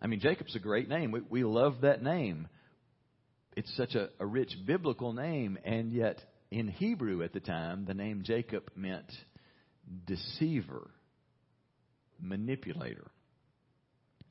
I 0.00 0.06
mean, 0.06 0.20
Jacob's 0.20 0.54
a 0.54 0.60
great 0.60 0.88
name. 0.88 1.10
We, 1.10 1.20
we 1.28 1.44
love 1.44 1.82
that 1.82 2.02
name. 2.02 2.48
It's 3.56 3.74
such 3.76 3.94
a, 3.94 4.08
a 4.20 4.26
rich 4.26 4.54
biblical 4.66 5.12
name, 5.12 5.58
and 5.64 5.92
yet 5.92 6.22
in 6.50 6.68
Hebrew 6.68 7.22
at 7.22 7.32
the 7.32 7.40
time, 7.40 7.84
the 7.84 7.94
name 7.94 8.22
Jacob 8.24 8.70
meant 8.76 9.10
deceiver, 10.06 10.90
manipulator. 12.20 13.10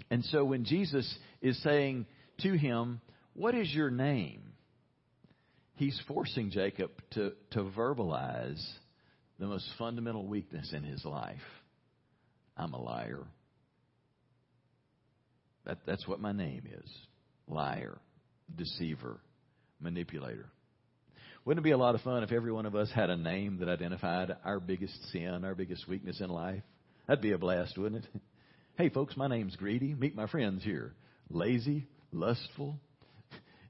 And 0.10 0.24
so 0.26 0.46
when 0.46 0.64
Jesus 0.64 1.18
is 1.42 1.62
saying 1.64 2.06
to 2.42 2.54
him, 2.54 3.02
What 3.34 3.56
is 3.56 3.74
your 3.74 3.90
name? 3.90 4.42
He's 5.76 6.00
forcing 6.08 6.50
Jacob 6.50 6.92
to, 7.12 7.34
to 7.52 7.64
verbalize 7.64 8.64
the 9.38 9.46
most 9.46 9.68
fundamental 9.78 10.26
weakness 10.26 10.74
in 10.74 10.84
his 10.84 11.06
life. 11.06 11.38
I'm 12.56 12.74
a 12.74 12.82
liar. 12.82 13.28
That, 15.68 15.80
that's 15.86 16.08
what 16.08 16.22
my 16.22 16.32
name 16.32 16.64
is 16.66 16.90
liar, 17.50 18.00
deceiver, 18.56 19.20
manipulator. 19.82 20.50
Wouldn't 21.44 21.64
it 21.64 21.68
be 21.68 21.72
a 21.72 21.78
lot 21.78 21.94
of 21.94 22.02
fun 22.02 22.24
if 22.24 22.32
every 22.32 22.52
one 22.52 22.66
of 22.66 22.76
us 22.76 22.90
had 22.94 23.10
a 23.10 23.18
name 23.18 23.58
that 23.60 23.70
identified 23.70 24.36
our 24.44 24.60
biggest 24.60 25.12
sin, 25.12 25.44
our 25.44 25.56
biggest 25.56 25.88
weakness 25.88 26.20
in 26.22 26.30
life? 26.30 26.64
That'd 27.08 27.22
be 27.22 27.34
a 27.34 27.38
blast, 27.38 27.78
wouldn't 27.78 28.06
it? 28.06 28.22
Hey, 28.78 28.90
folks, 28.90 29.18
my 29.18 29.28
name's 29.28 29.56
Greedy. 29.56 29.94
Meet 29.94 30.16
my 30.16 30.28
friends 30.28 30.64
here. 30.64 30.94
Lazy, 31.30 31.88
lustful, 32.12 32.80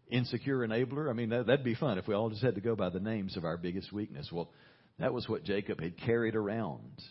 insecure 0.10 0.68
enabler. 0.68 1.10
I 1.10 1.14
mean, 1.14 1.30
that, 1.30 1.48
that'd 1.48 1.66
be 1.66 1.76
fun 1.76 1.98
if 1.98 2.08
we 2.08 2.14
all 2.14 2.30
just 2.30 2.44
had 2.44 2.56
to 2.56 2.62
go 2.62 2.76
by 2.76 2.90
the 2.90 3.00
names 3.00 3.38
of 3.38 3.46
our 3.46 3.58
biggest 3.58 3.92
weakness. 3.92 4.30
Well, 4.32 4.52
that 5.00 5.14
was 5.14 5.28
what 5.28 5.46
Jacob 5.46 5.82
had 5.82 5.98
carried 5.98 6.36
around. 6.36 7.02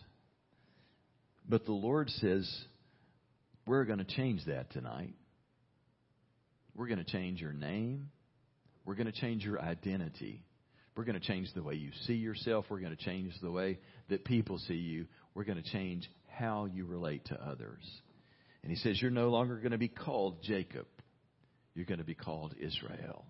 But 1.48 1.64
the 1.64 1.72
Lord 1.72 2.10
says, 2.10 2.48
we're 3.66 3.84
going 3.84 3.98
to 3.98 4.04
change 4.04 4.44
that 4.46 4.70
tonight. 4.72 5.14
We're 6.74 6.86
going 6.86 7.04
to 7.04 7.10
change 7.10 7.40
your 7.40 7.52
name. 7.52 8.10
We're 8.84 8.94
going 8.94 9.10
to 9.10 9.20
change 9.20 9.44
your 9.44 9.60
identity. 9.60 10.44
We're 10.96 11.04
going 11.04 11.18
to 11.20 11.26
change 11.26 11.48
the 11.54 11.62
way 11.62 11.74
you 11.74 11.90
see 12.06 12.14
yourself. 12.14 12.66
We're 12.70 12.80
going 12.80 12.96
to 12.96 13.04
change 13.04 13.32
the 13.42 13.50
way 13.50 13.80
that 14.08 14.24
people 14.24 14.58
see 14.58 14.74
you. 14.74 15.06
We're 15.34 15.44
going 15.44 15.62
to 15.62 15.70
change 15.70 16.08
how 16.28 16.66
you 16.66 16.86
relate 16.86 17.26
to 17.26 17.34
others. 17.34 17.82
And 18.62 18.70
he 18.70 18.76
says, 18.78 19.00
You're 19.02 19.10
no 19.10 19.28
longer 19.28 19.56
going 19.56 19.72
to 19.72 19.78
be 19.78 19.88
called 19.88 20.42
Jacob. 20.42 20.86
You're 21.74 21.86
going 21.86 21.98
to 21.98 22.04
be 22.04 22.14
called 22.14 22.54
Israel. 22.58 23.26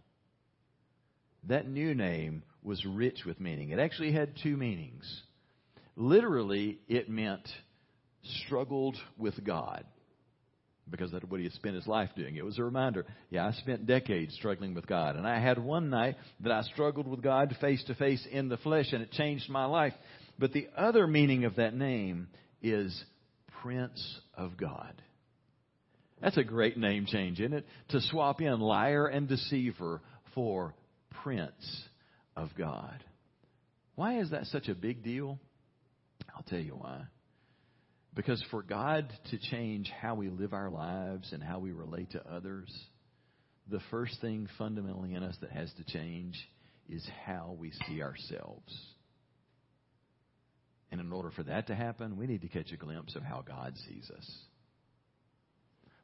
That 1.48 1.68
new 1.68 1.94
name 1.94 2.42
was 2.62 2.84
rich 2.84 3.20
with 3.24 3.40
meaning. 3.40 3.70
It 3.70 3.78
actually 3.78 4.12
had 4.12 4.34
two 4.42 4.56
meanings. 4.56 5.22
Literally, 5.96 6.78
it 6.88 7.08
meant 7.08 7.48
struggled 8.44 8.96
with 9.16 9.42
God 9.44 9.84
because 10.90 11.10
that's 11.10 11.24
what 11.24 11.40
he 11.40 11.44
had 11.44 11.52
spent 11.54 11.74
his 11.74 11.86
life 11.86 12.10
doing. 12.16 12.36
It 12.36 12.44
was 12.44 12.58
a 12.58 12.64
reminder. 12.64 13.06
Yeah, 13.30 13.46
I 13.46 13.52
spent 13.52 13.86
decades 13.86 14.34
struggling 14.34 14.74
with 14.74 14.86
God. 14.86 15.16
And 15.16 15.26
I 15.26 15.40
had 15.40 15.58
one 15.58 15.90
night 15.90 16.16
that 16.40 16.52
I 16.52 16.62
struggled 16.62 17.08
with 17.08 17.22
God 17.22 17.56
face 17.60 17.82
to 17.84 17.94
face 17.94 18.24
in 18.30 18.48
the 18.48 18.56
flesh, 18.58 18.92
and 18.92 19.02
it 19.02 19.10
changed 19.10 19.50
my 19.50 19.64
life. 19.64 19.94
But 20.38 20.52
the 20.52 20.68
other 20.76 21.06
meaning 21.06 21.44
of 21.44 21.56
that 21.56 21.74
name 21.74 22.28
is 22.62 23.04
Prince 23.62 24.20
of 24.34 24.56
God. 24.56 25.02
That's 26.20 26.36
a 26.36 26.44
great 26.44 26.78
name 26.78 27.06
change, 27.06 27.40
isn't 27.40 27.52
it? 27.52 27.66
To 27.90 28.00
swap 28.00 28.40
in 28.40 28.60
liar 28.60 29.06
and 29.06 29.28
deceiver 29.28 30.00
for 30.34 30.74
Prince 31.22 31.82
of 32.36 32.50
God. 32.56 33.02
Why 33.96 34.20
is 34.20 34.30
that 34.30 34.46
such 34.46 34.68
a 34.68 34.74
big 34.74 35.02
deal? 35.02 35.38
I'll 36.34 36.44
tell 36.44 36.60
you 36.60 36.72
why. 36.72 37.02
Because 38.16 38.42
for 38.50 38.62
God 38.62 39.12
to 39.30 39.38
change 39.38 39.92
how 40.00 40.14
we 40.14 40.30
live 40.30 40.54
our 40.54 40.70
lives 40.70 41.32
and 41.32 41.42
how 41.42 41.58
we 41.58 41.70
relate 41.70 42.12
to 42.12 42.26
others, 42.26 42.72
the 43.70 43.80
first 43.90 44.18
thing 44.22 44.48
fundamentally 44.56 45.14
in 45.14 45.22
us 45.22 45.36
that 45.42 45.50
has 45.50 45.70
to 45.74 45.84
change 45.84 46.34
is 46.88 47.06
how 47.26 47.54
we 47.58 47.72
see 47.86 48.02
ourselves. 48.02 48.74
And 50.90 51.00
in 51.00 51.12
order 51.12 51.30
for 51.30 51.42
that 51.42 51.66
to 51.66 51.74
happen, 51.74 52.16
we 52.16 52.26
need 52.26 52.40
to 52.40 52.48
catch 52.48 52.72
a 52.72 52.76
glimpse 52.78 53.14
of 53.16 53.22
how 53.22 53.44
God 53.46 53.74
sees 53.86 54.10
us. 54.16 54.38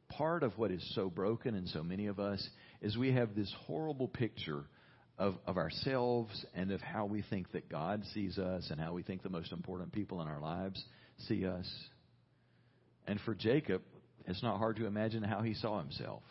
Part 0.09 0.43
of 0.43 0.55
what 0.55 0.69
is 0.69 0.87
so 0.93 1.09
broken 1.09 1.55
in 1.55 1.65
so 1.65 1.81
many 1.81 2.05
of 2.05 2.19
us 2.19 2.47
is 2.81 2.95
we 2.95 3.13
have 3.13 3.33
this 3.33 3.51
horrible 3.65 4.07
picture 4.07 4.65
of, 5.17 5.35
of 5.47 5.57
ourselves 5.57 6.45
and 6.53 6.71
of 6.71 6.79
how 6.79 7.05
we 7.05 7.23
think 7.23 7.51
that 7.53 7.69
God 7.69 8.03
sees 8.13 8.37
us 8.37 8.67
and 8.69 8.79
how 8.79 8.93
we 8.93 9.01
think 9.01 9.23
the 9.23 9.29
most 9.29 9.51
important 9.51 9.91
people 9.91 10.21
in 10.21 10.27
our 10.27 10.39
lives 10.39 10.83
see 11.27 11.47
us. 11.47 11.67
And 13.07 13.19
for 13.21 13.35
Jacob, 13.35 13.81
it's 14.25 14.43
not 14.43 14.57
hard 14.57 14.77
to 14.77 14.85
imagine 14.85 15.23
how 15.23 15.41
he 15.41 15.53
saw 15.53 15.79
himself. 15.79 16.23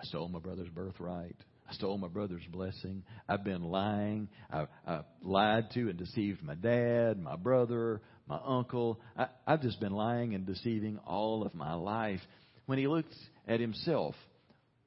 I 0.00 0.04
stole 0.04 0.28
my 0.28 0.40
brother's 0.40 0.68
birthright. 0.68 1.36
I 1.68 1.74
stole 1.74 1.96
my 1.96 2.08
brother's 2.08 2.44
blessing. 2.50 3.04
I've 3.28 3.44
been 3.44 3.62
lying. 3.62 4.28
I, 4.50 4.66
I 4.86 5.00
lied 5.22 5.70
to 5.74 5.88
and 5.88 5.98
deceived 5.98 6.42
my 6.42 6.54
dad, 6.54 7.18
my 7.22 7.36
brother, 7.36 8.02
my 8.26 8.38
uncle. 8.44 9.00
I, 9.16 9.28
I've 9.46 9.62
just 9.62 9.80
been 9.80 9.92
lying 9.92 10.34
and 10.34 10.44
deceiving 10.44 10.98
all 11.06 11.44
of 11.44 11.54
my 11.54 11.74
life. 11.74 12.20
When 12.66 12.78
he 12.78 12.86
looked 12.86 13.14
at 13.48 13.60
himself, 13.60 14.14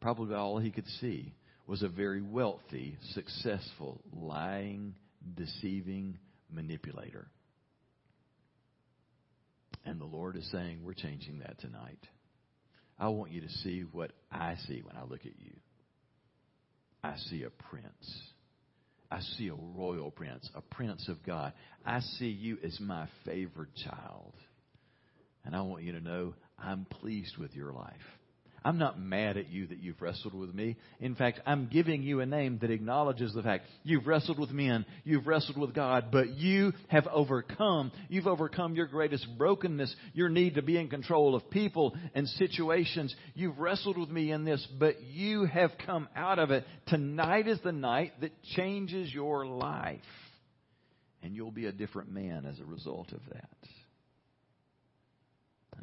probably 0.01 0.35
all 0.35 0.59
he 0.59 0.69
could 0.69 0.87
see 0.99 1.33
was 1.65 1.81
a 1.81 1.87
very 1.87 2.21
wealthy, 2.21 2.97
successful, 3.13 4.01
lying, 4.13 4.93
deceiving 5.35 6.19
manipulator. 6.51 7.27
And 9.85 10.01
the 10.01 10.05
Lord 10.05 10.35
is 10.35 10.49
saying, 10.51 10.79
We're 10.83 10.93
changing 10.93 11.39
that 11.39 11.59
tonight. 11.59 11.99
I 12.97 13.09
want 13.09 13.31
you 13.31 13.41
to 13.41 13.49
see 13.49 13.81
what 13.91 14.11
I 14.31 14.55
see 14.67 14.81
when 14.81 14.95
I 14.95 15.03
look 15.03 15.21
at 15.21 15.39
you. 15.39 15.53
I 17.03 17.15
see 17.29 17.43
a 17.43 17.49
prince. 17.49 18.21
I 19.11 19.19
see 19.37 19.49
a 19.49 19.53
royal 19.53 20.09
prince, 20.09 20.49
a 20.55 20.61
prince 20.61 21.07
of 21.07 21.23
God. 21.23 21.53
I 21.85 21.99
see 21.99 22.29
you 22.29 22.57
as 22.63 22.79
my 22.79 23.07
favored 23.23 23.69
child. 23.75 24.33
And 25.43 25.55
I 25.55 25.61
want 25.61 25.83
you 25.83 25.91
to 25.91 25.99
know 25.99 26.33
I'm 26.57 26.85
pleased 26.85 27.37
with 27.37 27.55
your 27.55 27.71
life. 27.71 27.93
I'm 28.65 28.79
not 28.79 28.99
mad 28.99 29.37
at 29.37 29.51
you 29.51 29.67
that 29.67 29.77
you've 29.77 30.01
wrestled 30.01 30.33
with 30.33 30.51
me. 30.55 30.75
In 30.99 31.13
fact, 31.13 31.39
I'm 31.45 31.67
giving 31.67 32.01
you 32.01 32.21
a 32.21 32.25
name 32.25 32.57
that 32.61 32.71
acknowledges 32.71 33.31
the 33.31 33.43
fact 33.43 33.67
you've 33.83 34.07
wrestled 34.07 34.39
with 34.39 34.49
men, 34.49 34.87
you've 35.03 35.27
wrestled 35.27 35.59
with 35.59 35.75
God, 35.75 36.05
but 36.11 36.29
you 36.29 36.73
have 36.87 37.05
overcome. 37.05 37.91
You've 38.09 38.25
overcome 38.25 38.73
your 38.73 38.87
greatest 38.87 39.27
brokenness, 39.37 39.95
your 40.13 40.29
need 40.29 40.55
to 40.55 40.63
be 40.63 40.77
in 40.77 40.89
control 40.89 41.35
of 41.35 41.47
people 41.51 41.95
and 42.15 42.27
situations. 42.27 43.15
You've 43.35 43.59
wrestled 43.59 43.99
with 43.99 44.09
me 44.09 44.31
in 44.31 44.45
this, 44.45 44.67
but 44.79 44.99
you 45.03 45.45
have 45.45 45.69
come 45.85 46.09
out 46.15 46.39
of 46.39 46.49
it. 46.49 46.65
Tonight 46.87 47.47
is 47.47 47.59
the 47.63 47.71
night 47.71 48.13
that 48.21 48.31
changes 48.55 49.13
your 49.13 49.45
life. 49.45 49.99
And 51.21 51.35
you'll 51.35 51.51
be 51.51 51.67
a 51.67 51.71
different 51.71 52.11
man 52.11 52.47
as 52.47 52.59
a 52.59 52.65
result 52.65 53.11
of 53.11 53.21
that. 53.31 53.49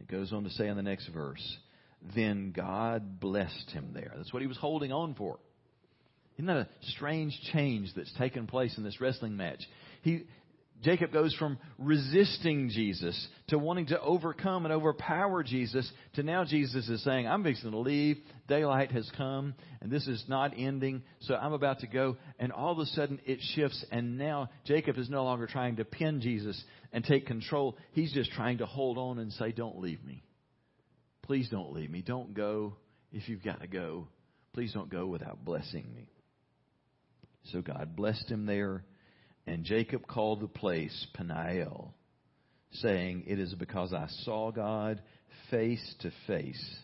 It 0.00 0.08
goes 0.08 0.32
on 0.32 0.42
to 0.42 0.50
say 0.50 0.66
in 0.66 0.76
the 0.76 0.82
next 0.82 1.06
verse, 1.08 1.58
then 2.14 2.52
God 2.52 3.20
blessed 3.20 3.70
him 3.70 3.90
there. 3.94 4.12
That's 4.16 4.32
what 4.32 4.42
he 4.42 4.48
was 4.48 4.58
holding 4.58 4.92
on 4.92 5.14
for. 5.14 5.38
Isn't 6.36 6.46
that 6.46 6.56
a 6.56 6.68
strange 6.94 7.38
change 7.52 7.92
that's 7.94 8.12
taken 8.18 8.46
place 8.46 8.76
in 8.76 8.84
this 8.84 9.00
wrestling 9.00 9.36
match? 9.36 9.60
He, 10.02 10.24
Jacob 10.82 11.12
goes 11.12 11.34
from 11.34 11.58
resisting 11.78 12.70
Jesus 12.70 13.28
to 13.48 13.58
wanting 13.58 13.86
to 13.86 14.00
overcome 14.00 14.64
and 14.64 14.74
overpower 14.74 15.44
Jesus 15.44 15.90
to 16.14 16.24
now 16.24 16.44
Jesus 16.44 16.88
is 16.88 17.04
saying, 17.04 17.28
I'm 17.28 17.44
fixing 17.44 17.70
to 17.70 17.78
leave. 17.78 18.18
Daylight 18.48 18.90
has 18.90 19.08
come 19.16 19.54
and 19.80 19.92
this 19.92 20.08
is 20.08 20.24
not 20.26 20.54
ending. 20.56 21.02
So 21.20 21.34
I'm 21.34 21.52
about 21.52 21.80
to 21.80 21.86
go. 21.86 22.16
And 22.40 22.50
all 22.50 22.72
of 22.72 22.78
a 22.78 22.86
sudden 22.86 23.20
it 23.24 23.38
shifts 23.54 23.84
and 23.92 24.18
now 24.18 24.50
Jacob 24.64 24.98
is 24.98 25.08
no 25.08 25.22
longer 25.22 25.46
trying 25.46 25.76
to 25.76 25.84
pin 25.84 26.20
Jesus 26.20 26.60
and 26.92 27.04
take 27.04 27.26
control. 27.26 27.76
He's 27.92 28.12
just 28.12 28.32
trying 28.32 28.58
to 28.58 28.66
hold 28.66 28.98
on 28.98 29.20
and 29.20 29.32
say, 29.34 29.52
don't 29.52 29.78
leave 29.78 30.04
me. 30.04 30.24
Please 31.22 31.48
don't 31.50 31.72
leave 31.72 31.90
me. 31.90 32.02
Don't 32.02 32.34
go 32.34 32.74
if 33.12 33.28
you've 33.28 33.44
got 33.44 33.60
to 33.60 33.68
go. 33.68 34.08
Please 34.52 34.72
don't 34.72 34.90
go 34.90 35.06
without 35.06 35.44
blessing 35.44 35.86
me. 35.94 36.08
So 37.50 37.60
God 37.60 37.96
blessed 37.96 38.30
him 38.30 38.46
there, 38.46 38.84
and 39.46 39.64
Jacob 39.64 40.06
called 40.06 40.40
the 40.40 40.48
place 40.48 41.06
Peniel, 41.14 41.94
saying, 42.72 43.24
It 43.26 43.38
is 43.38 43.54
because 43.54 43.92
I 43.92 44.06
saw 44.24 44.50
God 44.50 45.02
face 45.50 45.94
to 46.00 46.12
face, 46.26 46.76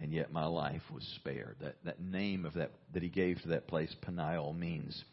and 0.00 0.12
yet 0.12 0.32
my 0.32 0.46
life 0.46 0.82
was 0.92 1.04
spared. 1.16 1.56
That, 1.60 1.76
that 1.84 2.00
name 2.00 2.44
of 2.44 2.54
that, 2.54 2.72
that 2.94 3.02
he 3.02 3.08
gave 3.08 3.40
to 3.42 3.48
that 3.48 3.68
place, 3.68 3.94
Peniel, 4.02 4.52
means 4.52 5.04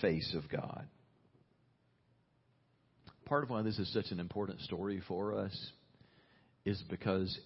face 0.00 0.34
of 0.36 0.48
God. 0.50 0.86
Part 3.26 3.44
of 3.44 3.50
why 3.50 3.62
this 3.62 3.78
is 3.78 3.92
such 3.92 4.10
an 4.10 4.20
important 4.20 4.60
story 4.62 5.02
for 5.06 5.38
us 5.38 5.70
is 6.64 6.82
because 6.88 7.38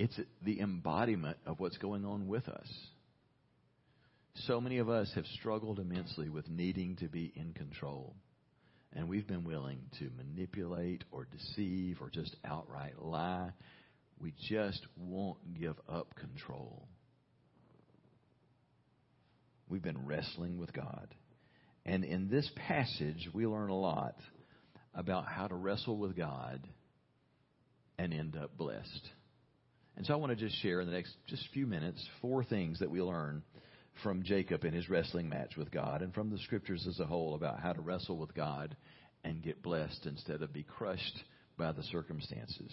it's 0.00 0.18
the 0.42 0.60
embodiment 0.60 1.36
of 1.44 1.60
what's 1.60 1.76
going 1.76 2.06
on 2.06 2.26
with 2.26 2.48
us. 2.48 2.66
So 4.46 4.58
many 4.58 4.78
of 4.78 4.88
us 4.88 5.12
have 5.14 5.26
struggled 5.38 5.78
immensely 5.78 6.30
with 6.30 6.48
needing 6.48 6.96
to 6.96 7.08
be 7.08 7.30
in 7.36 7.52
control. 7.52 8.16
And 8.94 9.10
we've 9.10 9.26
been 9.26 9.44
willing 9.44 9.78
to 9.98 10.08
manipulate 10.16 11.04
or 11.10 11.26
deceive 11.26 11.98
or 12.00 12.08
just 12.08 12.34
outright 12.46 12.94
lie. 12.98 13.50
We 14.18 14.32
just 14.48 14.80
won't 14.96 15.60
give 15.60 15.76
up 15.86 16.16
control. 16.16 16.88
We've 19.68 19.82
been 19.82 20.06
wrestling 20.06 20.56
with 20.56 20.72
God. 20.72 21.14
And 21.84 22.04
in 22.04 22.30
this 22.30 22.50
passage, 22.66 23.28
we 23.34 23.46
learn 23.46 23.68
a 23.68 23.78
lot 23.78 24.16
about 24.94 25.26
how 25.26 25.46
to 25.46 25.54
wrestle 25.54 25.98
with 25.98 26.16
God 26.16 26.66
and 27.98 28.14
end 28.14 28.34
up 28.34 28.56
blessed. 28.56 29.10
And 29.96 30.06
so 30.06 30.14
I 30.14 30.16
want 30.16 30.30
to 30.30 30.36
just 30.36 30.60
share 30.62 30.80
in 30.80 30.86
the 30.86 30.94
next 30.94 31.14
just 31.26 31.46
few 31.52 31.66
minutes 31.66 32.04
four 32.20 32.44
things 32.44 32.78
that 32.78 32.90
we 32.90 33.02
learn 33.02 33.42
from 34.02 34.22
Jacob 34.22 34.64
in 34.64 34.72
his 34.72 34.88
wrestling 34.88 35.28
match 35.28 35.56
with 35.56 35.70
God 35.70 36.02
and 36.02 36.14
from 36.14 36.30
the 36.30 36.38
scriptures 36.38 36.86
as 36.88 37.00
a 37.00 37.06
whole 37.06 37.34
about 37.34 37.60
how 37.60 37.72
to 37.72 37.80
wrestle 37.80 38.16
with 38.16 38.34
God 38.34 38.76
and 39.24 39.42
get 39.42 39.62
blessed 39.62 40.06
instead 40.06 40.42
of 40.42 40.52
be 40.52 40.62
crushed 40.62 41.22
by 41.58 41.72
the 41.72 41.82
circumstances. 41.84 42.72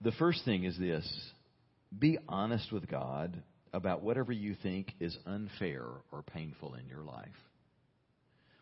The 0.00 0.12
first 0.12 0.44
thing 0.44 0.64
is 0.64 0.76
this 0.78 1.08
be 1.96 2.18
honest 2.28 2.72
with 2.72 2.88
God 2.88 3.42
about 3.72 4.02
whatever 4.02 4.32
you 4.32 4.54
think 4.62 4.92
is 5.00 5.16
unfair 5.26 5.84
or 6.12 6.22
painful 6.22 6.74
in 6.74 6.86
your 6.86 7.02
life. 7.02 7.28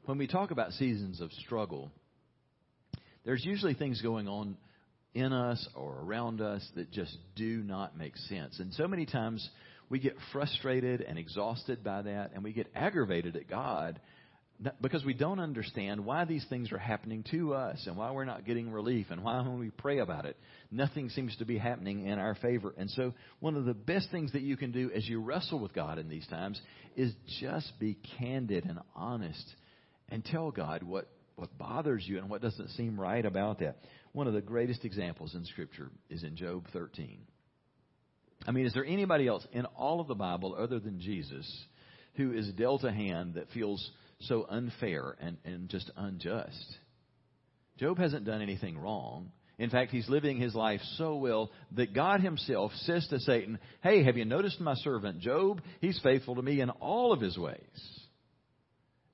When 0.05 0.19
we 0.19 0.27
talk 0.27 0.51
about 0.51 0.73
seasons 0.73 1.21
of 1.21 1.33
struggle, 1.33 1.90
there's 3.25 3.45
usually 3.45 3.75
things 3.75 4.01
going 4.03 4.29
on 4.29 4.57
in 5.17 5.33
us 5.33 5.67
or 5.75 5.99
around 6.03 6.43
us 6.43 6.67
that 6.75 6.93
just 6.93 7.17
do 7.35 7.63
not 7.63 7.97
make 7.97 8.17
sense. 8.29 8.61
And 8.61 8.73
so 8.75 8.87
many 8.87 9.07
times 9.07 9.49
we 9.89 9.99
get 9.99 10.15
frustrated 10.31 11.01
and 11.01 11.19
exhausted 11.19 11.83
by 11.83 12.03
that, 12.03 12.33
and 12.35 12.45
we 12.45 12.53
get 12.53 12.67
aggravated 12.75 13.35
at 13.35 13.49
God 13.49 13.99
because 14.81 15.05
we 15.05 15.15
don't 15.15 15.39
understand 15.39 16.05
why 16.05 16.25
these 16.25 16.45
things 16.49 16.73
are 16.73 16.79
happening 16.79 17.25
to 17.31 17.55
us 17.55 17.83
and 17.87 17.97
why 17.97 18.11
we're 18.11 18.25
not 18.25 18.47
getting 18.47 18.71
relief 18.71 19.07
and 19.11 19.23
why 19.23 19.41
when 19.41 19.59
we 19.59 19.71
pray 19.71 19.99
about 19.99 20.25
it, 20.25 20.37
nothing 20.71 21.09
seems 21.11 21.37
to 21.37 21.45
be 21.45 21.59
happening 21.59 22.07
in 22.07 22.19
our 22.19 22.35
favor. 22.37 22.75
And 22.77 22.91
so 22.91 23.13
one 23.41 23.57
of 23.57 23.65
the 23.65 23.75
best 23.75 24.11
things 24.11 24.33
that 24.33 24.43
you 24.43 24.57
can 24.57 24.73
do 24.73 24.91
as 24.95 25.07
you 25.07 25.21
wrestle 25.21 25.59
with 25.59 25.75
God 25.75 25.99
in 25.99 26.09
these 26.09 26.27
times 26.29 26.61
is 26.97 27.13
just 27.41 27.71
be 27.79 27.99
candid 28.19 28.65
and 28.65 28.79
honest 28.95 29.45
and 30.09 30.25
tell 30.25 30.51
God 30.51 30.83
what, 30.83 31.07
what 31.37 31.57
bothers 31.59 32.05
you 32.07 32.19
and 32.19 32.31
what 32.31 32.41
doesn't 32.41 32.71
seem 32.71 32.99
right 32.99 33.25
about 33.25 33.59
that. 33.59 33.77
One 34.17 34.27
of 34.27 34.33
the 34.33 34.41
greatest 34.41 34.87
examples 34.87 35.35
in 35.35 35.45
Scripture 35.45 35.91
is 36.09 36.25
in 36.25 36.37
Job 36.37 36.65
13. 36.73 37.19
I 38.47 38.51
mean, 38.51 38.65
is 38.65 38.73
there 38.73 38.83
anybody 38.83 39.27
else 39.27 39.47
in 39.53 39.67
all 39.67 40.01
of 40.01 40.09
the 40.09 40.15
Bible 40.15 40.57
other 40.59 40.79
than 40.79 41.01
Jesus 41.01 41.47
who 42.15 42.33
is 42.33 42.49
dealt 42.53 42.83
a 42.83 42.91
hand 42.91 43.35
that 43.35 43.51
feels 43.51 43.91
so 44.21 44.47
unfair 44.49 45.17
and, 45.21 45.37
and 45.45 45.69
just 45.69 45.91
unjust? 45.99 46.79
Job 47.79 47.99
hasn't 47.99 48.25
done 48.25 48.41
anything 48.41 48.79
wrong. 48.79 49.33
In 49.59 49.69
fact, 49.69 49.91
he's 49.91 50.09
living 50.09 50.39
his 50.39 50.55
life 50.55 50.81
so 50.97 51.17
well 51.17 51.51
that 51.73 51.93
God 51.93 52.23
himself 52.23 52.73
says 52.85 53.07
to 53.09 53.21
Satan, 53.21 53.59
Hey, 53.83 54.03
have 54.03 54.17
you 54.17 54.25
noticed 54.25 54.63
my 54.63 54.77
servant 54.77 55.21
Job? 55.21 55.61
He's 55.83 56.01
faithful 56.03 56.37
to 56.37 56.43
me 56.43 56.63
in 56.63 56.71
all 56.71 57.13
of 57.13 57.21
his 57.21 57.37
ways. 57.37 57.59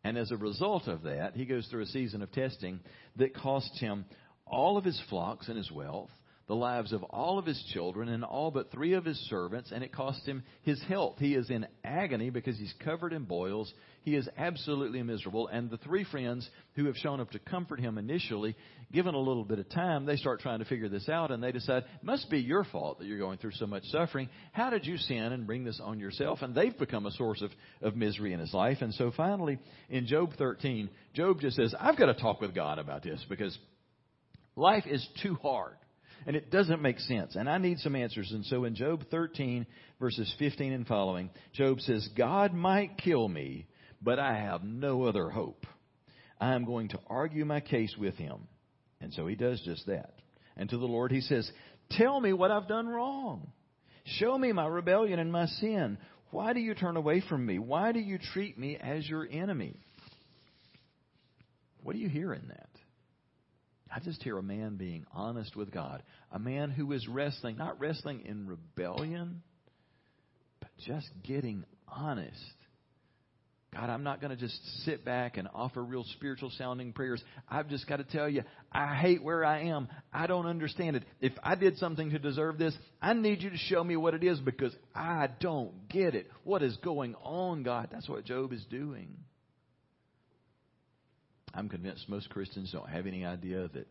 And 0.05 0.19
as 0.19 0.31
a 0.31 0.37
result 0.37 0.88
of 0.88 1.03
that, 1.03 1.37
he 1.37 1.45
goes 1.45 1.67
through 1.69 1.83
a 1.83 1.87
season 1.87 2.23
of 2.23 2.33
testing 2.33 2.81
that 3.17 3.35
costs 3.35 3.79
him 3.79 4.05
all 4.46 4.77
of 4.77 4.85
his 4.85 5.00
flocks 5.08 5.48
and 5.48 5.56
his 5.56 5.71
wealth, 5.71 6.10
the 6.48 6.54
lives 6.54 6.92
of 6.92 7.02
all 7.04 7.38
of 7.38 7.46
his 7.46 7.62
children 7.73 8.08
and 8.08 8.25
all 8.25 8.50
but 8.50 8.71
three 8.71 8.94
of 8.94 9.04
his 9.04 9.17
servants, 9.31 9.71
and 9.73 9.83
it 9.83 9.92
cost 9.92 10.27
him 10.27 10.42
his 10.62 10.83
health. 10.83 11.14
He 11.19 11.35
is 11.35 11.48
in 11.50 11.67
agony 11.85 12.31
because 12.31 12.58
he's 12.58 12.75
covered 12.85 13.12
in 13.12 13.25
boils. 13.25 13.73
He 14.02 14.17
is 14.17 14.29
absolutely 14.37 15.02
miserable. 15.02 15.46
And 15.46 15.71
the 15.71 15.79
three 15.79 16.04
friends 16.04 16.48
who 16.75 16.87
have 16.87 16.96
shown 16.96 17.21
up 17.21 17.31
to 17.31 17.38
comfort 17.38 17.81
him 17.81 17.96
initially, 17.96 18.56
given 18.92 19.14
a 19.14 19.19
little 19.19 19.44
bit 19.44 19.60
of 19.60 19.69
time, 19.71 20.04
they 20.04 20.17
start 20.17 20.40
trying 20.40 20.58
to 20.58 20.64
figure 20.64 20.88
this 20.88 21.08
out 21.08 21.31
and 21.31 21.42
they 21.42 21.52
decide, 21.52 21.85
must 22.02 22.29
be 22.29 22.40
your 22.40 22.64
fault 22.64 22.98
that 22.98 23.06
you're 23.06 23.19
going 23.19 23.38
through 23.38 23.52
so 23.52 23.67
much 23.67 23.85
suffering. 23.85 24.29
How 24.52 24.69
did 24.69 24.85
you 24.85 24.98
sin 24.98 25.33
and 25.33 25.46
bring 25.46 25.64
this 25.64 25.81
on 25.83 26.00
yourself? 26.00 26.42
And 26.42 26.54
they've 26.54 26.77
become 26.77 27.06
a 27.06 27.12
source 27.12 27.40
of, 27.40 27.50
of 27.81 27.96
misery 27.96 28.33
in 28.33 28.40
his 28.40 28.52
life. 28.52 28.79
And 28.81 28.92
so 28.94 29.12
finally, 29.17 29.58
in 29.88 30.06
Job 30.06 30.33
13, 30.37 30.90
Job 31.14 31.40
just 31.40 31.56
says, 31.56 31.75
I've 31.79 31.96
got 31.96 32.06
to 32.06 32.14
talk 32.14 32.40
with 32.40 32.54
God 32.54 32.79
about 32.79 33.04
this 33.04 33.25
because 33.29 33.56
Life 34.57 34.85
is 34.87 35.07
too 35.23 35.35
hard. 35.42 35.77
and 36.27 36.37
it 36.37 36.50
doesn't 36.50 36.81
make 36.81 37.00
sense. 37.00 37.35
And 37.35 37.48
I 37.50 37.59
need 37.59 37.79
some 37.79 37.96
answers. 37.96 38.31
And 38.31 38.44
so 38.44 38.65
in 38.65 38.75
Job 38.77 39.05
13, 39.11 39.67
verses 39.98 40.33
15 40.38 40.73
and 40.73 40.87
following, 40.87 41.31
Job 41.53 41.81
says, 41.81 42.09
God 42.17 42.55
might 42.55 42.98
kill 42.98 43.29
me, 43.29 43.67
but 44.00 44.19
I 44.19 44.37
have 44.37 44.63
no 44.63 45.05
other 45.05 45.31
hope. 45.31 45.67
I 46.40 46.55
am 46.55 46.65
going 46.65 46.88
to 46.88 47.00
argue 47.09 47.44
my 47.44 47.61
case 47.61 47.94
with 47.98 48.15
him. 48.15 48.46
And 49.00 49.13
so 49.13 49.27
he 49.27 49.35
does 49.35 49.61
just 49.65 49.87
that. 49.87 50.15
And 50.57 50.69
to 50.71 50.79
the 50.79 50.87
Lord 50.87 51.11
he 51.11 51.21
says, 51.21 51.50
Tell 51.90 52.21
me 52.21 52.33
what 52.33 52.50
I've 52.50 52.69
done 52.69 52.88
wrong. 52.88 53.50
Show 54.05 54.37
me 54.37 54.53
my 54.53 54.67
rebellion 54.67 55.19
and 55.19 55.31
my 55.33 55.46
sin. 55.46 55.98
Why 56.31 56.53
do 56.53 56.61
you 56.61 56.75
turn 56.75 56.96
away 56.96 57.23
from 57.29 57.44
me? 57.44 57.59
Why 57.59 57.92
do 57.92 58.00
you 58.00 58.19
treat 58.33 58.59
me 58.59 58.77
as 58.77 59.09
your 59.09 59.27
enemy? 59.31 59.77
What 61.83 61.94
do 61.94 61.98
you 61.98 62.09
hear 62.09 62.33
in 62.33 62.48
that? 62.48 62.69
I 63.95 64.01
just 64.01 64.23
hear 64.23 64.38
a 64.38 64.43
man 64.43 64.77
being 64.77 65.05
honest 65.13 65.55
with 65.55 65.71
God. 65.71 66.03
A 66.31 66.38
man 66.38 66.71
who 66.71 66.93
is 66.93 67.07
wrestling, 67.09 67.57
not 67.57 67.79
wrestling 67.79 68.23
in 68.25 68.47
rebellion, 68.47 69.43
but 70.61 70.71
just 70.87 71.09
getting 71.25 71.65
honest 71.88 72.40
God, 73.75 73.88
I'm 73.88 74.03
not 74.03 74.21
going 74.21 74.31
to 74.31 74.37
just 74.37 74.85
sit 74.85 75.03
back 75.03 75.38
and 75.38 75.49
offer 75.55 75.83
real 75.83 76.05
spiritual 76.13 76.53
sounding 76.59 76.93
prayers. 76.93 77.23
I've 77.49 77.71
just 77.71 77.88
got 77.88 77.97
to 77.97 78.05
tell 78.05 78.29
you, 78.29 78.43
I 78.71 78.95
hate 78.95 79.23
where 79.23 79.47
I 79.47 79.63
am. 79.69 79.88
I 80.13 80.27
don't 80.27 80.45
understand 80.45 80.97
it. 80.97 81.05
If 81.23 81.33
I 81.43 81.55
did 81.55 81.79
something 81.79 82.11
to 82.11 82.19
deserve 82.19 82.59
this, 82.59 82.77
I 83.01 83.15
need 83.15 83.40
you 83.40 83.49
to 83.49 83.57
show 83.57 83.83
me 83.83 83.97
what 83.97 84.13
it 84.13 84.23
is 84.23 84.38
because 84.40 84.77
I 84.95 85.29
don't 85.40 85.88
get 85.88 86.15
it. 86.15 86.31
What 86.45 86.63
is 86.63 86.77
going 86.85 87.15
on, 87.23 87.63
God? 87.63 87.88
That's 87.90 88.11
what 88.11 88.27
Job 88.27 88.53
is 88.53 88.63
doing. 88.67 89.17
I'm 91.55 91.69
convinced 91.69 92.09
most 92.09 92.31
Christians 92.31 92.73
don't 92.73 92.88
have 92.88 93.07
any 93.07 93.25
idea 93.25 93.69
that 93.75 93.87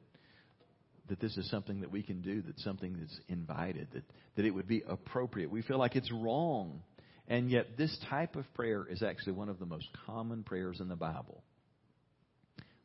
that 1.09 1.19
this 1.19 1.35
is 1.35 1.49
something 1.49 1.81
that 1.81 1.91
we 1.91 2.03
can 2.03 2.21
do, 2.21 2.41
that 2.43 2.57
something 2.59 2.95
that's 2.97 3.19
invited, 3.27 3.87
that, 3.93 4.03
that 4.37 4.45
it 4.45 4.51
would 4.51 4.67
be 4.67 4.81
appropriate. 4.87 5.51
We 5.51 5.61
feel 5.61 5.77
like 5.77 5.97
it's 5.97 6.09
wrong 6.11 6.83
and 7.31 7.49
yet, 7.49 7.77
this 7.77 7.97
type 8.09 8.35
of 8.35 8.43
prayer 8.55 8.85
is 8.89 9.01
actually 9.01 9.33
one 9.33 9.47
of 9.47 9.57
the 9.57 9.65
most 9.65 9.87
common 10.05 10.43
prayers 10.43 10.81
in 10.81 10.89
the 10.89 10.97
Bible. 10.97 11.41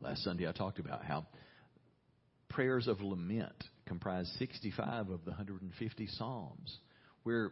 Last 0.01 0.22
Sunday, 0.22 0.49
I 0.49 0.53
talked 0.53 0.79
about 0.79 1.05
how 1.05 1.27
prayers 2.49 2.87
of 2.87 3.01
lament 3.01 3.64
comprise 3.87 4.33
65 4.39 5.09
of 5.09 5.24
the 5.24 5.31
150 5.31 6.07
Psalms, 6.07 6.79
where 7.24 7.51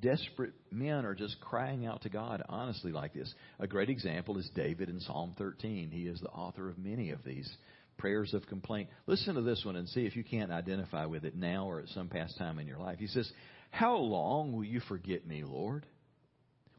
desperate 0.00 0.52
men 0.70 1.04
are 1.04 1.14
just 1.14 1.40
crying 1.40 1.86
out 1.86 2.02
to 2.02 2.08
God 2.08 2.42
honestly 2.48 2.92
like 2.92 3.14
this. 3.14 3.32
A 3.58 3.66
great 3.66 3.90
example 3.90 4.38
is 4.38 4.48
David 4.54 4.88
in 4.88 5.00
Psalm 5.00 5.34
13. 5.38 5.90
He 5.90 6.02
is 6.02 6.20
the 6.20 6.28
author 6.28 6.68
of 6.68 6.78
many 6.78 7.10
of 7.10 7.24
these 7.24 7.50
prayers 7.98 8.34
of 8.34 8.46
complaint. 8.46 8.88
Listen 9.06 9.34
to 9.34 9.42
this 9.42 9.64
one 9.64 9.76
and 9.76 9.88
see 9.88 10.06
if 10.06 10.16
you 10.16 10.24
can't 10.24 10.52
identify 10.52 11.06
with 11.06 11.24
it 11.24 11.36
now 11.36 11.68
or 11.68 11.80
at 11.80 11.88
some 11.88 12.08
past 12.08 12.38
time 12.38 12.58
in 12.58 12.66
your 12.66 12.78
life. 12.78 12.98
He 12.98 13.06
says, 13.06 13.30
How 13.70 13.96
long 13.96 14.52
will 14.52 14.64
you 14.64 14.80
forget 14.80 15.26
me, 15.26 15.44
Lord? 15.44 15.86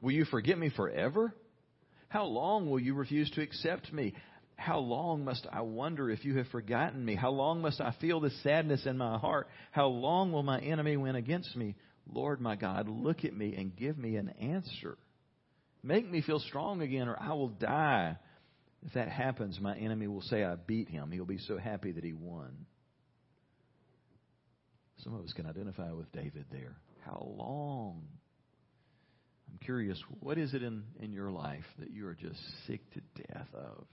Will 0.01 0.11
you 0.11 0.25
forget 0.25 0.57
me 0.57 0.69
forever? 0.75 1.33
How 2.09 2.25
long 2.25 2.69
will 2.69 2.79
you 2.79 2.93
refuse 2.93 3.29
to 3.31 3.41
accept 3.41 3.91
me? 3.91 4.13
How 4.55 4.79
long 4.79 5.23
must 5.23 5.45
I 5.51 5.61
wonder 5.61 6.09
if 6.09 6.25
you 6.25 6.37
have 6.37 6.47
forgotten 6.47 7.03
me? 7.03 7.15
How 7.15 7.29
long 7.29 7.61
must 7.61 7.79
I 7.79 7.93
feel 8.01 8.19
this 8.19 8.41
sadness 8.43 8.85
in 8.85 8.97
my 8.97 9.17
heart? 9.17 9.47
How 9.71 9.87
long 9.87 10.31
will 10.31 10.43
my 10.43 10.59
enemy 10.59 10.97
win 10.97 11.15
against 11.15 11.55
me? 11.55 11.75
Lord 12.11 12.41
my 12.41 12.55
God, 12.55 12.87
look 12.87 13.25
at 13.25 13.35
me 13.35 13.55
and 13.55 13.75
give 13.75 13.97
me 13.97 14.15
an 14.15 14.29
answer. 14.39 14.97
Make 15.83 16.09
me 16.09 16.21
feel 16.21 16.39
strong 16.39 16.81
again, 16.81 17.07
or 17.07 17.17
I 17.19 17.33
will 17.33 17.49
die. 17.49 18.17
If 18.85 18.93
that 18.93 19.09
happens, 19.09 19.59
my 19.59 19.75
enemy 19.77 20.07
will 20.07 20.21
say 20.21 20.43
I 20.43 20.55
beat 20.55 20.89
him. 20.89 21.11
He'll 21.11 21.25
be 21.25 21.39
so 21.39 21.57
happy 21.57 21.91
that 21.91 22.03
he 22.03 22.13
won. 22.13 22.65
Some 25.03 25.13
of 25.13 25.23
us 25.23 25.33
can 25.33 25.45
identify 25.45 25.91
with 25.91 26.11
David 26.11 26.45
there. 26.51 26.77
How 27.05 27.27
long 27.37 28.03
I'm 29.49 29.59
curious, 29.59 30.01
what 30.19 30.37
is 30.37 30.53
it 30.53 30.63
in, 30.63 30.83
in 30.99 31.13
your 31.13 31.31
life 31.31 31.63
that 31.79 31.91
you 31.91 32.07
are 32.07 32.15
just 32.15 32.39
sick 32.65 32.81
to 32.93 33.01
death 33.27 33.47
of? 33.53 33.85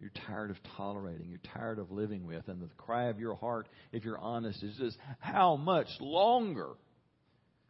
You're 0.00 0.12
tired 0.26 0.50
of 0.50 0.56
tolerating, 0.76 1.28
you're 1.30 1.52
tired 1.54 1.78
of 1.78 1.90
living 1.90 2.26
with, 2.26 2.48
and 2.48 2.60
the 2.60 2.68
cry 2.76 3.08
of 3.08 3.18
your 3.18 3.34
heart, 3.34 3.68
if 3.92 4.04
you're 4.04 4.18
honest, 4.18 4.62
is 4.62 4.76
just, 4.76 4.96
how 5.20 5.56
much 5.56 5.88
longer? 6.00 6.70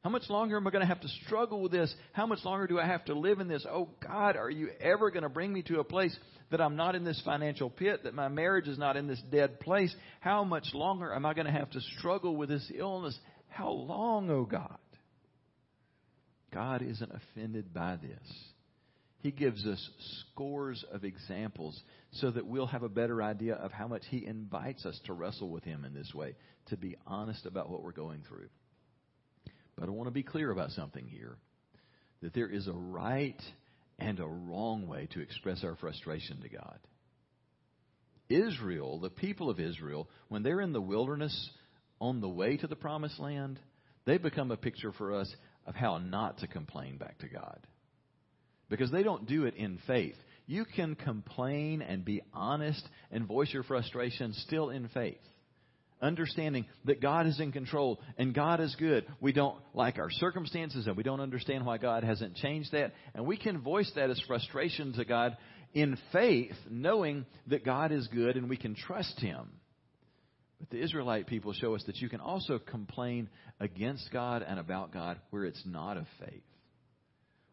How 0.07 0.11
much 0.11 0.31
longer 0.31 0.57
am 0.57 0.65
I 0.65 0.71
going 0.71 0.83
to 0.83 0.87
have 0.87 1.01
to 1.01 1.09
struggle 1.25 1.61
with 1.61 1.73
this? 1.73 1.93
How 2.13 2.27
much 2.27 2.45
longer 2.45 2.69
do 2.69 2.79
I 2.79 2.87
have 2.87 3.05
to 3.07 3.15
live 3.19 3.41
in 3.41 3.49
this? 3.49 3.67
Oh 3.69 3.89
God, 4.01 4.37
are 4.37 4.49
you 4.49 4.69
ever 4.81 5.11
going 5.11 5.25
to 5.25 5.29
bring 5.29 5.53
me 5.53 5.63
to 5.63 5.81
a 5.81 5.85
place 5.85 6.17
that 6.53 6.61
I'm 6.61 6.77
not 6.77 6.95
in 6.95 7.03
this 7.03 7.21
financial 7.25 7.69
pit, 7.69 8.05
that 8.05 8.15
my 8.15 8.29
marriage 8.29 8.69
is 8.69 8.79
not 8.79 8.97
in 8.97 9.09
this 9.09 9.21
dead 9.33 9.59
place? 9.59 9.93
How 10.21 10.45
much 10.45 10.69
longer 10.75 11.13
am 11.13 11.27
I 11.27 11.35
going 11.35 11.47
to 11.47 11.53
have 11.53 11.71
to 11.71 11.81
struggle 11.99 12.37
with 12.37 12.51
this 12.51 12.71
illness? 12.73 13.19
How 13.49 13.69
long, 13.69 14.31
oh 14.31 14.45
God? 14.45 14.79
God 16.55 16.83
isn't 16.83 17.11
offended 17.11 17.75
by 17.75 17.97
this. 17.97 18.39
He 19.23 19.33
gives 19.33 19.67
us 19.67 19.91
scores 20.31 20.85
of 20.93 21.03
examples 21.03 21.83
so 22.13 22.31
that 22.31 22.47
we'll 22.47 22.69
have 22.69 22.85
a 22.85 22.89
better 22.89 23.25
idea 23.25 23.57
of 23.57 23.73
how 23.73 23.89
much 23.89 24.05
He 24.09 24.25
invites 24.25 24.87
us 24.87 25.01
to 25.07 25.15
wrestle 25.15 25.51
with 25.51 25.65
Him 25.65 25.85
in 25.85 25.95
this 25.95 26.15
way, 26.15 26.37
to 26.69 26.77
be 26.77 26.95
honest 27.09 27.45
about 27.45 27.69
what 27.69 27.83
we're 27.83 27.91
going 27.91 28.23
through. 28.29 28.47
But 29.77 29.89
I 29.89 29.93
want 29.93 30.09
to 30.09 30.13
be 30.13 30.23
clear 30.23 30.51
about 30.51 30.71
something 30.71 31.07
here 31.07 31.37
that 32.23 32.33
there 32.35 32.49
is 32.49 32.67
a 32.67 32.73
right 32.73 33.41
and 33.99 34.19
a 34.21 34.27
wrong 34.27 34.87
way 34.87 35.09
to 35.13 35.21
express 35.21 35.63
our 35.65 35.77
frustration 35.77 36.41
to 36.43 36.49
God. 36.49 36.79
Israel, 38.29 38.99
the 38.99 39.11
people 39.11 39.51
of 39.51 39.61
Israel, 39.61 40.09
when 40.29 40.43
they're 40.43 40.61
in 40.61 40.73
the 40.73 40.81
wilderness 40.81 41.51
on 42.01 42.21
the 42.21 42.29
way 42.29 42.57
to 42.57 42.67
the 42.67 42.77
promised 42.77 43.21
land, 43.21 43.61
they 44.05 44.19
become 44.19 44.51
a 44.51 44.57
picture 44.57 44.93
for 44.93 45.15
us 45.15 45.33
of 45.67 45.75
how 45.75 45.99
not 45.99 46.39
to 46.39 46.47
complain 46.47 46.97
back 46.97 47.19
to 47.19 47.29
God. 47.29 47.67
Because 48.69 48.91
they 48.91 49.03
don't 49.03 49.27
do 49.27 49.45
it 49.45 49.55
in 49.55 49.79
faith. 49.87 50.17
You 50.47 50.65
can 50.65 50.95
complain 50.95 51.83
and 51.83 52.05
be 52.05 52.23
honest 52.33 52.87
and 53.11 53.27
voice 53.27 53.53
your 53.53 53.63
frustration 53.63 54.33
still 54.33 54.71
in 54.71 54.89
faith. 54.89 55.19
Understanding 56.03 56.67
that 56.85 57.01
God 57.01 57.27
is 57.27 57.41
in 57.41 57.53
control 57.53 57.99
and 58.19 58.35
God 58.35 58.61
is 58.61 58.75
good. 58.79 59.07
We 59.21 59.33
don't 59.33 59.57
like 59.73 59.99
our 59.99 60.11
circumstances 60.11 60.87
and 60.87 60.97
we 60.97 61.03
don't 61.03 61.21
understand 61.21 61.65
why 61.65 61.79
God 61.79 62.05
hasn't 62.05 62.37
changed 62.37 62.73
that. 62.73 62.93
And 63.15 63.25
we 63.27 63.39
can 63.39 63.63
voice 63.63 63.91
that 63.97 64.11
as 64.11 64.21
frustration 64.27 64.93
to 64.95 65.07
God 65.07 65.37
in 65.73 65.97
faith, 66.13 66.55
knowing 66.69 67.25
that 67.47 67.65
God 67.65 67.93
is 67.93 68.07
good 68.09 68.37
and 68.37 68.51
we 68.51 68.59
can 68.59 68.75
trust 68.75 69.19
Him. 69.21 69.49
But 70.59 70.71
the 70.71 70.83
Israelite 70.83 71.27
people 71.27 71.53
show 71.55 71.75
us 71.75 71.83
that 71.87 71.97
you 71.97 72.09
can 72.09 72.21
also 72.21 72.59
complain 72.59 73.29
against 73.61 74.11
God 74.13 74.45
and 74.47 74.59
about 74.59 74.93
God 74.93 75.19
where 75.31 75.45
it's 75.45 75.63
not 75.65 75.97
of 75.97 76.07
faith. 76.21 76.43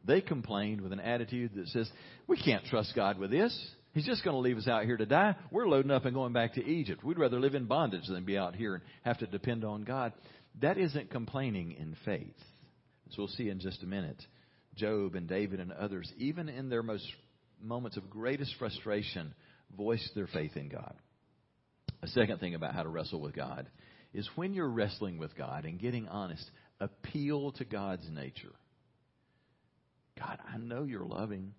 They 0.05 0.21
complained 0.21 0.81
with 0.81 0.91
an 0.91 0.99
attitude 0.99 1.51
that 1.55 1.67
says, 1.69 1.89
We 2.27 2.41
can't 2.41 2.65
trust 2.65 2.93
God 2.95 3.17
with 3.17 3.31
this. 3.31 3.57
He's 3.93 4.05
just 4.05 4.23
going 4.23 4.33
to 4.33 4.39
leave 4.39 4.57
us 4.57 4.67
out 4.67 4.85
here 4.85 4.97
to 4.97 5.05
die. 5.05 5.35
We're 5.51 5.67
loading 5.67 5.91
up 5.91 6.05
and 6.05 6.15
going 6.15 6.33
back 6.33 6.55
to 6.55 6.65
Egypt. 6.65 7.03
We'd 7.03 7.19
rather 7.19 7.39
live 7.39 7.53
in 7.53 7.65
bondage 7.65 8.07
than 8.07 8.25
be 8.25 8.37
out 8.37 8.55
here 8.55 8.75
and 8.75 8.83
have 9.03 9.19
to 9.19 9.27
depend 9.27 9.63
on 9.63 9.83
God. 9.83 10.13
That 10.61 10.77
isn't 10.77 11.11
complaining 11.11 11.73
in 11.73 11.95
faith. 12.03 12.35
As 13.09 13.17
we'll 13.17 13.27
see 13.27 13.49
in 13.49 13.59
just 13.59 13.83
a 13.83 13.85
minute, 13.85 14.21
Job 14.75 15.13
and 15.13 15.27
David 15.27 15.59
and 15.59 15.71
others, 15.71 16.11
even 16.17 16.49
in 16.49 16.69
their 16.69 16.81
most 16.81 17.05
moments 17.61 17.95
of 17.95 18.09
greatest 18.09 18.55
frustration, 18.57 19.35
voiced 19.77 20.11
their 20.15 20.27
faith 20.27 20.57
in 20.57 20.69
God. 20.69 20.95
A 22.01 22.07
second 22.07 22.39
thing 22.39 22.55
about 22.55 22.73
how 22.73 22.83
to 22.83 22.89
wrestle 22.89 23.21
with 23.21 23.35
God 23.35 23.69
is 24.13 24.27
when 24.35 24.53
you're 24.53 24.67
wrestling 24.67 25.19
with 25.19 25.35
God 25.37 25.65
and 25.65 25.79
getting 25.79 26.07
honest, 26.07 26.49
appeal 26.79 27.51
to 27.53 27.65
God's 27.65 28.07
nature. 28.09 28.53
God, 30.17 30.39
I 30.51 30.57
know 30.57 30.83
you're 30.83 31.05
loving. 31.05 31.53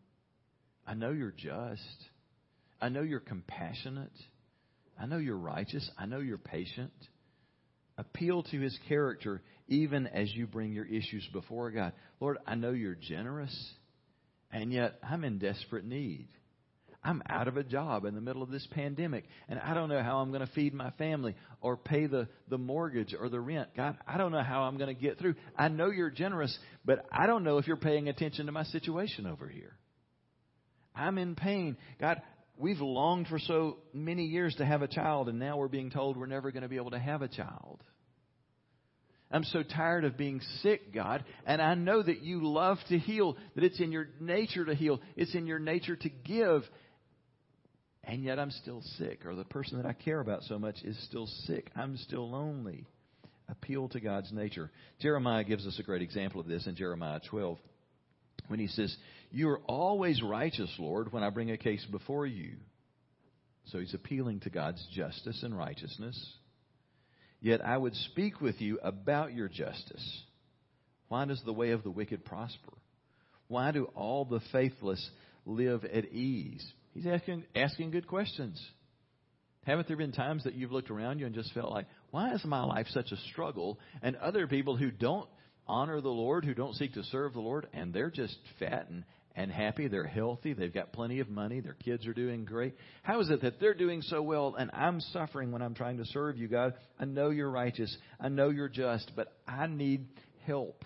I 0.87 0.95
know 0.95 1.11
you're 1.11 1.33
just. 1.37 2.05
I 2.85 2.91
know 2.91 3.01
you're 3.01 3.19
compassionate. 3.19 4.13
I 5.01 5.07
know 5.07 5.17
you're 5.17 5.39
righteous. 5.39 5.91
I 5.97 6.05
know 6.05 6.19
you're 6.19 6.37
patient. 6.37 6.93
Appeal 7.97 8.43
to 8.43 8.61
his 8.61 8.79
character 8.89 9.41
even 9.69 10.07
as 10.07 10.31
you 10.35 10.47
bring 10.47 10.75
your 10.75 10.85
issues 10.85 11.27
before 11.33 11.71
God. 11.71 11.95
Lord, 12.21 12.37
I 12.47 12.57
know 12.57 12.73
you're 12.73 12.95
generous, 12.95 13.57
and 14.53 14.71
yet 14.71 14.99
I'm 15.03 15.25
in 15.25 15.39
desperate 15.39 15.87
need. 15.87 16.29
I'm 17.03 17.23
out 17.31 17.49
of 17.49 17.57
a 17.57 17.65
job 17.65 18.05
in 18.05 18.15
the 18.15 18.21
middle 18.21 18.43
of 18.43 18.51
this 18.51 18.69
pandemic, 18.73 19.25
and 19.49 19.59
I 19.59 19.73
don't 19.73 19.89
know 19.89 20.03
how 20.03 20.19
I'm 20.19 20.29
going 20.29 20.47
to 20.47 20.53
feed 20.53 20.75
my 20.75 20.91
family 20.99 21.35
or 21.63 21.79
pay 21.79 22.07
the, 22.07 22.29
the 22.51 22.59
mortgage 22.59 23.15
or 23.19 23.31
the 23.31 23.41
rent. 23.41 23.71
God, 23.75 23.97
I 24.07 24.19
don't 24.19 24.31
know 24.31 24.43
how 24.43 24.65
I'm 24.65 24.77
going 24.77 24.95
to 24.95 25.01
get 25.01 25.19
through. 25.19 25.37
I 25.57 25.69
know 25.69 25.91
you're 25.91 26.11
generous, 26.11 26.55
but 26.85 27.07
I 27.11 27.27
don't 27.27 27.45
know 27.45 27.57
if 27.57 27.67
you're 27.67 27.79
paying 27.79 28.11
attention 28.11 28.45
to 28.45 28.53
my 28.53 28.65
situation 28.65 29.27
over 29.27 29.49
here. 29.49 29.73
I'm 30.95 31.19
in 31.19 31.35
pain. 31.35 31.77
God, 32.01 32.23
we've 32.59 32.81
longed 32.81 33.29
for 33.29 33.39
so 33.39 33.79
many 33.93 34.25
years 34.25 34.55
to 34.57 34.65
have 34.65 34.83
a 34.83 34.89
child, 34.89 35.29
and 35.29 35.39
now 35.39 35.57
we're 35.57 35.69
being 35.69 35.91
told 35.91 36.17
we're 36.17 36.27
never 36.27 36.51
going 36.51 36.63
to 36.63 36.69
be 36.69 36.77
able 36.77 36.93
to 36.93 36.99
have 36.99 37.23
a 37.23 37.29
child. 37.29 37.83
I'm 39.31 39.45
so 39.45 39.63
tired 39.63 40.05
of 40.05 40.17
being 40.17 40.41
sick, 40.63 40.93
God, 40.93 41.25
and 41.47 41.61
I 41.61 41.75
know 41.75 42.03
that 42.03 42.23
you 42.23 42.47
love 42.47 42.79
to 42.89 42.99
heal, 42.99 43.37
that 43.55 43.65
it's 43.65 43.81
in 43.81 43.91
your 43.91 44.09
nature 44.21 44.65
to 44.65 44.75
heal, 44.75 45.01
it's 45.17 45.35
in 45.35 45.47
your 45.47 45.59
nature 45.59 45.97
to 45.97 46.09
give, 46.09 46.63
and 48.05 48.23
yet 48.23 48.39
I'm 48.39 48.51
still 48.51 48.83
sick, 48.99 49.27
or 49.27 49.35
the 49.35 49.45
person 49.45 49.79
that 49.79 49.87
I 49.87 49.93
care 49.93 50.21
about 50.21 50.43
so 50.43 50.59
much 50.59 50.77
is 50.85 50.97
still 51.07 51.27
sick. 51.47 51.71
I'm 51.75 51.97
still 51.97 52.31
lonely. 52.31 52.87
Appeal 53.49 53.89
to 53.91 54.01
God's 54.01 54.33
nature. 54.33 54.71
Jeremiah 55.01 55.45
gives 55.45 55.67
us 55.67 55.79
a 55.79 55.83
great 55.83 56.03
example 56.03 56.41
of 56.41 56.47
this 56.47 56.67
in 56.67 56.77
Jeremiah 56.77 57.21
12 57.29 57.59
when 58.49 58.61
he 58.61 58.69
says, 58.69 58.95
You 59.35 59.49
are 59.49 59.61
always 59.67 60.23
righteous, 60.23 60.73
Lord, 60.79 61.13
when 61.13 61.25
I 61.25 61.31
bring 61.31 61.51
a 61.51 61.57
case 61.57 61.85
before 61.91 62.25
you. 62.25 62.53
So 63.73 63.81
he's 63.81 63.93
appealing 63.93 64.41
to 64.41 64.51
God's 64.51 64.87
justice 64.95 65.43
and 65.43 65.59
righteousness. 65.59 66.17
Yet 67.41 67.61
I 67.65 67.77
would 67.77 67.97
speak 67.97 68.41
with 68.41 68.61
you 68.61 68.79
about 68.81 69.35
your 69.35 69.49
justice. 69.49 70.23
Why 71.09 71.25
does 71.25 71.43
the 71.45 71.53
way 71.53 71.73
of 71.73 71.83
the 71.83 71.91
wicked 71.91 72.25
prosper? 72.25 72.75
Why 73.49 73.73
do 73.73 73.87
all 73.97 74.25
the 74.25 74.41
faithless 74.53 75.05
live 75.45 75.85
at 75.85 76.13
ease? 76.13 76.65
He's 76.93 77.07
asking, 77.07 77.43
asking 77.57 77.91
good 77.91 78.07
questions. 78.07 78.65
Haven't 79.67 79.89
there 79.89 79.97
been 79.97 80.13
times 80.13 80.45
that 80.45 80.55
you've 80.55 80.71
looked 80.71 80.93
around 80.93 81.19
you 81.19 81.27
and 81.27 81.35
just 81.35 81.53
felt 81.55 81.73
like, 81.73 81.87
why 82.13 82.35
is 82.35 82.45
my 82.45 82.63
life 82.63 82.87
such 82.91 83.11
a 83.11 83.17
struggle? 83.33 83.81
And 84.01 84.15
other 84.15 84.47
people 84.47 84.77
who 84.77 84.93
don't 84.93 85.29
honor 85.67 86.01
the 86.01 86.09
Lord, 86.09 86.45
who 86.45 86.55
don't 86.55 86.77
seek 86.77 86.95
to 86.95 87.03
serve 87.05 87.33
the 87.33 87.41
Lord, 87.41 87.67
and 87.73 87.93
they're 87.93 88.11
just 88.11 88.37
fat 88.61 88.87
and, 88.89 89.03
and 89.37 89.51
happy, 89.51 89.89
they're 89.89 90.07
healthy, 90.07 90.53
they've 90.53 90.73
got 90.73 90.93
plenty 90.93 91.21
of 91.21 91.29
money, 91.29 91.61
their 91.61 91.75
kids 91.75 92.07
are 92.07 92.15
doing 92.15 92.45
great. 92.45 92.75
How 93.03 93.21
is 93.21 93.31
it 93.31 93.43
that 93.43 93.59
they're 93.59 93.75
doing 93.75 94.03
so 94.03 94.23
well 94.23 94.55
and 94.57 94.71
I'm 94.73 95.01
suffering 95.01 95.51
when 95.51 95.63
I'm 95.63 95.75
trying 95.75 95.99
to 95.99 96.05
serve 96.07 96.37
you, 96.37 96.49
God? 96.49 96.75
I 96.99 97.05
know 97.05 97.31
you're 97.31 97.51
righteous, 97.51 97.95
I 98.21 98.29
know 98.29 98.51
you're 98.51 98.69
just, 98.69 99.11
but 99.17 99.33
I 99.47 99.67
need 99.67 100.07
help. 100.47 100.85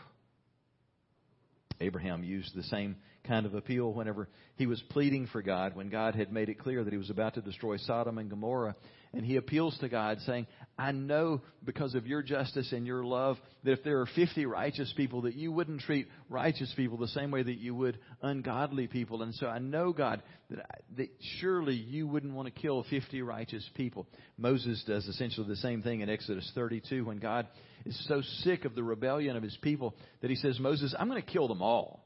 Abraham 1.80 2.24
used 2.24 2.54
the 2.54 2.62
same 2.64 2.96
kind 3.24 3.44
of 3.44 3.54
appeal 3.54 3.92
whenever 3.92 4.28
he 4.56 4.66
was 4.66 4.82
pleading 4.90 5.28
for 5.30 5.42
God, 5.42 5.76
when 5.76 5.90
God 5.90 6.14
had 6.14 6.32
made 6.32 6.48
it 6.48 6.58
clear 6.58 6.82
that 6.82 6.92
he 6.92 6.98
was 6.98 7.10
about 7.10 7.34
to 7.34 7.42
destroy 7.42 7.76
Sodom 7.76 8.18
and 8.18 8.30
Gomorrah. 8.30 8.74
And 9.12 9.24
he 9.24 9.36
appeals 9.36 9.76
to 9.78 9.88
God 9.88 10.18
saying, 10.26 10.46
I 10.78 10.92
know 10.92 11.40
because 11.64 11.94
of 11.94 12.06
your 12.06 12.22
justice 12.22 12.72
and 12.72 12.86
your 12.86 13.02
love 13.02 13.36
that 13.64 13.72
if 13.72 13.82
there 13.82 14.00
are 14.00 14.06
50 14.06 14.46
righteous 14.46 14.92
people, 14.96 15.22
that 15.22 15.34
you 15.34 15.50
wouldn't 15.50 15.80
treat 15.80 16.08
righteous 16.28 16.72
people 16.76 16.98
the 16.98 17.08
same 17.08 17.30
way 17.30 17.42
that 17.42 17.58
you 17.58 17.74
would 17.74 17.98
ungodly 18.22 18.86
people. 18.86 19.22
And 19.22 19.34
so 19.34 19.46
I 19.46 19.58
know, 19.58 19.92
God, 19.92 20.22
that, 20.50 20.60
I, 20.60 20.74
that 20.98 21.08
surely 21.40 21.74
you 21.74 22.06
wouldn't 22.06 22.34
want 22.34 22.54
to 22.54 22.60
kill 22.60 22.84
50 22.88 23.22
righteous 23.22 23.68
people. 23.74 24.06
Moses 24.36 24.84
does 24.86 25.06
essentially 25.06 25.48
the 25.48 25.56
same 25.56 25.82
thing 25.82 26.00
in 26.00 26.08
Exodus 26.08 26.50
32 26.54 27.04
when 27.04 27.18
God 27.18 27.48
is 27.84 28.06
so 28.06 28.22
sick 28.44 28.64
of 28.64 28.74
the 28.74 28.84
rebellion 28.84 29.36
of 29.36 29.42
his 29.42 29.56
people 29.62 29.94
that 30.20 30.30
he 30.30 30.36
says, 30.36 30.60
Moses, 30.60 30.94
I'm 30.98 31.08
going 31.08 31.22
to 31.22 31.28
kill 31.28 31.48
them 31.48 31.62
all. 31.62 32.04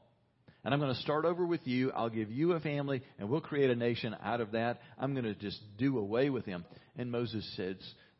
And 0.63 0.73
I'm 0.73 0.79
going 0.79 0.93
to 0.93 1.01
start 1.01 1.25
over 1.25 1.45
with 1.45 1.65
you. 1.65 1.91
I'll 1.91 2.09
give 2.09 2.31
you 2.31 2.53
a 2.53 2.59
family, 2.59 3.01
and 3.19 3.29
we'll 3.29 3.41
create 3.41 3.69
a 3.69 3.75
nation 3.75 4.15
out 4.23 4.39
of 4.39 4.51
that. 4.51 4.79
I'm 4.97 5.13
going 5.13 5.25
to 5.25 5.35
just 5.35 5.59
do 5.77 5.97
away 5.97 6.29
with 6.29 6.45
him. 6.45 6.63
And 6.95 7.11
Moses 7.11 7.45
says, 7.57 7.75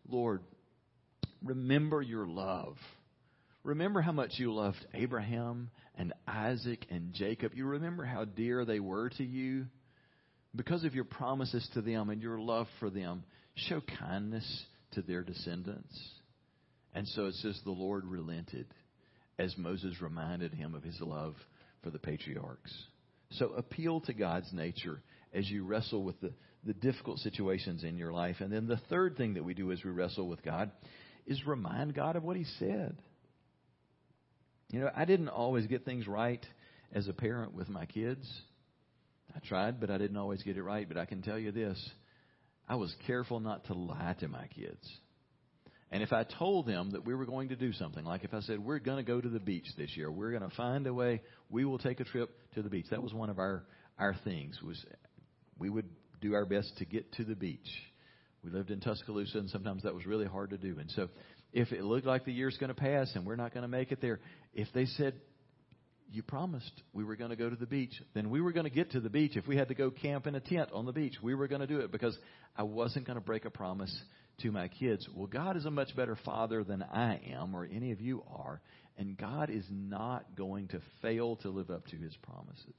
Lord, 0.09 0.41
remember 1.41 2.01
your 2.01 2.27
love. 2.27 2.75
Remember 3.63 4.01
how 4.01 4.11
much 4.11 4.31
you 4.35 4.53
loved 4.53 4.85
Abraham 4.93 5.69
and 5.95 6.11
Isaac 6.27 6.85
and 6.89 7.13
Jacob. 7.13 7.53
You 7.55 7.65
remember 7.65 8.03
how 8.03 8.25
dear 8.25 8.65
they 8.65 8.81
were 8.81 9.09
to 9.11 9.23
you. 9.23 9.67
Because 10.53 10.83
of 10.83 10.93
your 10.93 11.05
promises 11.05 11.67
to 11.73 11.81
them 11.81 12.09
and 12.09 12.21
your 12.21 12.39
love 12.39 12.67
for 12.79 12.89
them, 12.89 13.23
show 13.55 13.81
kindness 13.99 14.65
to 14.91 15.01
their 15.01 15.23
descendants. 15.23 15.97
And 16.93 17.07
so 17.07 17.27
it 17.27 17.35
says 17.35 17.59
the 17.63 17.71
Lord 17.71 18.05
relented 18.05 18.67
as 19.39 19.57
Moses 19.57 20.01
reminded 20.01 20.53
him 20.53 20.75
of 20.75 20.83
his 20.83 20.99
love 20.99 21.35
for 21.83 21.89
the 21.89 21.99
patriarchs. 21.99 22.73
So 23.31 23.53
appeal 23.53 24.01
to 24.01 24.13
God's 24.13 24.51
nature 24.53 25.01
as 25.33 25.49
you 25.49 25.65
wrestle 25.65 26.03
with 26.03 26.19
the, 26.21 26.31
the 26.65 26.73
difficult 26.73 27.19
situations 27.19 27.83
in 27.83 27.97
your 27.97 28.13
life. 28.13 28.37
And 28.39 28.51
then 28.51 28.67
the 28.67 28.79
third 28.89 29.17
thing 29.17 29.33
that 29.35 29.43
we 29.43 29.53
do 29.53 29.71
as 29.71 29.83
we 29.83 29.91
wrestle 29.91 30.27
with 30.27 30.43
God 30.43 30.71
is 31.25 31.45
remind 31.45 31.95
God 31.95 32.15
of 32.15 32.23
what 32.23 32.37
He 32.37 32.45
said. 32.59 32.95
You 34.71 34.81
know, 34.81 34.91
I 34.95 35.05
didn't 35.05 35.29
always 35.29 35.67
get 35.67 35.85
things 35.85 36.07
right 36.07 36.43
as 36.93 37.07
a 37.07 37.13
parent 37.13 37.53
with 37.53 37.69
my 37.69 37.85
kids. 37.85 38.27
I 39.35 39.39
tried, 39.39 39.79
but 39.79 39.89
I 39.89 39.97
didn't 39.97 40.17
always 40.17 40.43
get 40.43 40.57
it 40.57 40.63
right. 40.63 40.87
But 40.87 40.97
I 40.97 41.05
can 41.05 41.21
tell 41.21 41.39
you 41.39 41.51
this 41.51 41.91
I 42.67 42.75
was 42.75 42.93
careful 43.07 43.39
not 43.39 43.65
to 43.65 43.73
lie 43.73 44.15
to 44.19 44.27
my 44.27 44.47
kids. 44.47 44.87
And 45.93 46.01
if 46.01 46.11
I 46.11 46.23
told 46.23 46.65
them 46.65 46.89
that 46.93 47.05
we 47.05 47.13
were 47.13 47.27
going 47.27 47.49
to 47.49 47.55
do 47.55 47.71
something, 47.71 48.03
like 48.03 48.23
if 48.23 48.33
I 48.33 48.39
said, 48.39 48.57
we're 48.57 48.79
going 48.79 48.97
to 48.97 49.03
go 49.03 49.21
to 49.21 49.29
the 49.29 49.39
beach 49.39 49.67
this 49.77 49.95
year, 49.95 50.11
we're 50.11 50.31
going 50.31 50.41
to 50.41 50.55
find 50.55 50.87
a 50.87 50.93
way, 50.93 51.21
we 51.51 51.65
will 51.65 51.77
take 51.77 51.99
a 51.99 52.03
trip 52.03 52.31
to 52.55 52.63
the 52.63 52.69
beach. 52.69 52.87
That 52.89 53.03
was 53.03 53.13
one 53.13 53.29
of 53.29 53.37
our, 53.37 53.63
our 53.99 54.15
things 54.23 54.59
was 54.63 54.83
we 55.59 55.69
would 55.69 55.87
do 56.19 56.33
our 56.33 56.45
best 56.45 56.75
to 56.79 56.85
get 56.85 57.13
to 57.13 57.23
the 57.23 57.35
beach. 57.35 57.69
We 58.43 58.49
lived 58.49 58.71
in 58.71 58.79
Tuscaloosa 58.79 59.37
and 59.37 59.51
sometimes 59.51 59.83
that 59.83 59.93
was 59.93 60.07
really 60.07 60.25
hard 60.25 60.49
to 60.49 60.57
do. 60.57 60.79
And 60.79 60.89
so 60.95 61.09
if 61.53 61.71
it 61.71 61.83
looked 61.83 62.07
like 62.07 62.25
the 62.25 62.33
year's 62.33 62.57
going 62.57 62.73
to 62.73 62.81
pass 62.81 63.11
and 63.13 63.23
we're 63.23 63.35
not 63.35 63.53
going 63.53 63.61
to 63.61 63.67
make 63.67 63.91
it 63.91 64.01
there, 64.01 64.19
if 64.55 64.69
they 64.73 64.87
said, 64.87 65.13
you 66.11 66.23
promised 66.23 66.71
we 66.93 67.03
were 67.03 67.15
going 67.15 67.29
to 67.29 67.35
go 67.35 67.51
to 67.51 67.55
the 67.55 67.67
beach, 67.67 67.93
then 68.15 68.31
we 68.31 68.41
were 68.41 68.51
going 68.51 68.65
to 68.65 68.71
get 68.71 68.93
to 68.93 68.99
the 68.99 69.11
beach. 69.11 69.35
If 69.35 69.45
we 69.45 69.57
had 69.57 69.67
to 69.67 69.75
go 69.75 69.91
camp 69.91 70.25
in 70.25 70.33
a 70.33 70.39
tent 70.39 70.69
on 70.73 70.87
the 70.87 70.91
beach, 70.91 71.17
we 71.21 71.35
were 71.35 71.47
going 71.47 71.61
to 71.61 71.67
do 71.67 71.81
it 71.81 71.91
because 71.91 72.17
I 72.57 72.63
wasn't 72.63 73.05
going 73.05 73.17
to 73.17 73.23
break 73.23 73.45
a 73.45 73.51
promise 73.51 73.95
to 74.39 74.51
my 74.51 74.67
kids, 74.67 75.07
well, 75.13 75.27
God 75.27 75.57
is 75.57 75.65
a 75.65 75.71
much 75.71 75.95
better 75.95 76.17
father 76.25 76.63
than 76.63 76.83
I 76.83 77.19
am 77.31 77.55
or 77.55 77.65
any 77.65 77.91
of 77.91 78.01
you 78.01 78.23
are, 78.35 78.61
and 78.97 79.17
God 79.17 79.49
is 79.49 79.65
not 79.69 80.35
going 80.35 80.67
to 80.69 80.81
fail 81.01 81.35
to 81.37 81.49
live 81.49 81.69
up 81.69 81.85
to 81.87 81.95
his 81.95 82.15
promises. 82.17 82.73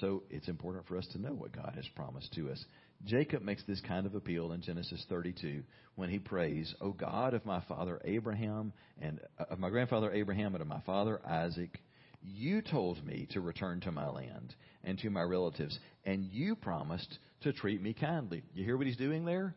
So 0.00 0.24
it's 0.30 0.48
important 0.48 0.86
for 0.86 0.98
us 0.98 1.06
to 1.12 1.18
know 1.18 1.32
what 1.32 1.52
God 1.52 1.72
has 1.74 1.88
promised 1.94 2.32
to 2.34 2.50
us. 2.50 2.62
Jacob 3.04 3.42
makes 3.42 3.62
this 3.64 3.80
kind 3.80 4.06
of 4.06 4.14
appeal 4.14 4.52
in 4.52 4.60
Genesis 4.60 5.04
32 5.08 5.62
when 5.94 6.10
he 6.10 6.18
prays, 6.18 6.74
"O 6.80 6.92
God 6.92 7.34
of 7.34 7.46
my 7.46 7.60
father 7.62 8.00
Abraham 8.04 8.72
and 9.00 9.20
uh, 9.38 9.44
of 9.50 9.58
my 9.58 9.70
grandfather 9.70 10.12
Abraham 10.12 10.54
and 10.54 10.62
of 10.62 10.68
my 10.68 10.80
father 10.80 11.20
Isaac, 11.26 11.80
you 12.22 12.62
told 12.62 13.04
me 13.04 13.26
to 13.30 13.40
return 13.40 13.80
to 13.80 13.92
my 13.92 14.08
land 14.08 14.54
and 14.84 14.98
to 14.98 15.10
my 15.10 15.22
relatives, 15.22 15.78
and 16.04 16.24
you 16.24 16.56
promised 16.56 17.18
to 17.42 17.52
treat 17.52 17.82
me 17.82 17.94
kindly. 17.94 18.42
You 18.54 18.64
hear 18.64 18.76
what 18.76 18.86
he's 18.86 18.96
doing 18.96 19.24
there? 19.24 19.54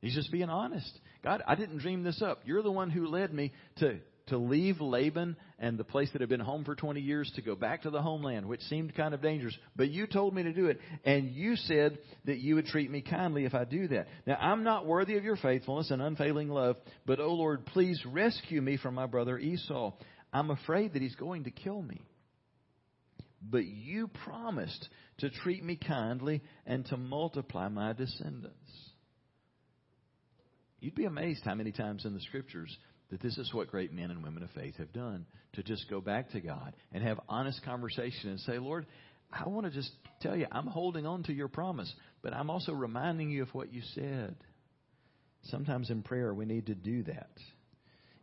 He's 0.00 0.14
just 0.14 0.32
being 0.32 0.50
honest. 0.50 0.90
God, 1.22 1.42
I 1.46 1.54
didn't 1.54 1.78
dream 1.78 2.02
this 2.02 2.20
up. 2.20 2.40
You're 2.44 2.62
the 2.62 2.72
one 2.72 2.90
who 2.90 3.06
led 3.06 3.32
me 3.32 3.52
to, 3.76 3.98
to 4.26 4.36
leave 4.36 4.80
Laban 4.80 5.36
and 5.60 5.78
the 5.78 5.84
place 5.84 6.10
that 6.12 6.20
had 6.20 6.28
been 6.28 6.40
home 6.40 6.64
for 6.64 6.74
20 6.74 7.00
years 7.00 7.30
to 7.36 7.42
go 7.42 7.54
back 7.54 7.82
to 7.82 7.90
the 7.90 8.02
homeland, 8.02 8.46
which 8.46 8.62
seemed 8.62 8.96
kind 8.96 9.14
of 9.14 9.22
dangerous. 9.22 9.56
But 9.76 9.90
you 9.90 10.08
told 10.08 10.34
me 10.34 10.42
to 10.42 10.52
do 10.52 10.66
it. 10.66 10.80
And 11.04 11.30
you 11.30 11.54
said 11.54 11.98
that 12.24 12.38
you 12.38 12.56
would 12.56 12.66
treat 12.66 12.90
me 12.90 13.00
kindly 13.00 13.44
if 13.44 13.54
I 13.54 13.64
do 13.64 13.86
that. 13.88 14.08
Now, 14.26 14.34
I'm 14.40 14.64
not 14.64 14.86
worthy 14.86 15.16
of 15.16 15.22
your 15.22 15.36
faithfulness 15.36 15.92
and 15.92 16.02
unfailing 16.02 16.48
love, 16.48 16.76
but, 17.06 17.20
oh 17.20 17.34
Lord, 17.34 17.64
please 17.66 18.04
rescue 18.04 18.60
me 18.60 18.78
from 18.78 18.94
my 18.96 19.06
brother 19.06 19.38
Esau. 19.38 19.92
I'm 20.32 20.50
afraid 20.50 20.94
that 20.94 21.02
he's 21.02 21.14
going 21.14 21.44
to 21.44 21.52
kill 21.52 21.80
me. 21.80 22.02
But 23.42 23.64
you 23.64 24.08
promised 24.24 24.88
to 25.18 25.30
treat 25.30 25.64
me 25.64 25.76
kindly 25.76 26.42
and 26.66 26.86
to 26.86 26.96
multiply 26.96 27.68
my 27.68 27.92
descendants. 27.92 28.56
You'd 30.80 30.94
be 30.94 31.04
amazed 31.04 31.42
how 31.44 31.54
many 31.54 31.72
times 31.72 32.04
in 32.04 32.14
the 32.14 32.20
scriptures 32.20 32.76
that 33.10 33.20
this 33.20 33.36
is 33.38 33.52
what 33.52 33.70
great 33.70 33.92
men 33.92 34.10
and 34.10 34.24
women 34.24 34.42
of 34.42 34.50
faith 34.50 34.76
have 34.78 34.92
done 34.92 35.26
to 35.52 35.62
just 35.62 35.88
go 35.90 36.00
back 36.00 36.30
to 36.30 36.40
God 36.40 36.74
and 36.92 37.04
have 37.04 37.20
honest 37.28 37.62
conversation 37.64 38.30
and 38.30 38.40
say, 38.40 38.58
Lord, 38.58 38.86
I 39.30 39.48
want 39.48 39.66
to 39.66 39.72
just 39.72 39.90
tell 40.20 40.36
you, 40.36 40.46
I'm 40.50 40.66
holding 40.66 41.06
on 41.06 41.22
to 41.24 41.32
your 41.32 41.48
promise, 41.48 41.92
but 42.22 42.34
I'm 42.34 42.50
also 42.50 42.72
reminding 42.72 43.30
you 43.30 43.42
of 43.42 43.54
what 43.54 43.72
you 43.72 43.82
said. 43.94 44.34
Sometimes 45.44 45.90
in 45.90 46.02
prayer, 46.02 46.32
we 46.32 46.44
need 46.44 46.66
to 46.66 46.74
do 46.74 47.02
that 47.04 47.30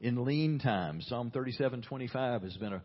in 0.02 0.24
lean 0.24 0.60
times. 0.60 1.06
Psalm 1.08 1.32
37:25 1.32 2.44
has 2.44 2.58
been 2.58 2.74
a, 2.74 2.82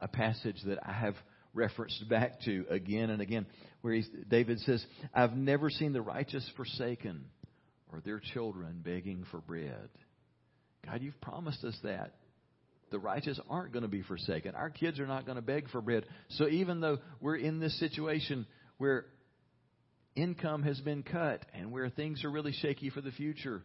a 0.00 0.08
passage 0.08 0.56
that 0.66 0.78
I 0.86 0.92
have 0.92 1.14
referenced 1.54 2.08
back 2.08 2.40
to 2.42 2.66
again 2.70 3.10
and 3.10 3.20
again, 3.20 3.46
where 3.80 4.00
David 4.28 4.60
says, 4.60 4.84
"I've 5.14 5.36
never 5.36 5.70
seen 5.70 5.92
the 5.92 6.02
righteous 6.02 6.48
forsaken, 6.56 7.24
or 7.92 8.00
their 8.00 8.20
children 8.20 8.82
begging 8.84 9.24
for 9.30 9.40
bread." 9.40 9.88
God, 10.84 11.02
you've 11.02 11.20
promised 11.20 11.64
us 11.64 11.78
that. 11.82 12.14
The 12.90 12.98
righteous 12.98 13.38
aren't 13.48 13.72
going 13.72 13.82
to 13.82 13.88
be 13.88 14.02
forsaken. 14.02 14.54
Our 14.54 14.70
kids 14.70 14.98
are 14.98 15.06
not 15.06 15.24
going 15.24 15.36
to 15.36 15.42
beg 15.42 15.68
for 15.70 15.80
bread. 15.80 16.06
So 16.30 16.48
even 16.48 16.80
though 16.80 16.98
we're 17.20 17.36
in 17.36 17.60
this 17.60 17.78
situation 17.78 18.46
where 18.78 19.06
income 20.16 20.64
has 20.64 20.80
been 20.80 21.02
cut 21.04 21.44
and 21.54 21.70
where 21.70 21.88
things 21.88 22.24
are 22.24 22.30
really 22.30 22.52
shaky 22.52 22.90
for 22.90 23.00
the 23.00 23.12
future, 23.12 23.62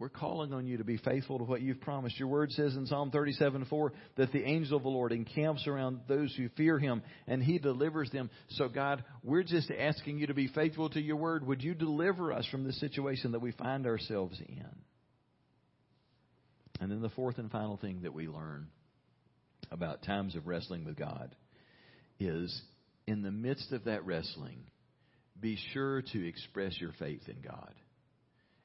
we're 0.00 0.08
calling 0.08 0.54
on 0.54 0.66
you 0.66 0.78
to 0.78 0.84
be 0.84 0.96
faithful 0.96 1.36
to 1.36 1.44
what 1.44 1.60
you've 1.60 1.82
promised. 1.82 2.18
Your 2.18 2.28
word 2.28 2.50
says 2.52 2.74
in 2.74 2.86
Psalm 2.86 3.10
37 3.10 3.66
4 3.66 3.92
that 4.16 4.32
the 4.32 4.42
angel 4.42 4.78
of 4.78 4.82
the 4.82 4.88
Lord 4.88 5.12
encamps 5.12 5.66
around 5.66 6.00
those 6.08 6.34
who 6.34 6.48
fear 6.56 6.78
him 6.78 7.02
and 7.26 7.42
he 7.42 7.58
delivers 7.58 8.10
them. 8.10 8.30
So, 8.52 8.68
God, 8.68 9.04
we're 9.22 9.42
just 9.42 9.70
asking 9.70 10.18
you 10.18 10.28
to 10.28 10.34
be 10.34 10.48
faithful 10.48 10.88
to 10.88 11.00
your 11.02 11.16
word. 11.16 11.46
Would 11.46 11.62
you 11.62 11.74
deliver 11.74 12.32
us 12.32 12.46
from 12.50 12.64
the 12.64 12.72
situation 12.72 13.32
that 13.32 13.42
we 13.42 13.52
find 13.52 13.86
ourselves 13.86 14.40
in? 14.40 14.64
And 16.80 16.90
then 16.90 17.02
the 17.02 17.10
fourth 17.10 17.36
and 17.36 17.50
final 17.50 17.76
thing 17.76 18.00
that 18.04 18.14
we 18.14 18.26
learn 18.26 18.68
about 19.70 20.02
times 20.02 20.34
of 20.34 20.46
wrestling 20.46 20.86
with 20.86 20.96
God 20.96 21.36
is 22.18 22.58
in 23.06 23.20
the 23.20 23.30
midst 23.30 23.70
of 23.72 23.84
that 23.84 24.06
wrestling, 24.06 24.62
be 25.38 25.58
sure 25.74 26.00
to 26.00 26.26
express 26.26 26.80
your 26.80 26.92
faith 26.98 27.28
in 27.28 27.42
God. 27.46 27.74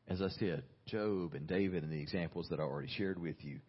As 0.08 0.22
I 0.22 0.30
said, 0.30 0.64
Job 0.88 1.34
and 1.34 1.48
David 1.48 1.84
and 1.84 1.92
the 1.92 2.02
examples 2.02 2.48
that 2.50 2.60
I 2.60 2.64
already 2.64 2.92
shared 2.96 3.20
with 3.20 3.38
you, 3.44 3.60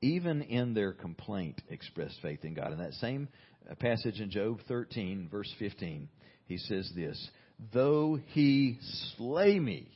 even 0.00 0.42
in 0.42 0.74
their 0.74 0.92
complaint, 0.92 1.60
expressed 1.68 2.18
faith 2.22 2.44
in 2.44 2.54
God. 2.54 2.72
In 2.72 2.78
that 2.78 2.94
same 2.94 3.28
uh, 3.70 3.74
passage 3.74 4.20
in 4.20 4.30
Job 4.30 4.60
13, 4.68 5.28
verse 5.30 5.52
15, 5.58 6.08
he 6.46 6.56
says 6.56 6.90
this 6.94 7.30
Though 7.72 8.18
he 8.28 8.78
slay 9.16 9.58
me, 9.58 9.90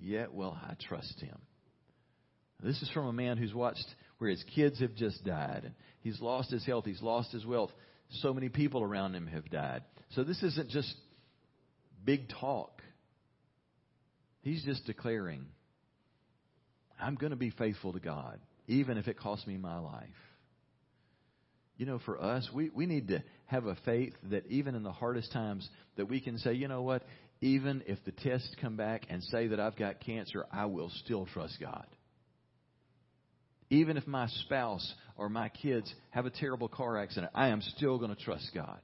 yet 0.00 0.32
will 0.32 0.56
I 0.60 0.74
trust 0.88 1.20
him. 1.20 1.38
This 2.62 2.80
is 2.82 2.90
from 2.90 3.06
a 3.06 3.12
man 3.12 3.36
who's 3.36 3.54
watched 3.54 3.86
where 4.18 4.30
his 4.30 4.44
kids 4.54 4.80
have 4.80 4.94
just 4.94 5.24
died, 5.24 5.62
and 5.64 5.74
he's 6.00 6.20
lost 6.20 6.50
his 6.50 6.64
health, 6.66 6.84
he's 6.84 7.02
lost 7.02 7.32
his 7.32 7.46
wealth. 7.46 7.70
So 8.22 8.34
many 8.34 8.48
people 8.48 8.82
around 8.82 9.14
him 9.14 9.28
have 9.28 9.48
died. 9.50 9.82
So 10.14 10.24
this 10.24 10.42
isn't 10.42 10.70
just 10.70 10.92
big 12.04 12.28
talk. 12.40 12.82
He's 14.42 14.64
just 14.64 14.84
declaring, 14.86 15.46
I'm 17.00 17.14
going 17.14 17.30
to 17.30 17.36
be 17.36 17.50
faithful 17.50 17.92
to 17.92 18.00
God, 18.00 18.38
even 18.66 18.98
if 18.98 19.08
it 19.08 19.18
costs 19.18 19.46
me 19.46 19.56
my 19.56 19.78
life. 19.78 20.08
You 21.76 21.86
know, 21.86 21.98
for 22.04 22.20
us, 22.22 22.48
we, 22.52 22.70
we 22.74 22.86
need 22.86 23.08
to 23.08 23.22
have 23.46 23.66
a 23.66 23.76
faith 23.86 24.12
that 24.30 24.46
even 24.48 24.74
in 24.74 24.82
the 24.82 24.92
hardest 24.92 25.32
times, 25.32 25.68
that 25.96 26.10
we 26.10 26.20
can 26.20 26.36
say, 26.38 26.52
you 26.52 26.68
know 26.68 26.82
what, 26.82 27.02
even 27.40 27.82
if 27.86 27.98
the 28.04 28.12
tests 28.12 28.54
come 28.60 28.76
back 28.76 29.06
and 29.08 29.22
say 29.24 29.46
that 29.46 29.58
I've 29.58 29.76
got 29.76 30.00
cancer, 30.00 30.44
I 30.52 30.66
will 30.66 30.90
still 31.04 31.26
trust 31.32 31.56
God. 31.58 31.86
Even 33.70 33.96
if 33.96 34.06
my 34.06 34.26
spouse 34.26 34.94
or 35.16 35.28
my 35.28 35.48
kids 35.48 35.92
have 36.10 36.26
a 36.26 36.30
terrible 36.30 36.68
car 36.68 36.98
accident, 36.98 37.32
I 37.34 37.48
am 37.48 37.62
still 37.62 37.98
going 37.98 38.14
to 38.14 38.22
trust 38.22 38.50
God. 38.54 38.80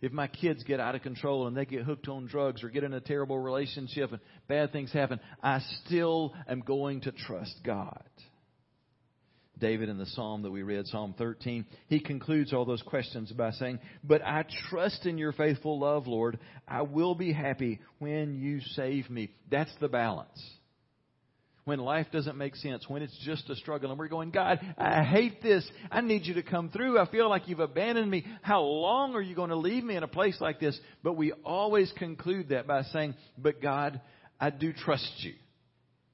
If 0.00 0.12
my 0.12 0.28
kids 0.28 0.62
get 0.64 0.80
out 0.80 0.94
of 0.94 1.02
control 1.02 1.46
and 1.46 1.56
they 1.56 1.64
get 1.64 1.82
hooked 1.82 2.08
on 2.08 2.26
drugs 2.26 2.62
or 2.62 2.68
get 2.68 2.84
in 2.84 2.92
a 2.92 3.00
terrible 3.00 3.38
relationship 3.38 4.12
and 4.12 4.20
bad 4.48 4.72
things 4.72 4.92
happen, 4.92 5.20
I 5.42 5.60
still 5.84 6.34
am 6.48 6.60
going 6.60 7.02
to 7.02 7.12
trust 7.12 7.54
God. 7.64 8.02
David 9.58 9.88
in 9.88 9.96
the 9.96 10.06
psalm 10.06 10.42
that 10.42 10.50
we 10.50 10.62
read, 10.62 10.86
Psalm 10.86 11.14
13, 11.16 11.64
he 11.88 11.98
concludes 11.98 12.52
all 12.52 12.66
those 12.66 12.82
questions 12.82 13.32
by 13.32 13.52
saying, 13.52 13.78
But 14.04 14.20
I 14.22 14.44
trust 14.68 15.06
in 15.06 15.16
your 15.16 15.32
faithful 15.32 15.78
love, 15.78 16.06
Lord. 16.06 16.38
I 16.68 16.82
will 16.82 17.14
be 17.14 17.32
happy 17.32 17.80
when 17.98 18.34
you 18.34 18.60
save 18.74 19.08
me. 19.08 19.30
That's 19.50 19.74
the 19.80 19.88
balance 19.88 20.42
when 21.66 21.80
life 21.80 22.06
doesn't 22.12 22.38
make 22.38 22.54
sense, 22.54 22.88
when 22.88 23.02
it's 23.02 23.18
just 23.24 23.50
a 23.50 23.56
struggle, 23.56 23.90
and 23.90 23.98
we're 23.98 24.06
going, 24.06 24.30
God, 24.30 24.60
I 24.78 25.02
hate 25.02 25.42
this. 25.42 25.68
I 25.90 26.00
need 26.00 26.24
you 26.24 26.34
to 26.34 26.44
come 26.44 26.70
through. 26.70 26.96
I 26.96 27.10
feel 27.10 27.28
like 27.28 27.48
you've 27.48 27.58
abandoned 27.58 28.08
me. 28.08 28.24
How 28.40 28.62
long 28.62 29.16
are 29.16 29.20
you 29.20 29.34
going 29.34 29.50
to 29.50 29.56
leave 29.56 29.82
me 29.82 29.96
in 29.96 30.04
a 30.04 30.08
place 30.08 30.40
like 30.40 30.60
this? 30.60 30.78
But 31.02 31.16
we 31.16 31.32
always 31.44 31.92
conclude 31.98 32.50
that 32.50 32.68
by 32.68 32.82
saying, 32.84 33.16
But 33.36 33.60
God, 33.60 34.00
I 34.40 34.50
do 34.50 34.72
trust 34.72 35.10
you. 35.18 35.34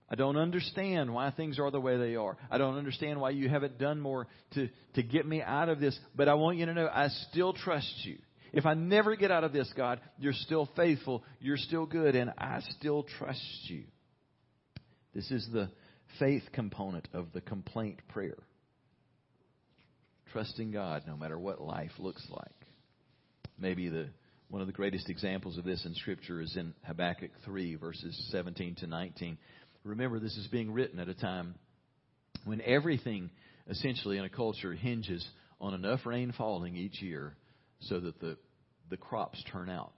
I 0.09 0.15
don't 0.15 0.39
understand 0.39 1.13
why 1.13 1.31
things 1.31 1.59
are 1.59 1.71
the 1.71 1.81
way 1.81 1.99
they 1.99 2.17
are. 2.17 2.39
I 2.51 2.57
don't 2.57 2.79
understand 2.79 3.21
why 3.21 3.31
you 3.31 3.51
haven't 3.51 3.79
done 3.79 4.01
more 4.01 4.29
to, 4.55 4.71
to 4.95 5.03
get 5.03 5.27
me 5.27 5.43
out 5.43 5.69
of 5.69 5.81
this. 5.81 5.99
But 6.17 6.31
I 6.31 6.35
want 6.35 6.57
you 6.57 6.65
to 6.65 6.73
know 6.73 6.89
I 6.91 7.09
still 7.31 7.53
trust 7.53 7.93
you. 8.05 8.17
If 8.55 8.65
I 8.65 8.73
never 8.73 9.17
get 9.17 9.31
out 9.31 9.45
of 9.45 9.53
this, 9.53 9.71
God, 9.77 10.01
you're 10.19 10.33
still 10.33 10.71
faithful. 10.77 11.23
You're 11.41 11.59
still 11.59 11.85
good. 11.85 12.17
And 12.17 12.33
I 12.39 12.61
still 12.79 13.03
trust 13.19 13.43
you. 13.65 13.85
This 15.15 15.31
is 15.31 15.49
the 15.53 15.71
faith 16.19 16.43
component 16.53 17.09
of 17.13 17.33
the 17.33 17.41
complaint 17.41 18.01
prayer. 18.09 18.39
Trusting 20.33 20.73
God 20.73 21.03
no 21.07 21.17
matter 21.17 21.39
what 21.39 21.61
life 21.61 21.93
looks 21.99 22.27
like. 22.31 22.49
Maybe 23.59 23.89
the 23.89 24.09
one 24.49 24.61
of 24.61 24.67
the 24.67 24.73
greatest 24.75 25.09
examples 25.09 25.57
of 25.57 25.65
this 25.65 25.87
in 25.87 25.95
Scripture 25.95 26.43
is 26.43 26.55
in 26.59 26.75
Habakkuk 26.87 27.31
3, 27.47 27.77
verses 27.77 28.29
17 28.31 28.75
to 28.81 28.87
19. 28.87 29.39
Remember, 29.83 30.21
this 30.21 30.37
is 30.37 30.47
being 30.49 30.73
written 30.73 30.99
at 30.99 31.09
a 31.09 31.15
time 31.15 31.55
when 32.45 32.61
everything, 32.61 33.31
essentially, 33.67 34.19
in 34.19 34.25
a 34.25 34.29
culture 34.29 34.75
hinges 34.75 35.27
on 35.59 35.73
enough 35.73 36.05
rain 36.05 36.35
falling 36.37 36.77
each 36.77 37.01
year 37.01 37.35
so 37.81 37.99
that 38.01 38.21
the, 38.21 38.37
the 38.91 38.99
crops 38.99 39.43
turn 39.51 39.71
out. 39.71 39.95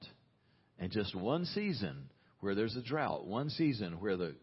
And 0.78 0.92
just 0.92 1.16
one 1.16 1.46
season 1.46 2.08
where 2.38 2.54
there's 2.54 2.76
a 2.76 2.82
drought, 2.82 3.26
one 3.26 3.50
season 3.50 3.94
where 3.98 4.16
the 4.16 4.36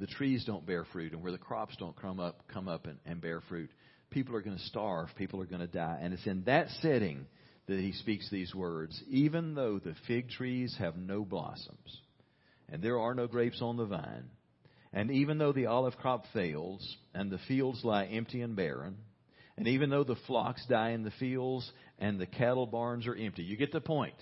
the 0.00 0.06
trees 0.06 0.44
don't 0.46 0.66
bear 0.66 0.84
fruit 0.92 1.12
and 1.12 1.22
where 1.22 1.30
the 1.30 1.38
crops 1.38 1.76
don't 1.78 1.94
come 2.00 2.18
up 2.18 2.42
come 2.52 2.66
up 2.66 2.86
and, 2.86 2.98
and 3.04 3.20
bear 3.20 3.42
fruit, 3.48 3.70
people 4.10 4.34
are 4.34 4.40
going 4.40 4.56
to 4.56 4.64
starve, 4.64 5.08
people 5.16 5.40
are 5.40 5.46
going 5.46 5.60
to 5.60 5.66
die. 5.66 5.98
And 6.00 6.12
it's 6.14 6.26
in 6.26 6.42
that 6.44 6.68
setting 6.80 7.26
that 7.68 7.78
he 7.78 7.92
speaks 7.92 8.28
these 8.30 8.54
words, 8.54 9.00
even 9.08 9.54
though 9.54 9.78
the 9.78 9.94
fig 10.08 10.30
trees 10.30 10.74
have 10.78 10.96
no 10.96 11.24
blossoms, 11.24 12.00
and 12.68 12.82
there 12.82 12.98
are 12.98 13.14
no 13.14 13.28
grapes 13.28 13.62
on 13.62 13.76
the 13.76 13.84
vine, 13.84 14.30
and 14.92 15.10
even 15.10 15.38
though 15.38 15.52
the 15.52 15.66
olive 15.66 15.96
crop 15.98 16.24
fails, 16.32 16.96
and 17.14 17.30
the 17.30 17.38
fields 17.46 17.84
lie 17.84 18.06
empty 18.06 18.40
and 18.40 18.56
barren, 18.56 18.96
and 19.56 19.68
even 19.68 19.90
though 19.90 20.02
the 20.02 20.16
flocks 20.26 20.64
die 20.68 20.90
in 20.90 21.04
the 21.04 21.12
fields, 21.20 21.70
and 21.98 22.18
the 22.18 22.26
cattle 22.26 22.66
barns 22.66 23.06
are 23.06 23.14
empty. 23.14 23.42
You 23.42 23.56
get 23.56 23.72
the 23.72 23.80
point. 23.80 24.14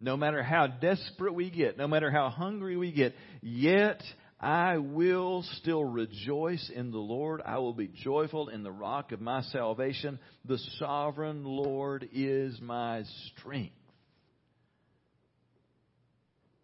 No 0.00 0.16
matter 0.18 0.42
how 0.42 0.66
desperate 0.66 1.34
we 1.34 1.50
get, 1.50 1.78
no 1.78 1.88
matter 1.88 2.10
how 2.10 2.28
hungry 2.28 2.76
we 2.76 2.92
get, 2.92 3.14
yet 3.40 4.02
I 4.44 4.76
will 4.76 5.42
still 5.54 5.82
rejoice 5.82 6.70
in 6.74 6.90
the 6.90 6.98
Lord. 6.98 7.40
I 7.42 7.56
will 7.60 7.72
be 7.72 7.88
joyful 7.88 8.50
in 8.50 8.62
the 8.62 8.70
rock 8.70 9.12
of 9.12 9.22
my 9.22 9.40
salvation. 9.40 10.18
The 10.44 10.58
sovereign 10.78 11.44
Lord 11.44 12.06
is 12.12 12.60
my 12.60 13.04
strength. 13.32 13.72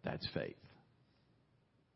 That's 0.03 0.27
faith. 0.31 0.53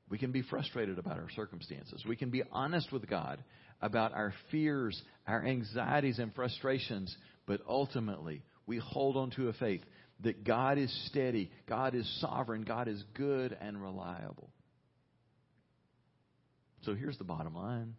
We 0.10 0.18
can 0.18 0.32
be 0.32 0.42
frustrated 0.42 0.98
about 0.98 1.20
our 1.20 1.30
circumstances. 1.36 2.04
We 2.04 2.16
can 2.16 2.32
be 2.32 2.42
honest 2.52 2.92
with 2.92 3.08
God 3.08 3.44
about 3.80 4.12
our 4.12 4.34
fears, 4.50 5.00
our 5.28 5.46
anxieties, 5.46 6.18
and 6.18 6.34
frustrations, 6.34 7.16
but 7.46 7.62
ultimately, 7.70 8.42
we 8.66 8.80
hold 8.80 9.18
on 9.18 9.30
to 9.32 9.50
a 9.50 9.54
faith 9.54 9.84
that 10.22 10.44
God 10.44 10.80
is 10.80 10.92
steady, 11.12 11.52
God 11.70 11.94
is 11.94 12.10
sovereign, 12.22 12.64
God 12.64 12.88
is 12.88 13.04
good 13.14 13.56
and 13.62 13.80
reliable. 13.80 14.50
So 16.86 16.94
here's 16.94 17.18
the 17.18 17.24
bottom 17.24 17.56
line 17.56 17.96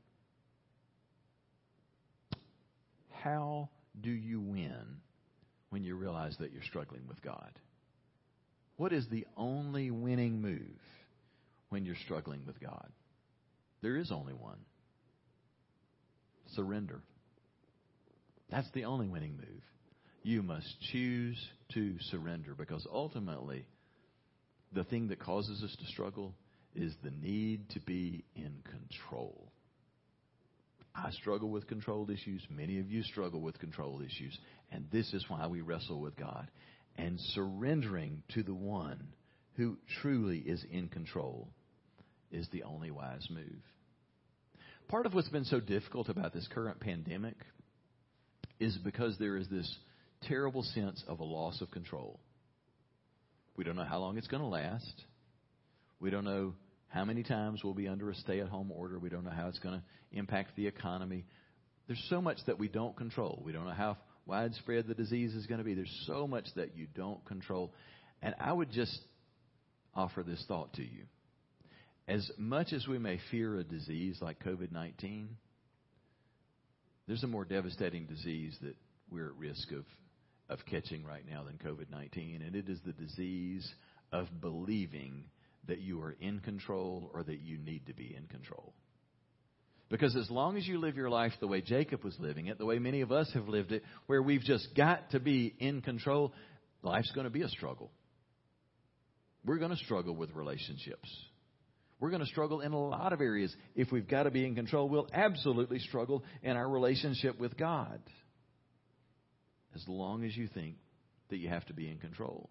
How 3.22 3.68
do 4.00 4.10
you 4.10 4.40
win 4.40 5.00
when 5.70 5.82
you 5.82 5.96
realize 5.96 6.36
that 6.38 6.52
you're 6.52 6.62
struggling 6.62 7.02
with 7.08 7.20
God? 7.20 7.50
What 8.76 8.92
is 8.92 9.06
the 9.10 9.26
only 9.36 9.90
winning 9.90 10.40
move 10.40 10.78
when 11.70 11.84
you're 11.84 11.96
struggling 12.04 12.42
with 12.46 12.60
God? 12.60 12.88
There 13.82 13.96
is 13.96 14.12
only 14.12 14.34
one 14.34 14.58
surrender. 16.54 17.00
That's 18.50 18.70
the 18.72 18.84
only 18.84 19.08
winning 19.08 19.36
move. 19.36 19.62
You 20.22 20.42
must 20.42 20.68
choose 20.92 21.36
to 21.74 21.96
surrender 22.10 22.54
because 22.54 22.86
ultimately, 22.92 23.66
the 24.72 24.84
thing 24.84 25.08
that 25.08 25.18
causes 25.18 25.62
us 25.64 25.74
to 25.80 25.86
struggle 25.86 26.34
is 26.76 26.94
the 27.02 27.10
need 27.10 27.68
to 27.70 27.80
be 27.80 28.24
in 28.34 28.54
control. 28.64 29.50
I 30.94 31.10
struggle 31.10 31.50
with 31.50 31.66
control 31.66 32.08
issues. 32.10 32.42
Many 32.50 32.78
of 32.78 32.90
you 32.90 33.02
struggle 33.02 33.40
with 33.40 33.58
control 33.58 34.00
issues. 34.00 34.38
And 34.72 34.86
this 34.90 35.12
is 35.12 35.24
why 35.28 35.46
we 35.46 35.60
wrestle 35.60 36.00
with 36.00 36.16
God. 36.16 36.48
And 36.96 37.18
surrendering 37.34 38.22
to 38.34 38.42
the 38.42 38.54
one 38.54 39.08
who 39.56 39.76
truly 40.00 40.38
is 40.38 40.64
in 40.70 40.88
control 40.88 41.48
is 42.30 42.48
the 42.50 42.62
only 42.62 42.90
wise 42.90 43.26
move. 43.30 43.62
Part 44.88 45.06
of 45.06 45.14
what's 45.14 45.28
been 45.28 45.44
so 45.44 45.60
difficult 45.60 46.08
about 46.08 46.32
this 46.32 46.48
current 46.52 46.80
pandemic 46.80 47.36
is 48.58 48.78
because 48.78 49.16
there 49.18 49.36
is 49.36 49.48
this 49.48 49.70
terrible 50.22 50.62
sense 50.62 51.02
of 51.06 51.20
a 51.20 51.24
loss 51.24 51.60
of 51.60 51.70
control. 51.70 52.20
We 53.56 53.64
don't 53.64 53.76
know 53.76 53.84
how 53.84 53.98
long 53.98 54.16
it's 54.16 54.28
going 54.28 54.42
to 54.42 54.48
last. 54.48 55.04
We 56.00 56.10
don't 56.10 56.24
know 56.24 56.54
how 56.88 57.04
many 57.04 57.22
times 57.22 57.62
we'll 57.62 57.74
be 57.74 57.88
under 57.88 58.10
a 58.10 58.14
stay 58.14 58.40
at 58.40 58.48
home 58.48 58.70
order? 58.72 58.98
We 58.98 59.08
don't 59.08 59.24
know 59.24 59.30
how 59.30 59.48
it's 59.48 59.58
going 59.58 59.80
to 59.80 60.18
impact 60.18 60.56
the 60.56 60.66
economy. 60.66 61.24
There's 61.86 62.04
so 62.08 62.20
much 62.20 62.38
that 62.46 62.58
we 62.58 62.68
don't 62.68 62.96
control. 62.96 63.42
We 63.44 63.52
don't 63.52 63.64
know 63.64 63.72
how 63.72 63.96
widespread 64.24 64.86
the 64.86 64.94
disease 64.94 65.34
is 65.34 65.46
going 65.46 65.58
to 65.58 65.64
be. 65.64 65.74
There's 65.74 66.04
so 66.06 66.26
much 66.26 66.46
that 66.56 66.76
you 66.76 66.86
don't 66.94 67.24
control. 67.26 67.72
And 68.22 68.34
I 68.40 68.52
would 68.52 68.72
just 68.72 68.98
offer 69.94 70.22
this 70.22 70.42
thought 70.48 70.72
to 70.74 70.82
you. 70.82 71.04
As 72.08 72.30
much 72.38 72.72
as 72.72 72.86
we 72.86 72.98
may 72.98 73.18
fear 73.30 73.56
a 73.56 73.64
disease 73.64 74.18
like 74.20 74.42
COVID 74.44 74.70
19, 74.70 75.28
there's 77.06 77.24
a 77.24 77.28
more 77.28 77.44
devastating 77.44 78.06
disease 78.06 78.56
that 78.62 78.76
we're 79.10 79.28
at 79.28 79.36
risk 79.36 79.72
of, 79.72 79.84
of 80.48 80.64
catching 80.66 81.04
right 81.04 81.24
now 81.28 81.44
than 81.44 81.58
COVID 81.58 81.90
19, 81.90 82.42
and 82.42 82.54
it 82.54 82.68
is 82.68 82.78
the 82.84 82.92
disease 82.92 83.68
of 84.12 84.26
believing 84.40 85.24
that 85.68 85.80
you 85.80 86.00
are 86.02 86.16
in 86.20 86.40
control 86.40 87.10
or 87.14 87.22
that 87.22 87.40
you 87.40 87.58
need 87.58 87.86
to 87.86 87.94
be 87.94 88.14
in 88.16 88.26
control. 88.26 88.72
Because 89.88 90.16
as 90.16 90.28
long 90.30 90.56
as 90.56 90.66
you 90.66 90.78
live 90.78 90.96
your 90.96 91.10
life 91.10 91.32
the 91.40 91.46
way 91.46 91.60
Jacob 91.60 92.02
was 92.02 92.16
living 92.18 92.46
it, 92.46 92.58
the 92.58 92.66
way 92.66 92.78
many 92.78 93.02
of 93.02 93.12
us 93.12 93.30
have 93.34 93.48
lived 93.48 93.72
it, 93.72 93.84
where 94.06 94.20
we've 94.20 94.42
just 94.42 94.68
got 94.76 95.10
to 95.10 95.20
be 95.20 95.54
in 95.58 95.80
control, 95.80 96.32
Life's 96.82 97.10
going 97.12 97.24
to 97.24 97.30
be 97.30 97.42
a 97.42 97.48
struggle. 97.48 97.90
We're 99.44 99.58
going 99.58 99.72
to 99.72 99.76
struggle 99.76 100.14
with 100.14 100.32
relationships. 100.34 101.08
We're 101.98 102.10
going 102.10 102.20
to 102.20 102.28
struggle 102.28 102.60
in 102.60 102.72
a 102.72 102.78
lot 102.78 103.12
of 103.12 103.20
areas. 103.20 103.54
If 103.74 103.90
we've 103.90 104.06
got 104.06 104.24
to 104.24 104.30
be 104.30 104.44
in 104.44 104.54
control, 104.54 104.88
we'll 104.88 105.08
absolutely 105.12 105.80
struggle 105.80 106.22
in 106.42 106.56
our 106.56 106.68
relationship 106.68 107.40
with 107.40 107.56
God. 107.56 108.00
As 109.74 109.82
long 109.88 110.24
as 110.24 110.36
you 110.36 110.48
think 110.48 110.76
that 111.30 111.38
you 111.38 111.48
have 111.48 111.64
to 111.66 111.74
be 111.74 111.88
in 111.90 111.98
control. 111.98 112.50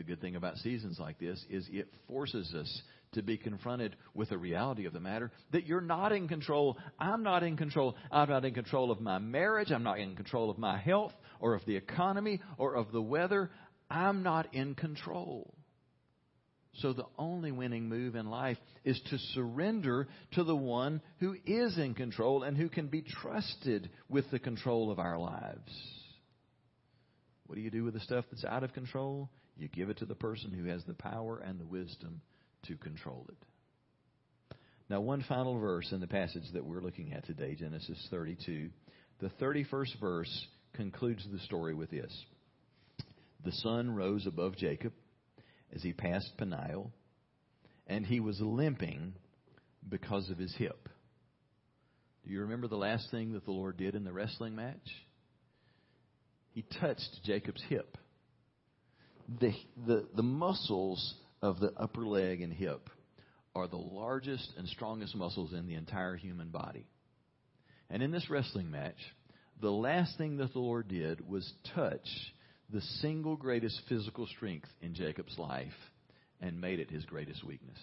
The 0.00 0.04
good 0.04 0.22
thing 0.22 0.34
about 0.34 0.56
seasons 0.56 0.98
like 0.98 1.18
this 1.18 1.44
is 1.50 1.68
it 1.70 1.92
forces 2.08 2.54
us 2.54 2.82
to 3.12 3.22
be 3.22 3.36
confronted 3.36 3.96
with 4.14 4.30
the 4.30 4.38
reality 4.38 4.86
of 4.86 4.94
the 4.94 4.98
matter 4.98 5.30
that 5.52 5.66
you're 5.66 5.82
not 5.82 6.10
in 6.10 6.26
control. 6.26 6.78
I'm 6.98 7.22
not 7.22 7.42
in 7.42 7.58
control. 7.58 7.94
I'm 8.10 8.30
not 8.30 8.46
in 8.46 8.54
control 8.54 8.90
of 8.90 9.02
my 9.02 9.18
marriage. 9.18 9.70
I'm 9.70 9.82
not 9.82 9.98
in 9.98 10.16
control 10.16 10.48
of 10.48 10.56
my 10.56 10.78
health 10.78 11.12
or 11.38 11.52
of 11.52 11.66
the 11.66 11.76
economy 11.76 12.40
or 12.56 12.76
of 12.76 12.92
the 12.92 13.02
weather. 13.02 13.50
I'm 13.90 14.22
not 14.22 14.54
in 14.54 14.74
control. 14.74 15.52
So 16.76 16.94
the 16.94 17.04
only 17.18 17.52
winning 17.52 17.86
move 17.86 18.16
in 18.16 18.30
life 18.30 18.56
is 18.84 18.98
to 19.10 19.18
surrender 19.34 20.08
to 20.32 20.44
the 20.44 20.56
one 20.56 21.02
who 21.18 21.36
is 21.44 21.76
in 21.76 21.92
control 21.92 22.42
and 22.42 22.56
who 22.56 22.70
can 22.70 22.86
be 22.86 23.02
trusted 23.02 23.90
with 24.08 24.30
the 24.30 24.38
control 24.38 24.90
of 24.90 24.98
our 24.98 25.18
lives. 25.18 25.70
What 27.50 27.56
do 27.56 27.60
you 27.60 27.70
do 27.70 27.84
with 27.84 27.92
the 27.92 28.00
stuff 28.00 28.24
that's 28.30 28.46
out 28.46 28.62
of 28.62 28.72
control? 28.72 29.28
You 29.60 29.68
give 29.68 29.90
it 29.90 29.98
to 29.98 30.06
the 30.06 30.14
person 30.14 30.52
who 30.52 30.64
has 30.70 30.82
the 30.84 30.94
power 30.94 31.38
and 31.38 31.60
the 31.60 31.66
wisdom 31.66 32.22
to 32.66 32.76
control 32.78 33.26
it. 33.28 33.36
Now, 34.88 35.02
one 35.02 35.22
final 35.28 35.58
verse 35.58 35.92
in 35.92 36.00
the 36.00 36.06
passage 36.06 36.44
that 36.54 36.64
we're 36.64 36.80
looking 36.80 37.12
at 37.12 37.26
today, 37.26 37.54
Genesis 37.54 38.08
32. 38.10 38.70
The 39.20 39.28
31st 39.40 40.00
verse 40.00 40.46
concludes 40.72 41.26
the 41.30 41.38
story 41.40 41.74
with 41.74 41.90
this 41.90 42.10
The 43.44 43.52
sun 43.52 43.94
rose 43.94 44.26
above 44.26 44.56
Jacob 44.56 44.94
as 45.74 45.82
he 45.82 45.92
passed 45.92 46.32
Peniel, 46.38 46.90
and 47.86 48.06
he 48.06 48.18
was 48.18 48.40
limping 48.40 49.12
because 49.86 50.30
of 50.30 50.38
his 50.38 50.54
hip. 50.56 50.88
Do 52.24 52.32
you 52.32 52.40
remember 52.40 52.66
the 52.66 52.76
last 52.76 53.10
thing 53.10 53.34
that 53.34 53.44
the 53.44 53.52
Lord 53.52 53.76
did 53.76 53.94
in 53.94 54.04
the 54.04 54.12
wrestling 54.12 54.56
match? 54.56 54.88
He 56.52 56.64
touched 56.80 57.20
Jacob's 57.24 57.62
hip. 57.68 57.98
The, 59.38 59.52
the, 59.86 60.06
the 60.16 60.22
muscles 60.22 61.14
of 61.40 61.60
the 61.60 61.72
upper 61.76 62.06
leg 62.06 62.40
and 62.40 62.52
hip 62.52 62.90
are 63.54 63.68
the 63.68 63.76
largest 63.76 64.52
and 64.56 64.66
strongest 64.68 65.14
muscles 65.14 65.52
in 65.52 65.66
the 65.66 65.74
entire 65.74 66.16
human 66.16 66.48
body. 66.48 66.86
And 67.88 68.02
in 68.02 68.10
this 68.10 68.30
wrestling 68.30 68.70
match, 68.70 68.98
the 69.60 69.70
last 69.70 70.16
thing 70.16 70.38
that 70.38 70.52
the 70.52 70.58
Lord 70.58 70.88
did 70.88 71.28
was 71.28 71.52
touch 71.74 72.06
the 72.72 72.80
single 73.00 73.36
greatest 73.36 73.80
physical 73.88 74.26
strength 74.26 74.68
in 74.80 74.94
Jacob's 74.94 75.38
life 75.38 75.66
and 76.40 76.60
made 76.60 76.78
it 76.78 76.90
his 76.90 77.04
greatest 77.04 77.44
weakness. 77.44 77.78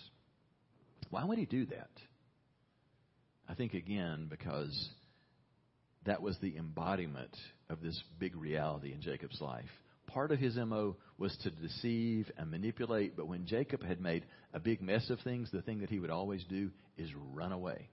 Why 1.09 1.23
would 1.23 1.37
he 1.37 1.45
do 1.45 1.65
that? 1.67 1.89
I 3.47 3.53
think 3.53 3.73
again 3.73 4.27
because 4.29 4.89
that 6.05 6.21
was 6.21 6.37
the 6.41 6.55
embodiment 6.57 7.35
of 7.69 7.81
this 7.81 8.01
big 8.19 8.35
reality 8.35 8.93
in 8.93 9.01
Jacob's 9.01 9.39
life. 9.41 9.65
Part 10.07 10.31
of 10.31 10.39
his 10.39 10.55
MO 10.55 10.95
was 11.17 11.35
to 11.43 11.51
deceive 11.51 12.31
and 12.37 12.49
manipulate, 12.49 13.15
but 13.15 13.27
when 13.27 13.45
Jacob 13.45 13.83
had 13.83 14.01
made 14.01 14.25
a 14.53 14.59
big 14.59 14.81
mess 14.81 15.09
of 15.09 15.19
things, 15.19 15.51
the 15.51 15.61
thing 15.61 15.79
that 15.79 15.89
he 15.89 15.99
would 15.99 16.09
always 16.09 16.43
do 16.45 16.71
is 16.97 17.09
run 17.33 17.51
away. 17.51 17.89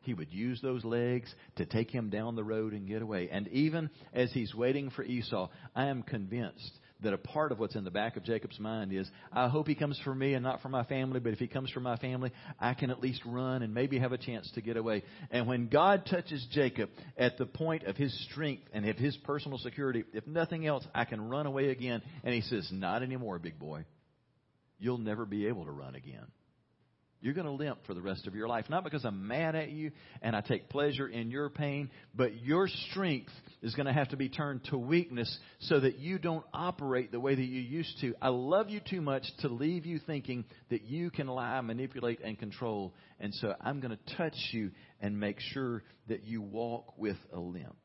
He 0.00 0.14
would 0.14 0.32
use 0.32 0.60
those 0.62 0.84
legs 0.84 1.34
to 1.56 1.66
take 1.66 1.90
him 1.90 2.10
down 2.10 2.36
the 2.36 2.44
road 2.44 2.72
and 2.72 2.86
get 2.86 3.02
away. 3.02 3.28
And 3.30 3.48
even 3.48 3.90
as 4.14 4.32
he's 4.32 4.54
waiting 4.54 4.90
for 4.90 5.02
Esau, 5.02 5.50
I 5.74 5.86
am 5.86 6.04
convinced 6.04 6.78
that 7.02 7.12
a 7.12 7.18
part 7.18 7.52
of 7.52 7.58
what's 7.58 7.74
in 7.76 7.84
the 7.84 7.90
back 7.90 8.16
of 8.16 8.24
Jacob's 8.24 8.58
mind 8.58 8.92
is, 8.92 9.08
I 9.32 9.48
hope 9.48 9.68
he 9.68 9.74
comes 9.74 10.00
for 10.02 10.14
me 10.14 10.34
and 10.34 10.42
not 10.42 10.62
for 10.62 10.68
my 10.68 10.84
family, 10.84 11.20
but 11.20 11.32
if 11.32 11.38
he 11.38 11.46
comes 11.46 11.70
for 11.70 11.80
my 11.80 11.96
family, 11.96 12.32
I 12.58 12.74
can 12.74 12.90
at 12.90 13.00
least 13.00 13.20
run 13.26 13.62
and 13.62 13.74
maybe 13.74 13.98
have 13.98 14.12
a 14.12 14.18
chance 14.18 14.50
to 14.54 14.60
get 14.60 14.76
away. 14.76 15.02
And 15.30 15.46
when 15.46 15.68
God 15.68 16.06
touches 16.06 16.46
Jacob 16.52 16.90
at 17.16 17.36
the 17.38 17.46
point 17.46 17.84
of 17.84 17.96
his 17.96 18.12
strength 18.30 18.62
and 18.72 18.88
of 18.88 18.96
his 18.96 19.16
personal 19.18 19.58
security, 19.58 20.04
if 20.12 20.26
nothing 20.26 20.66
else, 20.66 20.86
I 20.94 21.04
can 21.04 21.28
run 21.28 21.46
away 21.46 21.68
again. 21.68 22.02
And 22.24 22.34
he 22.34 22.40
says, 22.40 22.68
Not 22.72 23.02
anymore, 23.02 23.38
big 23.38 23.58
boy. 23.58 23.84
You'll 24.78 24.98
never 24.98 25.24
be 25.24 25.46
able 25.46 25.64
to 25.64 25.70
run 25.70 25.94
again. 25.94 26.26
You're 27.20 27.34
going 27.34 27.46
to 27.46 27.52
limp 27.52 27.78
for 27.86 27.94
the 27.94 28.02
rest 28.02 28.26
of 28.26 28.34
your 28.34 28.46
life. 28.46 28.66
Not 28.68 28.84
because 28.84 29.04
I'm 29.04 29.26
mad 29.26 29.54
at 29.54 29.70
you 29.70 29.90
and 30.22 30.36
I 30.36 30.42
take 30.42 30.68
pleasure 30.68 31.08
in 31.08 31.30
your 31.30 31.48
pain, 31.48 31.90
but 32.14 32.42
your 32.42 32.68
strength 32.90 33.32
is 33.62 33.74
going 33.74 33.86
to 33.86 33.92
have 33.92 34.10
to 34.10 34.16
be 34.16 34.28
turned 34.28 34.64
to 34.64 34.76
weakness 34.76 35.38
so 35.60 35.80
that 35.80 35.98
you 35.98 36.18
don't 36.18 36.44
operate 36.52 37.12
the 37.12 37.20
way 37.20 37.34
that 37.34 37.42
you 37.42 37.60
used 37.60 38.00
to. 38.02 38.14
I 38.20 38.28
love 38.28 38.68
you 38.68 38.80
too 38.80 39.00
much 39.00 39.24
to 39.40 39.48
leave 39.48 39.86
you 39.86 39.98
thinking 39.98 40.44
that 40.70 40.82
you 40.82 41.10
can 41.10 41.26
lie, 41.26 41.60
manipulate, 41.62 42.20
and 42.22 42.38
control. 42.38 42.94
And 43.18 43.34
so 43.34 43.54
I'm 43.60 43.80
going 43.80 43.96
to 43.96 44.16
touch 44.16 44.36
you 44.52 44.70
and 45.00 45.18
make 45.18 45.40
sure 45.40 45.82
that 46.08 46.24
you 46.24 46.42
walk 46.42 46.98
with 46.98 47.18
a 47.32 47.40
limp. 47.40 47.76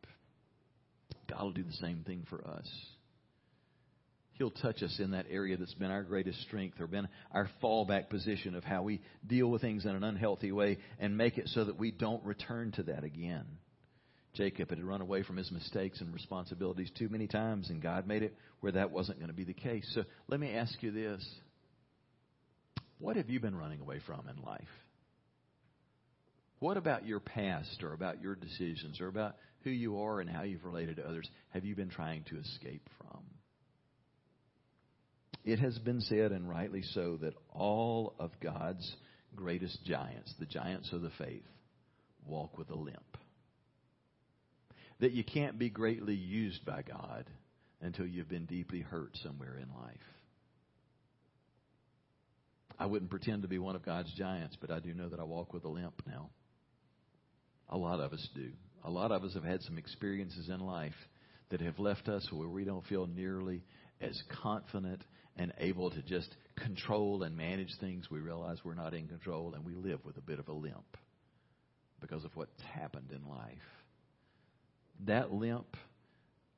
God 1.30 1.42
will 1.42 1.52
do 1.52 1.64
the 1.64 1.74
same 1.74 2.04
thing 2.06 2.26
for 2.30 2.46
us. 2.46 2.70
He'll 4.42 4.50
touch 4.50 4.82
us 4.82 4.98
in 4.98 5.12
that 5.12 5.28
area 5.30 5.56
that's 5.56 5.76
been 5.76 5.92
our 5.92 6.02
greatest 6.02 6.42
strength 6.42 6.82
or 6.82 6.88
been 6.88 7.08
our 7.32 7.48
fallback 7.62 8.10
position 8.10 8.56
of 8.56 8.64
how 8.64 8.82
we 8.82 9.00
deal 9.28 9.52
with 9.52 9.62
things 9.62 9.86
in 9.86 9.92
an 9.92 10.04
unhealthy 10.04 10.52
way 10.52 10.80
and 10.98 11.16
make 11.16 11.38
it 11.38 11.48
so 11.50 11.64
that 11.64 11.78
we 11.78 11.92
don't 11.92 12.26
return 12.26 12.72
to 12.72 12.82
that 12.82 13.04
again. 13.04 13.46
Jacob 14.34 14.72
had 14.72 14.84
run 14.84 15.00
away 15.00 15.22
from 15.22 15.38
his 15.38 15.52
mistakes 15.52 16.02
and 16.02 16.12
responsibilities 16.12 16.90
too 16.98 17.08
many 17.08 17.28
times, 17.28 17.70
and 17.70 17.84
God 17.84 18.08
made 18.08 18.24
it 18.24 18.36
where 18.62 18.72
that 18.72 18.90
wasn't 18.90 19.20
going 19.20 19.30
to 19.30 19.36
be 19.36 19.44
the 19.44 19.54
case. 19.54 19.88
So 19.94 20.06
let 20.28 20.40
me 20.40 20.56
ask 20.56 20.74
you 20.82 20.90
this 20.90 21.24
What 22.98 23.18
have 23.18 23.30
you 23.30 23.40
been 23.40 23.56
running 23.56 23.80
away 23.80 24.00
from 24.08 24.28
in 24.28 24.42
life? 24.42 24.64
What 26.58 26.78
about 26.78 27.06
your 27.06 27.20
past 27.20 27.84
or 27.84 27.94
about 27.94 28.24
your 28.24 28.34
decisions 28.34 29.02
or 29.02 29.08
about 29.08 29.36
who 29.64 29.70
you 29.70 30.02
are 30.02 30.20
and 30.20 30.28
how 30.28 30.42
you've 30.42 30.66
related 30.66 30.96
to 30.96 31.08
others 31.08 31.30
have 31.52 31.64
you 31.64 31.76
been 31.76 31.90
trying 31.90 32.24
to 32.32 32.40
escape 32.40 32.90
from? 32.98 33.22
It 35.44 35.60
has 35.60 35.78
been 35.80 36.02
said, 36.02 36.32
and 36.32 36.48
rightly 36.48 36.84
so, 36.94 37.18
that 37.22 37.34
all 37.50 38.14
of 38.20 38.32
God's 38.42 38.96
greatest 39.36 39.84
giants, 39.86 40.34
the 40.40 40.46
giants 40.46 40.92
of 40.92 41.02
the 41.02 41.12
faith, 41.18 41.46
walk 42.26 42.58
with 42.58 42.70
a 42.70 42.76
limp. 42.76 43.18
That 45.00 45.14
you 45.14 45.24
can't 45.24 45.58
be 45.58 45.70
greatly 45.70 46.14
used 46.14 46.64
by 46.64 46.84
God 46.84 47.26
until 47.82 48.06
you've 48.06 48.30
been 48.30 48.46
deeply 48.46 48.82
hurt 48.82 49.18
somewhere 49.24 49.58
in 49.58 49.68
life. 49.82 49.98
I 52.78 52.86
wouldn't 52.86 53.12
pretend 53.12 53.42
to 53.42 53.48
be 53.48 53.58
one 53.58 53.76
of 53.76 53.86
God's 53.86 54.14
giants, 54.14 54.58
but 54.62 54.72
I 54.72 54.80
do 54.80 54.94
know 54.94 55.10
that 55.10 55.20
I 55.20 55.24
walk 55.24 55.54
with 55.54 55.66
a 55.66 55.70
limp 55.70 56.02
now. 56.06 56.30
A 57.70 57.78
lot 57.78 58.00
of 58.00 58.14
us 58.14 58.28
do. 58.36 58.52
A 58.84 58.90
lot 58.90 59.12
of 59.12 59.24
us 59.24 59.34
have 59.34 59.44
had 59.44 59.62
some 59.64 59.78
experiences 59.78 60.50
in 60.50 60.60
life 60.60 60.96
that 61.50 61.62
have 61.62 61.80
left 61.80 62.08
us 62.08 62.28
where 62.32 62.48
we 62.48 62.64
don't 62.64 62.86
feel 62.86 63.08
nearly 63.08 63.64
as 64.02 64.22
confident 64.42 65.04
and 65.38 65.54
able 65.60 65.90
to 65.92 66.02
just 66.02 66.36
control 66.56 67.24
and 67.24 67.36
manage 67.36 67.74
things, 67.80 68.10
we 68.12 68.20
realize 68.20 68.58
we're 68.64 68.74
not 68.74 68.94
in 68.94 69.08
control 69.08 69.54
and 69.54 69.66
we 69.66 69.74
live 69.74 70.04
with 70.06 70.18
a 70.18 70.22
bit 70.22 70.40
of 70.40 70.48
a 70.48 70.54
limp 70.54 70.98
because 72.00 72.26
of 72.26 72.36
what's 72.36 72.62
happened 72.62 73.12
in 73.12 73.28
life. 73.30 73.58
That 75.06 75.32
limp 75.32 75.78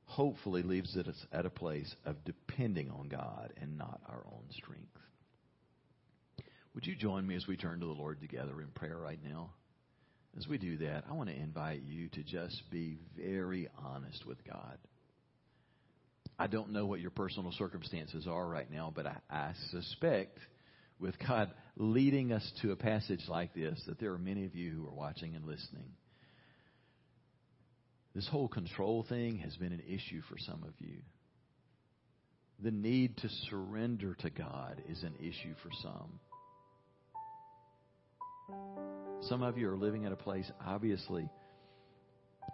hopefully 0.06 0.62
leaves 0.62 0.96
us 0.96 1.26
at 1.32 1.46
a 1.46 1.50
place 1.50 1.94
of 2.04 2.24
depending 2.24 2.90
on 2.90 3.08
God 3.08 3.52
and 3.60 3.78
not 3.78 4.00
our 4.08 4.24
own 4.26 4.44
strength. 4.50 4.98
Would 6.74 6.86
you 6.86 6.96
join 6.96 7.26
me 7.26 7.36
as 7.36 7.46
we 7.46 7.56
turn 7.56 7.80
to 7.80 7.86
the 7.86 7.92
Lord 7.92 8.20
together 8.20 8.60
in 8.60 8.68
prayer 8.68 8.98
right 8.98 9.20
now? 9.24 9.50
As 10.36 10.48
we 10.48 10.58
do 10.58 10.76
that, 10.78 11.04
I 11.08 11.12
want 11.12 11.30
to 11.30 11.36
invite 11.36 11.82
you 11.82 12.08
to 12.08 12.22
just 12.24 12.62
be 12.70 12.98
very 13.16 13.68
honest 13.78 14.26
with 14.26 14.44
God. 14.44 14.78
I 16.38 16.46
don't 16.46 16.72
know 16.72 16.86
what 16.86 17.00
your 17.00 17.10
personal 17.10 17.52
circumstances 17.52 18.26
are 18.26 18.46
right 18.46 18.70
now, 18.70 18.92
but 18.94 19.06
I, 19.06 19.16
I 19.30 19.52
suspect 19.70 20.38
with 20.98 21.14
God 21.26 21.50
leading 21.76 22.32
us 22.32 22.52
to 22.62 22.72
a 22.72 22.76
passage 22.76 23.22
like 23.28 23.54
this 23.54 23.80
that 23.86 23.98
there 24.00 24.12
are 24.12 24.18
many 24.18 24.44
of 24.44 24.54
you 24.54 24.72
who 24.72 24.86
are 24.88 24.94
watching 24.94 25.34
and 25.36 25.44
listening. 25.44 25.92
This 28.14 28.28
whole 28.28 28.48
control 28.48 29.04
thing 29.08 29.38
has 29.38 29.56
been 29.56 29.72
an 29.72 29.82
issue 29.88 30.22
for 30.28 30.36
some 30.38 30.62
of 30.62 30.74
you. 30.78 30.98
The 32.62 32.70
need 32.70 33.16
to 33.18 33.28
surrender 33.50 34.14
to 34.20 34.30
God 34.30 34.82
is 34.88 35.02
an 35.02 35.14
issue 35.18 35.54
for 35.62 35.70
some. 35.82 36.20
Some 39.28 39.42
of 39.42 39.58
you 39.58 39.68
are 39.70 39.76
living 39.76 40.04
at 40.04 40.12
a 40.12 40.16
place, 40.16 40.50
obviously, 40.64 41.28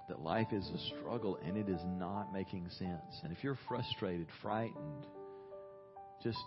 that 0.08 0.20
life 0.20 0.48
is 0.52 0.68
a 0.68 0.96
struggle 0.96 1.38
and 1.46 1.56
it 1.56 1.68
is 1.68 1.80
not 1.84 2.32
making 2.32 2.68
sense. 2.78 3.20
And 3.22 3.32
if 3.32 3.44
you're 3.44 3.58
frustrated, 3.68 4.26
frightened, 4.42 5.06
just 6.22 6.38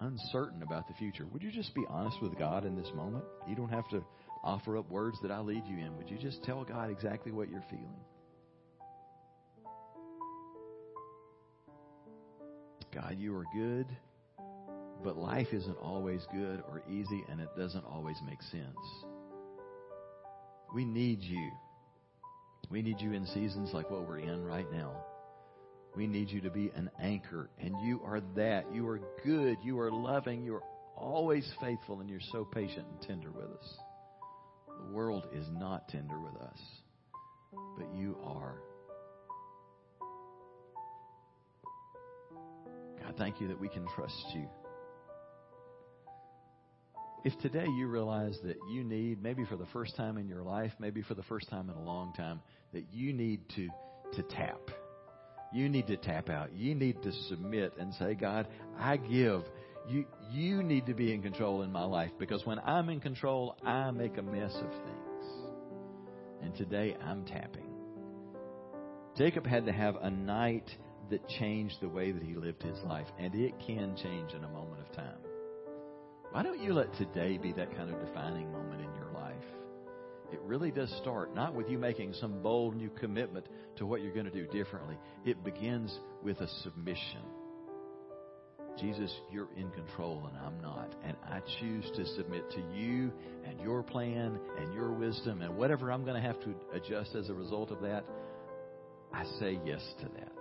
uncertain 0.00 0.62
about 0.62 0.86
the 0.88 0.94
future, 0.94 1.26
would 1.32 1.42
you 1.42 1.50
just 1.50 1.74
be 1.74 1.84
honest 1.88 2.16
with 2.22 2.38
God 2.38 2.64
in 2.64 2.76
this 2.76 2.90
moment? 2.94 3.24
You 3.48 3.56
don't 3.56 3.70
have 3.70 3.88
to 3.90 4.04
offer 4.44 4.78
up 4.78 4.88
words 4.90 5.18
that 5.22 5.30
I 5.30 5.40
lead 5.40 5.64
you 5.66 5.78
in. 5.78 5.96
Would 5.96 6.08
you 6.10 6.18
just 6.18 6.42
tell 6.44 6.64
God 6.64 6.90
exactly 6.90 7.32
what 7.32 7.50
you're 7.50 7.64
feeling? 7.68 8.00
God, 12.94 13.16
you 13.18 13.36
are 13.36 13.44
good, 13.54 13.86
but 15.04 15.18
life 15.18 15.48
isn't 15.52 15.76
always 15.78 16.22
good 16.32 16.62
or 16.68 16.82
easy, 16.88 17.24
and 17.28 17.40
it 17.40 17.48
doesn't 17.58 17.84
always 17.84 18.16
make 18.26 18.40
sense. 18.42 18.64
We 20.74 20.84
need 20.84 21.20
you. 21.20 21.50
We 22.70 22.82
need 22.82 23.00
you 23.00 23.12
in 23.12 23.26
seasons 23.26 23.70
like 23.72 23.90
what 23.90 24.08
we're 24.08 24.18
in 24.18 24.44
right 24.44 24.70
now. 24.72 25.04
We 25.94 26.06
need 26.06 26.30
you 26.30 26.42
to 26.42 26.50
be 26.50 26.70
an 26.74 26.90
anchor, 27.00 27.48
and 27.58 27.74
you 27.82 28.02
are 28.04 28.20
that. 28.34 28.64
You 28.74 28.86
are 28.88 29.00
good. 29.24 29.56
You 29.62 29.80
are 29.80 29.90
loving. 29.90 30.42
You 30.42 30.56
are 30.56 30.62
always 30.96 31.50
faithful, 31.60 32.00
and 32.00 32.10
you're 32.10 32.20
so 32.32 32.44
patient 32.44 32.86
and 32.90 33.00
tender 33.00 33.30
with 33.30 33.46
us. 33.46 33.78
The 34.68 34.92
world 34.92 35.28
is 35.32 35.46
not 35.52 35.88
tender 35.88 36.18
with 36.20 36.36
us, 36.42 36.58
but 37.78 37.86
you 37.94 38.18
are. 38.22 38.56
God, 43.00 43.14
thank 43.16 43.40
you 43.40 43.48
that 43.48 43.60
we 43.60 43.68
can 43.68 43.86
trust 43.94 44.26
you. 44.34 44.46
If 47.26 47.36
today 47.40 47.66
you 47.66 47.88
realize 47.88 48.38
that 48.44 48.54
you 48.70 48.84
need, 48.84 49.20
maybe 49.20 49.44
for 49.46 49.56
the 49.56 49.66
first 49.72 49.96
time 49.96 50.16
in 50.16 50.28
your 50.28 50.44
life, 50.44 50.70
maybe 50.78 51.02
for 51.02 51.14
the 51.14 51.24
first 51.24 51.50
time 51.50 51.68
in 51.68 51.74
a 51.74 51.82
long 51.82 52.12
time, 52.12 52.40
that 52.72 52.84
you 52.92 53.12
need 53.12 53.40
to, 53.56 53.68
to 54.12 54.22
tap. 54.22 54.60
You 55.52 55.68
need 55.68 55.88
to 55.88 55.96
tap 55.96 56.30
out. 56.30 56.52
You 56.54 56.76
need 56.76 57.02
to 57.02 57.10
submit 57.28 57.72
and 57.80 57.92
say, 57.94 58.14
God, 58.14 58.46
I 58.78 58.96
give. 58.98 59.42
You, 59.88 60.04
you 60.30 60.62
need 60.62 60.86
to 60.86 60.94
be 60.94 61.12
in 61.12 61.20
control 61.20 61.62
in 61.62 61.72
my 61.72 61.82
life 61.82 62.12
because 62.16 62.46
when 62.46 62.60
I'm 62.60 62.90
in 62.90 63.00
control, 63.00 63.56
I 63.66 63.90
make 63.90 64.18
a 64.18 64.22
mess 64.22 64.54
of 64.54 64.70
things. 64.70 65.26
And 66.44 66.54
today 66.54 66.96
I'm 67.04 67.24
tapping. 67.24 67.74
Jacob 69.18 69.44
had 69.44 69.66
to 69.66 69.72
have 69.72 69.96
a 69.96 70.10
night 70.10 70.70
that 71.10 71.28
changed 71.28 71.78
the 71.80 71.88
way 71.88 72.12
that 72.12 72.22
he 72.22 72.34
lived 72.34 72.62
his 72.62 72.78
life, 72.84 73.08
and 73.18 73.34
it 73.34 73.52
can 73.66 73.96
change 73.96 74.30
in 74.32 74.44
a 74.44 74.48
moment 74.48 74.80
of 74.80 74.94
time. 74.94 75.25
Why 76.36 76.42
don't 76.42 76.60
you 76.60 76.74
let 76.74 76.92
today 76.96 77.38
be 77.38 77.52
that 77.52 77.74
kind 77.74 77.88
of 77.88 77.98
defining 77.98 78.52
moment 78.52 78.82
in 78.82 78.94
your 78.94 79.10
life? 79.14 79.42
It 80.30 80.38
really 80.42 80.70
does 80.70 80.94
start 81.00 81.34
not 81.34 81.54
with 81.54 81.70
you 81.70 81.78
making 81.78 82.12
some 82.12 82.42
bold 82.42 82.76
new 82.76 82.90
commitment 82.90 83.46
to 83.76 83.86
what 83.86 84.02
you're 84.02 84.12
going 84.12 84.30
to 84.30 84.30
do 84.30 84.46
differently. 84.48 84.98
It 85.24 85.42
begins 85.42 85.98
with 86.22 86.38
a 86.42 86.48
submission. 86.62 87.22
Jesus, 88.78 89.10
you're 89.32 89.48
in 89.56 89.70
control 89.70 90.28
and 90.28 90.36
I'm 90.36 90.60
not. 90.60 90.94
And 91.02 91.16
I 91.24 91.40
choose 91.58 91.90
to 91.96 92.04
submit 92.16 92.50
to 92.50 92.60
you 92.74 93.10
and 93.48 93.58
your 93.62 93.82
plan 93.82 94.38
and 94.58 94.74
your 94.74 94.92
wisdom 94.92 95.40
and 95.40 95.56
whatever 95.56 95.90
I'm 95.90 96.04
going 96.04 96.20
to 96.20 96.28
have 96.28 96.38
to 96.40 96.54
adjust 96.74 97.14
as 97.14 97.30
a 97.30 97.34
result 97.34 97.70
of 97.70 97.80
that. 97.80 98.04
I 99.10 99.24
say 99.40 99.58
yes 99.64 99.80
to 100.00 100.08
that 100.18 100.32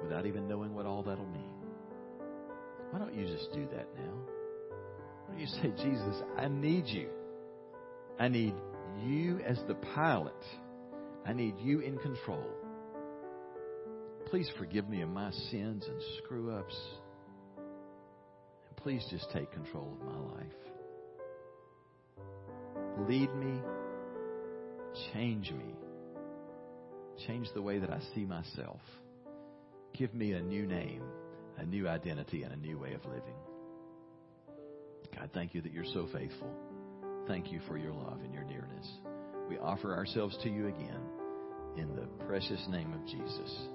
without 0.00 0.26
even 0.26 0.46
knowing 0.46 0.76
what 0.76 0.86
all 0.86 1.02
that'll 1.02 1.26
mean. 1.26 1.50
Why 2.92 3.00
don't 3.00 3.16
you 3.16 3.26
just 3.26 3.52
do 3.52 3.66
that 3.72 3.88
now? 3.96 4.33
Don't 5.28 5.38
you 5.38 5.46
say, 5.46 5.72
Jesus, 5.82 6.22
I 6.36 6.48
need 6.48 6.86
you. 6.86 7.08
I 8.18 8.28
need 8.28 8.54
you 9.04 9.40
as 9.40 9.58
the 9.66 9.74
pilot. 9.74 10.32
I 11.26 11.32
need 11.32 11.54
you 11.58 11.80
in 11.80 11.98
control. 11.98 12.46
Please 14.26 14.50
forgive 14.58 14.88
me 14.88 15.02
of 15.02 15.08
my 15.08 15.30
sins 15.50 15.84
and 15.86 16.02
screw 16.18 16.50
ups. 16.50 16.76
And 17.56 18.76
please 18.76 19.04
just 19.10 19.30
take 19.32 19.50
control 19.52 19.96
of 20.00 20.06
my 20.06 20.18
life. 20.36 20.46
Lead 23.08 23.34
me. 23.34 23.60
Change 25.12 25.50
me. 25.50 25.74
Change 27.26 27.48
the 27.54 27.62
way 27.62 27.78
that 27.78 27.90
I 27.90 28.00
see 28.14 28.24
myself. 28.24 28.80
Give 29.96 30.12
me 30.14 30.32
a 30.32 30.40
new 30.40 30.66
name, 30.66 31.02
a 31.58 31.64
new 31.64 31.88
identity, 31.88 32.42
and 32.42 32.52
a 32.52 32.56
new 32.56 32.78
way 32.78 32.94
of 32.94 33.04
living. 33.04 33.34
God, 35.14 35.30
thank 35.32 35.54
you 35.54 35.62
that 35.62 35.72
you're 35.72 35.84
so 35.84 36.08
faithful. 36.12 36.50
Thank 37.26 37.52
you 37.52 37.60
for 37.66 37.78
your 37.78 37.92
love 37.92 38.18
and 38.22 38.34
your 38.34 38.44
nearness. 38.44 38.88
We 39.48 39.58
offer 39.58 39.94
ourselves 39.94 40.36
to 40.42 40.48
you 40.48 40.68
again 40.68 41.00
in 41.76 41.94
the 41.94 42.06
precious 42.26 42.64
name 42.68 42.92
of 42.92 43.06
Jesus. 43.06 43.68